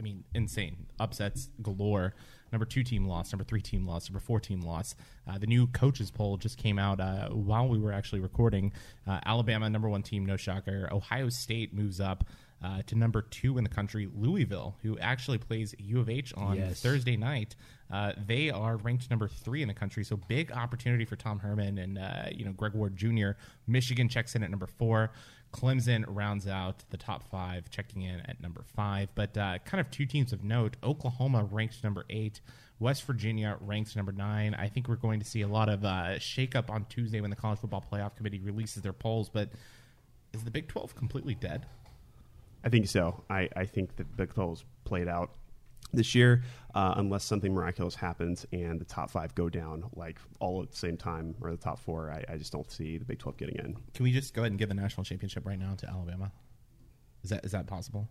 [0.00, 2.14] I mean, insane upsets galore.
[2.52, 4.96] Number two team lost, number three team lost, number four team lost.
[5.28, 8.72] Uh, the new coaches poll just came out uh, while we were actually recording.
[9.06, 10.88] Uh, Alabama, number one team, no shocker.
[10.92, 12.24] Ohio State moves up
[12.62, 14.08] uh, to number two in the country.
[14.14, 16.80] Louisville, who actually plays U of H on Yes.
[16.80, 17.54] Thursday night,
[17.90, 20.04] uh, they are ranked number three in the country.
[20.04, 23.30] So big opportunity for Tom Herman and uh, you know Greg Ward Jr.
[23.66, 25.10] Michigan checks in at number four.
[25.52, 29.08] Clemson rounds out the top five, checking in at number five.
[29.14, 32.40] But uh, kind of two teams of note: Oklahoma ranked number eight.
[32.80, 34.54] West Virginia ranked number nine.
[34.54, 37.36] I think we're going to see a lot of uh, shakeup on Tuesday when the
[37.36, 39.28] College Football Playoff Committee releases their polls.
[39.28, 39.50] But
[40.32, 41.66] is the Big Twelve completely dead?
[42.64, 43.24] I think so.
[43.30, 45.30] I, I think that Big 12's played out
[45.92, 46.42] this year,
[46.74, 50.76] uh, unless something miraculous happens and the top five go down like all at the
[50.76, 52.10] same time, or the top four.
[52.10, 53.76] I, I just don't see the Big 12 getting in.
[53.94, 56.30] Can we just go ahead and give the national championship right now to Alabama?
[57.24, 58.08] Is that is that possible?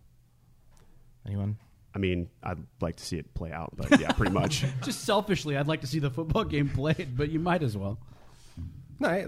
[1.26, 1.56] Anyone?
[1.94, 4.64] I mean, I'd like to see it play out, but yeah, pretty much.
[4.82, 7.98] Just selfishly, I'd like to see the football game played, but you might as well.
[9.00, 9.26] No, I,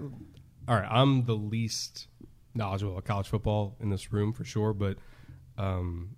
[0.69, 0.89] all right.
[0.91, 2.09] I'm the least
[2.55, 4.99] knowledgeable of college football in this room for sure, but
[5.57, 6.17] um,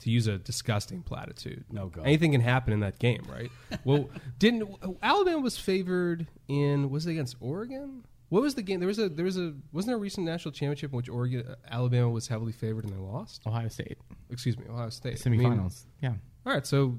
[0.00, 2.02] to use a disgusting platitude, No go.
[2.02, 3.50] anything can happen in that game, right?
[3.84, 4.08] well,
[4.38, 4.68] didn't
[5.02, 8.04] Alabama was favored in was it against Oregon?
[8.30, 8.78] What was the game?
[8.80, 11.46] There was a there was a wasn't there a recent national championship in which Oregon
[11.48, 13.42] uh, Alabama was heavily favored and they lost?
[13.46, 13.96] Ohio State.
[14.30, 15.22] Excuse me, Ohio State.
[15.24, 15.84] I mean, Semifinals.
[16.02, 16.12] yeah.
[16.46, 16.98] All right, so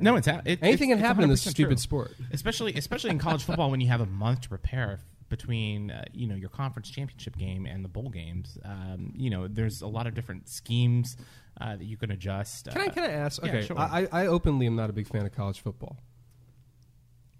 [0.00, 1.76] No, it's a- it, anything it's- can happen in this stupid true.
[1.76, 2.14] sport.
[2.32, 6.26] especially especially in college football when you have a month to prepare between uh, you
[6.26, 8.56] know your conference championship game and the bowl games.
[8.64, 11.16] Um, you know, there's a lot of different schemes
[11.60, 12.66] uh, that you can adjust.
[12.70, 13.42] Can I Uh, can I ask?
[13.42, 13.78] yeah, Okay, sure.
[13.78, 15.98] I, I openly am not a big fan of college football.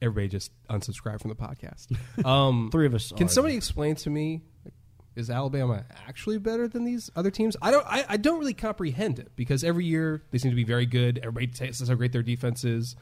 [0.02, 1.96] Everybody just unsubscribe from the podcast.
[2.24, 3.30] Um, Three of us Can are.
[3.30, 4.42] somebody explain to me?
[5.14, 7.56] Is Alabama actually better than these other teams?
[7.62, 7.86] I don't.
[7.86, 11.18] I, I don't really comprehend it because every year they seem to be very good.
[11.22, 12.96] Everybody says how great their defense is.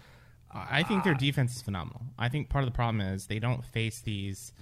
[0.53, 2.03] I think their defense is phenomenal.
[2.16, 4.53] I think part of the problem is they don't face these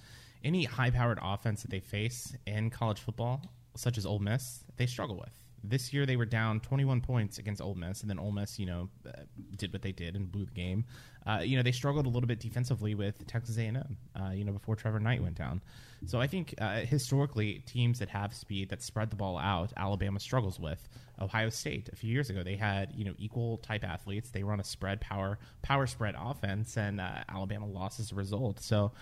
[0.43, 3.43] any high-powered offense that they face in college football,
[3.77, 4.65] such as Ole Miss.
[4.79, 5.42] They struggle with.
[5.65, 8.67] This year they were down 21 points against Ole Miss, and then Ole Miss, you
[8.67, 9.13] know, uh,
[9.57, 10.85] did what they did and blew the game.
[11.27, 13.97] Uh, you know, they struggled a little bit defensively with Texas A&M.
[14.17, 15.63] Uh, you know, before Trevor Knight went down.
[16.07, 20.19] So I think uh, historically, teams that have speed that spread the ball out, Alabama
[20.19, 20.89] struggles with.
[21.21, 24.31] Ohio State a few years ago, they had you know equal type athletes.
[24.31, 28.61] They run a spread power power spread offense, and uh, Alabama lost as a result.
[28.61, 28.93] So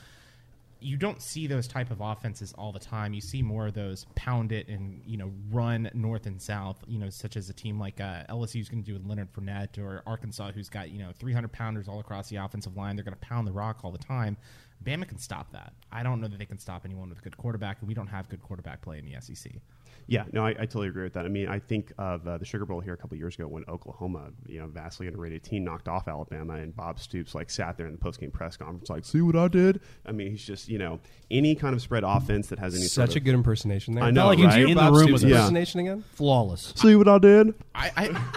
[0.80, 3.12] you don't see those type of offenses all the time.
[3.12, 6.82] You see more of those pound it and you know run north and south.
[6.86, 9.78] You know, such as a team like uh, LSU's going to do with Leonard Fournette
[9.78, 12.96] or Arkansas, who's got you know 300 pounders all across the offensive line.
[12.96, 14.36] They're going to pound the rock all the time.
[14.84, 15.74] Bama can stop that.
[15.92, 18.06] I don't know that they can stop anyone with a good quarterback, and we don't
[18.06, 19.52] have good quarterback play in the SEC.
[20.10, 21.24] Yeah, no, I, I totally agree with that.
[21.24, 23.64] I mean, I think of uh, the Sugar Bowl here a couple years ago when
[23.68, 27.86] Oklahoma, you know, vastly underrated team, knocked off Alabama, and Bob Stoops like sat there
[27.86, 30.78] in the postgame press conference, like, "See what I did?" I mean, he's just, you
[30.78, 30.98] know,
[31.30, 34.02] any kind of spread offense that has any Such sort a of, good impersonation there.
[34.02, 34.64] I know, like he was right?
[34.64, 35.36] in the Bob room Stoops with yeah.
[35.36, 36.04] impersonation again.
[36.14, 36.72] Flawless.
[36.74, 37.54] See what I did?
[37.76, 38.32] I, I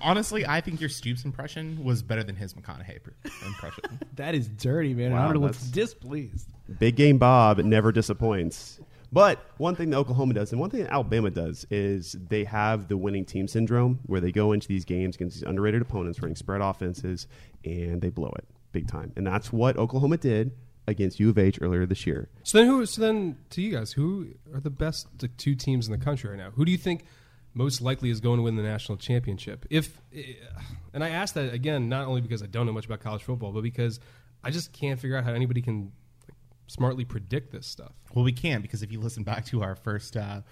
[0.00, 3.00] honestly, I think your Stoops impression was better than his McConaughey
[3.44, 3.84] impression.
[4.14, 5.12] That is dirty, man.
[5.12, 6.48] Wow, Hunter looks that's- displeased.
[6.78, 8.80] Big game Bob never disappoints.
[9.10, 12.88] But one thing that Oklahoma does, and one thing that Alabama does, is they have
[12.88, 16.36] the winning team syndrome, where they go into these games against these underrated opponents, running
[16.36, 17.26] spread offenses,
[17.64, 19.12] and they blow it big time.
[19.16, 20.52] And that's what Oklahoma did
[20.86, 22.28] against U of H earlier this year.
[22.42, 22.84] So then, who?
[22.86, 26.30] So then, to you guys, who are the best like, two teams in the country
[26.30, 26.50] right now?
[26.50, 27.04] Who do you think
[27.54, 29.66] most likely is going to win the national championship?
[29.70, 30.34] If, eh,
[30.92, 33.52] and I ask that again, not only because I don't know much about college football,
[33.52, 34.00] but because
[34.42, 35.92] I just can't figure out how anybody can
[36.68, 37.92] smartly predict this stuff.
[38.14, 40.42] Well, we can because if you listen back to our first uh,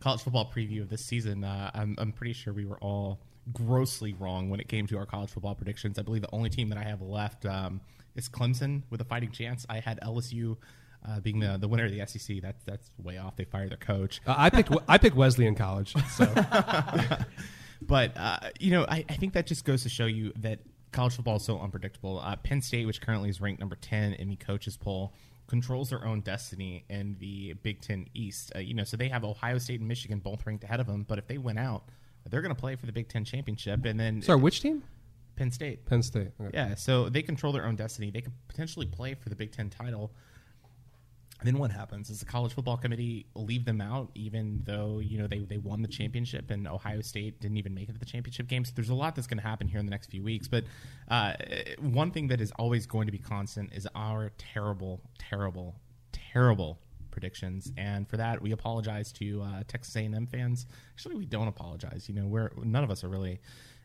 [0.00, 3.20] college football preview of this season, uh, I'm, I'm pretty sure we were all
[3.52, 5.98] grossly wrong when it came to our college football predictions.
[5.98, 7.80] I believe the only team that I have left um,
[8.14, 9.66] is Clemson with a fighting chance.
[9.68, 10.56] I had LSU
[11.06, 12.40] uh, being the, the winner of the SEC.
[12.40, 13.36] That's that's way off.
[13.36, 14.20] They fired their coach.
[14.26, 15.94] Uh, I picked I picked Wesley in college.
[16.10, 16.24] So
[17.82, 20.60] but uh, you know, I, I think that just goes to show you that
[20.92, 22.20] college football is so unpredictable.
[22.20, 25.12] Uh, Penn State, which currently is ranked number ten in the coaches poll,
[25.46, 28.52] controls their own destiny in the Big Ten East.
[28.54, 31.04] Uh, you know, so they have Ohio State and Michigan both ranked ahead of them.
[31.06, 31.84] But if they win out,
[32.28, 33.84] they're going to play for the Big Ten championship.
[33.84, 34.82] And then, sorry, which team?
[35.36, 35.84] Penn State.
[35.86, 36.30] Penn State.
[36.40, 36.50] Okay.
[36.54, 38.10] Yeah, so they control their own destiny.
[38.10, 40.12] They could potentially play for the Big Ten title.
[41.42, 42.08] Then what happens?
[42.08, 45.82] Does the college football committee leave them out, even though you know they, they won
[45.82, 48.64] the championship and Ohio State didn't even make it to the championship game?
[48.64, 50.48] So there's a lot that's going to happen here in the next few weeks.
[50.48, 50.64] But
[51.08, 51.34] uh,
[51.80, 55.74] one thing that is always going to be constant is our terrible, terrible,
[56.12, 56.78] terrible
[57.10, 57.72] predictions.
[57.76, 60.66] And for that, we apologize to uh, Texas A&M fans.
[60.92, 62.08] Actually, we don't apologize.
[62.08, 63.40] You know, we're none of us are really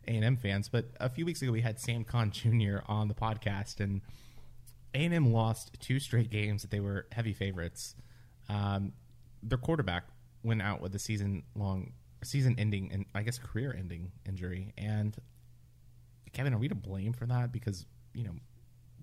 [0.07, 0.69] A and M fans.
[0.69, 2.79] But a few weeks ago, we had Sam Khan Jr.
[2.87, 4.01] on the podcast, and
[4.93, 7.95] A and M lost two straight games that they were heavy favorites.
[8.47, 8.93] Um,
[9.43, 10.05] their quarterback
[10.43, 11.93] went out with a season long,
[12.23, 14.73] season ending, and I guess career ending injury.
[14.77, 15.15] And
[16.33, 17.51] Kevin, are we to blame for that?
[17.51, 18.33] Because you know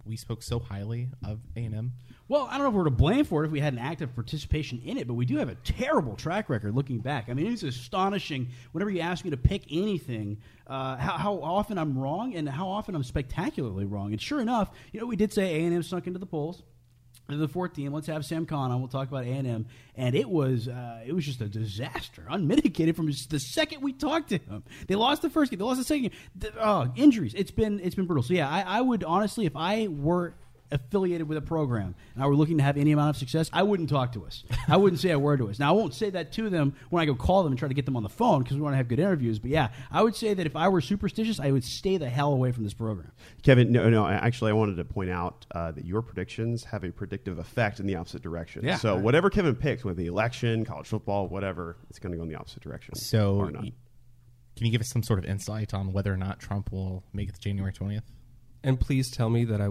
[0.06, 1.92] we spoke so highly of A and M.
[2.28, 4.14] Well, I don't know if we're to blame for it if we had an active
[4.14, 7.28] participation in it, but we do have a terrible track record looking back.
[7.28, 11.78] I mean, it's astonishing whenever you ask me to pick anything, uh, how, how often
[11.78, 14.12] I'm wrong and how often I'm spectacularly wrong.
[14.12, 16.62] And sure enough, you know, we did say A&M sunk into the polls.
[17.28, 17.92] The fourth team.
[17.92, 18.78] Let's have Sam Khan on.
[18.78, 19.66] We'll talk about A and M,
[19.96, 24.28] and it was uh, it was just a disaster, unmitigated from the second we talked
[24.28, 24.62] to him.
[24.86, 25.58] They lost the first game.
[25.58, 26.12] They lost the second game.
[26.36, 27.34] The, oh, injuries.
[27.34, 28.22] It's been it's been brutal.
[28.22, 30.34] So yeah, I, I would honestly, if I were
[30.70, 33.62] affiliated with a program and I were looking to have any amount of success, I
[33.62, 34.44] wouldn't talk to us.
[34.68, 35.58] I wouldn't say a word to us.
[35.58, 37.74] Now, I won't say that to them when I go call them and try to
[37.74, 39.38] get them on the phone because we want to have good interviews.
[39.38, 42.32] But yeah, I would say that if I were superstitious, I would stay the hell
[42.32, 43.12] away from this program.
[43.42, 44.06] Kevin, no, no.
[44.06, 47.86] Actually, I wanted to point out uh, that your predictions have a predictive effect in
[47.86, 48.64] the opposite direction.
[48.64, 48.76] Yeah.
[48.76, 52.28] So whatever Kevin picks, whether the election, college football, whatever, it's going to go in
[52.28, 52.94] the opposite direction.
[52.96, 53.62] So, Or not.
[53.62, 57.28] can you give us some sort of insight on whether or not Trump will make
[57.28, 58.04] it to January twentieth?
[58.64, 59.68] And please tell me that I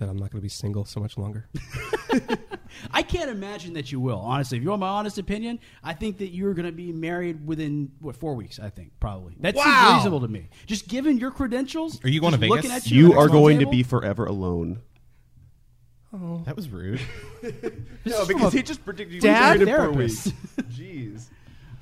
[0.00, 1.46] that I'm not going to be single so much longer.
[2.90, 4.18] I can't imagine that you will.
[4.18, 7.46] Honestly, if you want my honest opinion, I think that you're going to be married
[7.46, 8.58] within what four weeks.
[8.58, 9.62] I think probably that Wow.
[9.64, 10.48] seems reasonable to me.
[10.66, 12.86] Just given your credentials, Are you going just to looking Vegas?
[12.86, 14.80] At you, You are the phone going to be forever alone.
[16.12, 17.00] Oh, That was rude.
[18.04, 20.26] No, because he just predicted you dad married in four therapist.
[20.26, 20.34] weeks.
[20.78, 21.26] Jeez.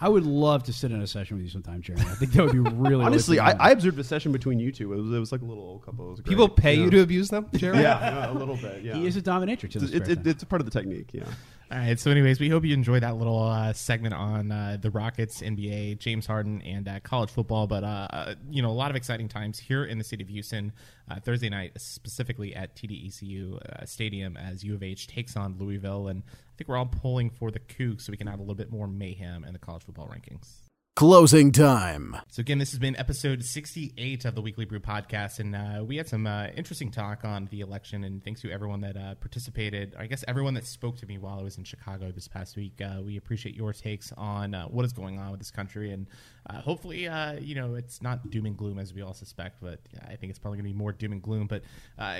[0.00, 2.04] I would love to sit in a session with you sometime, Jeremy.
[2.06, 4.70] I think that would be really Honestly, really I, I observed a session between you
[4.70, 4.92] two.
[4.92, 6.06] It was, it was like a little old couple.
[6.06, 6.20] It was.
[6.20, 6.84] People pay Yeah.
[6.84, 7.82] you to abuse them, Jeremy?
[7.82, 8.82] Yeah, yeah, a little bit.
[8.84, 9.64] Yeah, He is a dominatrix.
[9.64, 11.10] It's, his it's, spare it- it's a part of the technique.
[11.12, 11.24] Yeah.
[11.70, 12.00] All right.
[12.00, 15.98] So, anyways, we hope you enjoyed that little uh, segment on uh, the Rockets, NBA,
[15.98, 17.66] James Harden, and uh, college football.
[17.66, 20.30] But uh, uh, you know, a lot of exciting times here in the city of
[20.30, 20.72] Houston.
[21.10, 26.22] Uh, Thursday night, specifically at TDECU Stadium, as U of H takes on Louisville, and
[26.26, 28.70] I think we're all pulling for the Cougs so we can have a little bit
[28.70, 30.67] more mayhem in the college football rankings.
[30.98, 32.16] Closing time.
[32.28, 35.96] So again, this has been episode 68 of the Weekly Brew podcast, and uh, we
[35.96, 38.02] had some uh, interesting talk on the election.
[38.02, 39.94] And thanks to everyone that uh, participated.
[39.96, 42.80] I guess everyone that spoke to me while I was in Chicago this past week.
[42.80, 46.08] Uh, we appreciate your takes on uh, what is going on with this country, and
[46.50, 47.02] uh, hopefully,
[47.42, 50.40] you know, it's not doom and gloom as we all suspect, but I think it's
[50.40, 51.46] probably going to be more doom and gloom.
[51.46, 51.62] But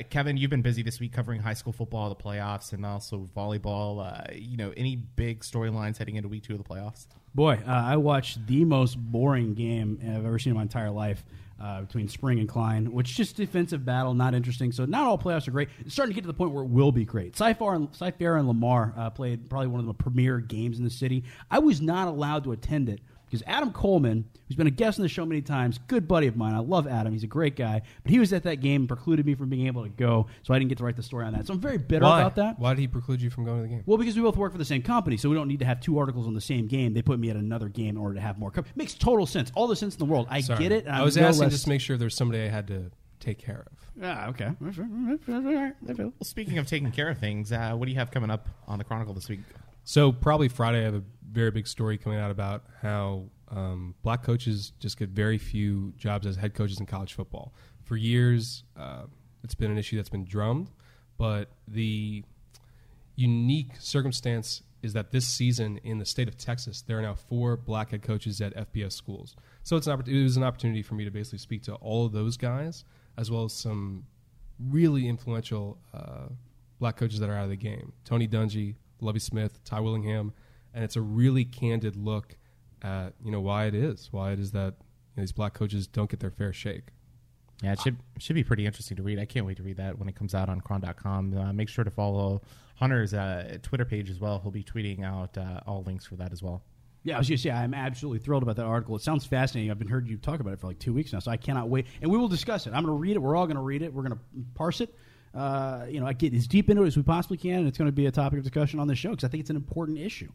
[0.08, 4.32] Kevin, you've been busy this week covering high school football, the playoffs, and also volleyball.
[4.40, 7.08] You know, any big storylines heading into week two of the playoffs?
[7.34, 11.24] Boy, uh, I watched the most boring game I've ever seen in my entire life
[11.60, 14.72] uh, between Spring and Klein, which is just defensive battle, not interesting.
[14.72, 15.68] So not all playoffs are great.
[15.80, 17.36] It's starting to get to the point where it will be great.
[17.36, 21.24] Cy-Fair and, and Lamar uh, played probably one of the premier games in the city.
[21.50, 23.00] I was not allowed to attend it
[23.30, 26.36] because Adam Coleman, who's been a guest on the show many times, good buddy of
[26.36, 26.54] mine.
[26.54, 27.12] I love Adam.
[27.12, 27.82] He's a great guy.
[28.02, 30.54] But he was at that game and precluded me from being able to go, so
[30.54, 31.46] I didn't get to write the story on that.
[31.46, 32.20] So I'm very bitter Why?
[32.20, 32.58] about that.
[32.58, 33.82] Why did he preclude you from going to the game?
[33.86, 35.80] Well, because we both work for the same company, so we don't need to have
[35.80, 36.94] two articles on the same game.
[36.94, 38.50] They put me at another game in order to have more.
[38.50, 39.52] Co- Makes total sense.
[39.54, 40.26] All the sense in the world.
[40.30, 40.58] I Sorry.
[40.62, 40.86] get it.
[40.86, 42.90] and I was no asking less- just to make sure there's somebody I had to
[43.20, 43.72] take care of.
[44.00, 44.52] Yeah, okay.
[44.60, 48.78] Well, speaking of taking care of things, uh, what do you have coming up on
[48.78, 49.40] the Chronicle this week?
[49.88, 51.02] So probably Friday, I have a
[51.32, 56.26] very big story coming out about how um, black coaches just get very few jobs
[56.26, 57.54] as head coaches in college football.
[57.84, 59.04] For years, uh,
[59.42, 60.68] it's been an issue that's been drummed,
[61.16, 62.22] but the
[63.16, 67.56] unique circumstance is that this season in the state of Texas, there are now four
[67.56, 69.36] black head coaches at FBS schools.
[69.62, 72.12] So it's an it was an opportunity for me to basically speak to all of
[72.12, 72.84] those guys,
[73.16, 74.04] as well as some
[74.68, 76.26] really influential uh,
[76.78, 77.94] black coaches that are out of the game.
[78.04, 80.32] Tony Dungy, Lovie Smith, Ty Willingham,
[80.74, 82.36] and it's a really candid look
[82.82, 85.86] at you know why it is, why it is that you know, these black coaches
[85.86, 86.88] don't get their fair shake.
[87.62, 89.18] Yeah, it should should be pretty interesting to read.
[89.18, 91.36] I can't wait to read that when it comes out on chron.com.
[91.36, 92.42] Uh, make sure to follow
[92.76, 94.38] Hunter's uh, Twitter page as well.
[94.40, 96.62] He'll be tweeting out uh, all links for that as well.
[97.02, 98.94] Yeah, I was just say I'm absolutely thrilled about that article.
[98.96, 99.70] It sounds fascinating.
[99.70, 101.68] I've been heard you talk about it for like two weeks now, so I cannot
[101.68, 101.86] wait.
[102.02, 102.74] And we will discuss it.
[102.74, 103.20] I'm going to read it.
[103.20, 103.92] We're all going to read it.
[103.92, 104.20] We're going to
[104.54, 104.94] parse it.
[105.34, 107.78] Uh, you know, I get as deep into it as we possibly can, and it's
[107.78, 109.56] going to be a topic of discussion on the show because I think it's an
[109.56, 110.28] important issue.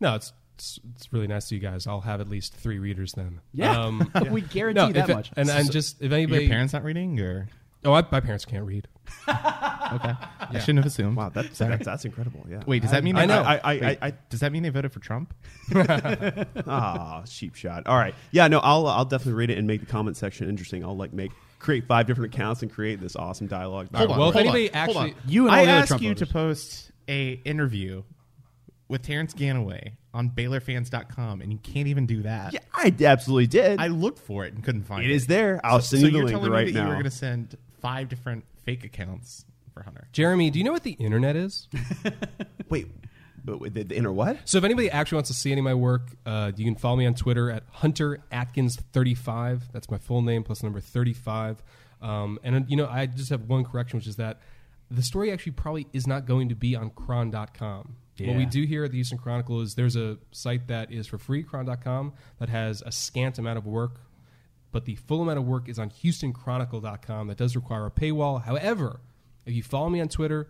[0.00, 1.86] No, it's, it's it's really nice to you guys.
[1.86, 3.40] I'll have at least three readers then.
[3.52, 4.00] Yeah.
[4.30, 5.30] We guarantee that it- much.
[5.36, 7.48] And, and So- just if Your anybody, parents not reading, or
[7.84, 8.88] oh, I, my parents can't read.
[9.28, 11.16] okay, I shouldn't have assumed.
[11.16, 12.44] Wow, that's that's, that's incredible.
[12.50, 12.62] Yeah.
[12.66, 13.42] Wait, does that mean I, they know?
[13.42, 15.32] I, I, wait, I, I, does that mean they voted for Trump?
[16.66, 17.86] ah, cheap shot.
[17.86, 18.14] All right.
[18.32, 18.48] Yeah.
[18.48, 20.84] No, I'll I'll definitely read it and make the comment section interesting.
[20.84, 23.88] I'll like make create five different accounts and create this awesome dialogue.
[23.94, 24.18] Hold on.
[24.18, 25.18] well, if hold anybody on, hold actually- on.
[25.26, 26.32] You and all I the other asked Trump you to voters.
[26.32, 28.02] post a interview
[28.88, 32.52] with Terrance Ganaway on BaylorFans.com, and you can't even do that.
[32.52, 33.80] Yeah, I absolutely did.
[33.80, 35.10] I looked for it and couldn't find it.
[35.10, 35.60] It is there.
[35.64, 36.84] I'll so, send so you the you're link telling right me that now.
[36.84, 40.08] You were going to send five different fake accounts for Hunter.
[40.12, 41.68] Jeremy, do you know what the internet is?
[42.70, 43.05] Wait, but
[43.46, 44.38] the, the inner what?
[44.44, 46.96] So if anybody actually wants to see any of my work, uh, you can follow
[46.96, 49.72] me on Twitter at Hunter Atkins thirty five.
[49.72, 51.62] That's my full name plus number thirty five.
[52.02, 54.40] Um, and uh, you know, I just have one correction, which is that
[54.90, 57.96] the story actually probably is not going to be on Chron.com.
[58.18, 61.18] What we do here at the Houston Chronicle is there's a site that is for
[61.18, 64.00] free, Chron.com, that has a scant amount of work,
[64.72, 67.28] but the full amount of work is on HoustonChronicle.com.
[67.28, 68.42] That does require a paywall.
[68.42, 69.00] However,
[69.44, 70.48] if you follow me on Twitter,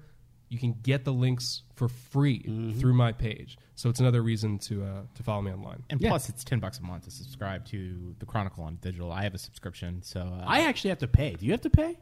[0.48, 2.78] you can get the links for free Mm-hmm.
[2.78, 3.58] through my page.
[3.74, 4.86] So it's another reason to uh,
[5.16, 5.82] to follow me online.
[5.90, 9.10] And plus, it's ten bucks a month to subscribe to the Chronicle on digital.
[9.12, 11.34] I have a subscription, so uh, I actually have to pay.
[11.34, 11.98] Do you have to pay?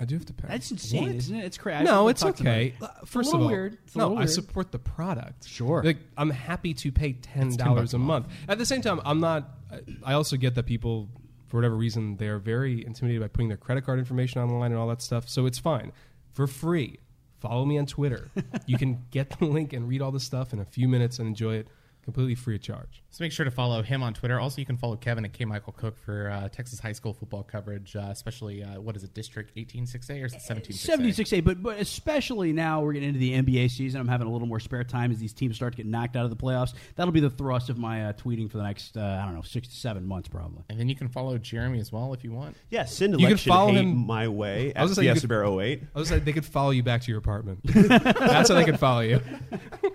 [0.00, 0.48] I do have to pay.
[0.48, 1.14] That's insane, What?
[1.14, 1.44] isn't it?
[1.44, 1.84] It's crazy.
[1.84, 2.74] No, it's okay.
[2.76, 2.82] it.
[2.82, 3.78] Uh, It's a First of all, weird.
[3.84, 5.46] It's a no, little I support the product.
[5.46, 5.84] Sure.
[5.84, 8.26] Like, I'm happy to pay ten dollars a a month.
[8.48, 9.48] At the same time, I'm not.
[9.70, 11.08] I- I also get that people,
[11.46, 14.88] for whatever reason, they're very intimidated by putting their credit card information online and all
[14.88, 15.28] that stuff.
[15.28, 15.92] So it's fine
[16.32, 16.98] for free.
[17.44, 18.30] Follow me on Twitter.
[18.66, 21.28] you can get the link and read all the stuff in a few minutes and
[21.28, 21.68] enjoy it
[22.04, 23.02] completely free of charge.
[23.10, 24.38] So make sure to follow him on Twitter.
[24.38, 27.42] Also, you can follow Kevin at K Michael Cook for uh, Texas high school football
[27.42, 30.74] coverage, uh, especially uh, what is it, District 18-6A or is it 17-6A?
[30.74, 34.00] 76 A, but but especially now we're getting into the NBA season.
[34.00, 36.24] I'm having a little more spare time as these teams start to get knocked out
[36.24, 36.74] of the playoffs.
[36.96, 39.42] That'll be the thrust of my uh, tweeting for the next uh, I don't know
[39.42, 40.64] six to seven months probably.
[40.68, 42.56] And then you can follow Jeremy as well if you want.
[42.70, 45.12] Yeah, send You can follow hate him- my way I at was gonna say you
[45.12, 45.82] Fiesta Bear 08.
[45.94, 47.60] I was like, they could follow you back to your apartment.
[47.64, 49.20] That's how they could follow you.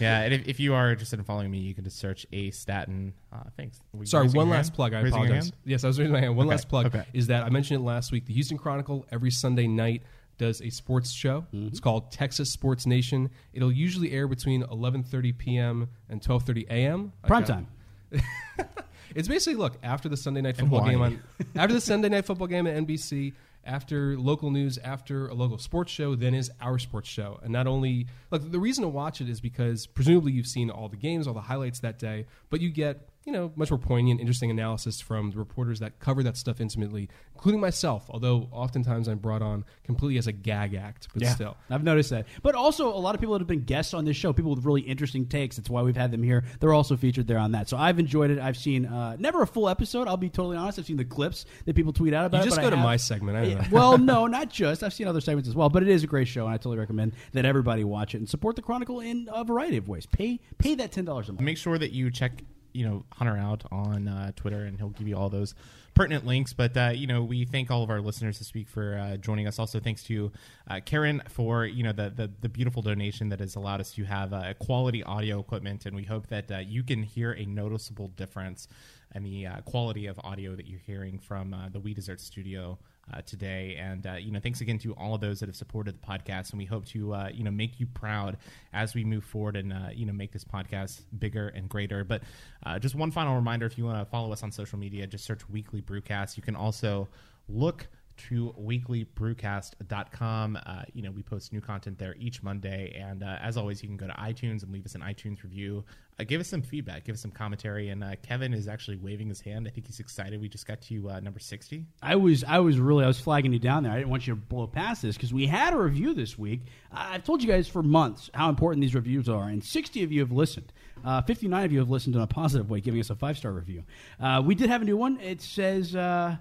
[0.00, 2.50] Yeah, and if, if you are interested in following me, you can just search A
[2.50, 3.14] statin.
[3.32, 3.80] Uh, thanks.
[4.04, 4.74] Sorry, one last hand?
[4.76, 4.94] plug.
[4.94, 5.52] I Raising apologize.
[5.64, 6.36] Yes, I was raising my hand.
[6.36, 7.04] One Okay, last plug okay.
[7.12, 8.26] is that I mentioned it last week.
[8.26, 10.02] The Houston Chronicle every Sunday night
[10.38, 11.46] does a sports show.
[11.54, 11.68] Mm-hmm.
[11.68, 13.30] It's called Texas Sports Nation.
[13.54, 15.88] It'll usually air between 11:30 p.m.
[16.10, 17.12] and 12:30 a.m.
[17.26, 17.52] Prime Okay.
[17.52, 17.66] time.
[19.14, 21.22] It's basically look after the Sunday night football game on
[21.54, 23.32] after the Sunday night football game at NBC,
[23.66, 27.38] after local news, after a local sports show, then is our sports show.
[27.42, 30.88] And not only like, the reason to watch it is because presumably you've seen all
[30.88, 34.20] the games, all the highlights that day, but you get you know much more poignant,
[34.20, 38.06] interesting analysis from the reporters that cover that stuff intimately, including myself.
[38.08, 41.56] Although oftentimes I'm brought on completely as a gag act, but still.
[41.68, 42.26] I've noticed that.
[42.42, 44.64] But also, a lot of people that have been guests on this show, people with
[44.64, 45.56] really interesting takes.
[45.56, 46.44] That's why we've had them here.
[46.60, 47.68] They're also featured there on that.
[47.68, 48.38] So I've enjoyed it.
[48.38, 50.06] I've seen uh, never a full episode.
[50.08, 50.78] I'll be totally honest.
[50.78, 52.46] I've seen the clips that people tweet out about You it.
[52.46, 53.36] just but go I to have- my segment.
[53.38, 53.68] I don't know.
[53.72, 54.82] well, no, not just.
[54.84, 56.78] I've seen other segments as well, but it is a great show, and I totally
[56.78, 60.06] recommend that everybody watch it and support the Chronicle in a variety of ways.
[60.06, 61.40] Pay pay that ten dollars a month.
[61.40, 62.42] Make sure that you check,
[62.76, 65.54] you know, Hunter out on uh, Twitter, and he'll give you all those
[65.94, 66.52] pertinent links.
[66.52, 69.46] But uh, you know, we thank all of our listeners this week for uh, joining
[69.46, 69.58] us.
[69.58, 70.30] Also, thanks to
[70.68, 74.04] uh, Karen for you know the, the the beautiful donation that has allowed us to
[74.04, 78.08] have uh, quality audio equipment, and we hope that uh, you can hear a noticeable
[78.08, 78.68] difference
[79.14, 82.78] in the quality of audio that you're hearing from the We Desert Studio.
[83.12, 83.76] Uh, today.
[83.78, 86.50] And uh, you know thanks again to all of those that have supported the podcast.
[86.50, 88.36] And we hope to uh, you know make you proud
[88.72, 92.02] as we move forward and uh, you know make this podcast bigger and greater.
[92.02, 92.22] But
[92.64, 95.24] uh, just one final reminder if you want to follow us on social media just
[95.24, 96.36] search weekly brewcast.
[96.36, 97.06] You can also
[97.48, 103.38] look to weeklybrewcast.com uh, you know we post new content there each monday and uh,
[103.40, 105.84] as always you can go to itunes and leave us an itunes review
[106.18, 109.28] uh, give us some feedback give us some commentary and uh, kevin is actually waving
[109.28, 112.44] his hand i think he's excited we just got to uh, number 60 I was
[112.44, 113.92] I was really I was flagging you down there.
[113.92, 116.62] I didn't want you to blow past this because we had a review this week.
[116.92, 120.20] I've told you guys for months how important these reviews are, and 60 of you
[120.20, 120.72] have listened.
[121.04, 123.52] Uh, 59 of you have listened in a positive way, giving us a five star
[123.52, 123.84] review.
[124.20, 125.18] Uh, we did have a new one.
[125.20, 126.36] It says uh,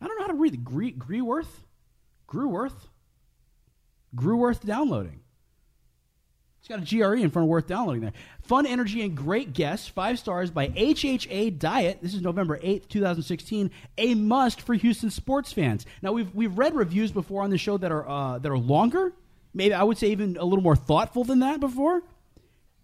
[0.00, 0.64] I don't know how to read it.
[0.64, 1.64] Gre- Greeworth,
[2.28, 2.88] Grewworth,
[4.14, 5.20] Grewworth downloading.
[6.60, 8.12] It's got a GRE in front of worth downloading there.
[8.42, 9.88] Fun energy and great guests.
[9.88, 12.00] Five stars by HHA Diet.
[12.02, 13.70] This is November 8th, 2016.
[13.96, 15.86] A must for Houston sports fans.
[16.02, 19.14] Now we've we've read reviews before on the show that are uh, that are longer.
[19.54, 22.02] Maybe I would say even a little more thoughtful than that before.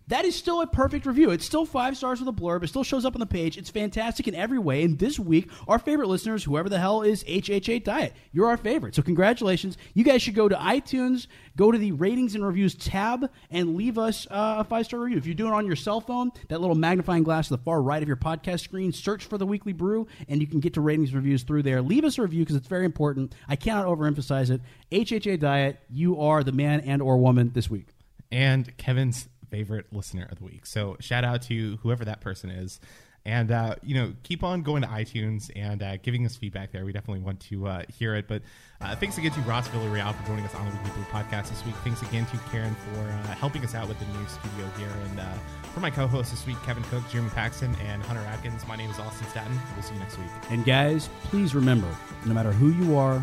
[0.09, 1.31] That is still a perfect review.
[1.31, 2.63] It's still five stars with a blurb.
[2.63, 3.59] It still shows up on the page.
[3.59, 4.85] It's fantastic in every way.
[4.85, 8.95] And this week, our favorite listeners, whoever the hell is HHA Diet, you're our favorite.
[8.95, 9.77] So congratulations.
[9.95, 11.27] You guys should go to iTunes,
[11.57, 15.19] go to the ratings and reviews tab, and leave us uh, a five star review.
[15.19, 17.83] If you're doing it on your cell phone, that little magnifying glass to the far
[17.83, 20.81] right of your podcast screen, search for the Weekly Brew, and you can get to
[20.81, 21.83] ratings and reviews through there.
[21.83, 23.35] Leave us a review because it's very important.
[23.49, 24.61] I cannot overemphasize it.
[24.93, 27.89] HHA Diet, you are the man and or woman this week.
[28.31, 30.67] and Kevin's favorite listener of the week.
[30.67, 32.81] So shout out to whoever that person is.
[33.27, 36.85] And uh, you know, keep on going to iTunes and uh, giving us feedback there.
[36.85, 38.29] We definitely want to uh, hear it.
[38.29, 38.43] But
[38.81, 41.65] uh, thanks again to Ross Villarreal for joining us on the Weekly Brew podcast this
[41.67, 41.75] week.
[41.83, 44.93] Thanks again to Karen for uh, helping us out with the new studio here.
[45.11, 45.33] And uh,
[45.75, 48.65] for my co-hosts this week, Kevin Cook, Jeremy Paxton, and Hunter Atkins.
[48.69, 49.59] My name is Austin Staton.
[49.75, 50.29] We'll see you next week.
[50.51, 51.89] And guys, please remember,
[52.27, 53.19] no matter who you are,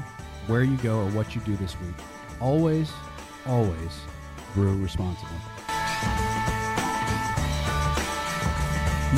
[0.47, 1.95] where you go, or what you do this week,
[2.41, 2.91] always,
[3.47, 4.01] always
[4.53, 5.37] brew responsibly.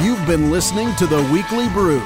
[0.03, 2.01] You've been listening to the Weekly Brew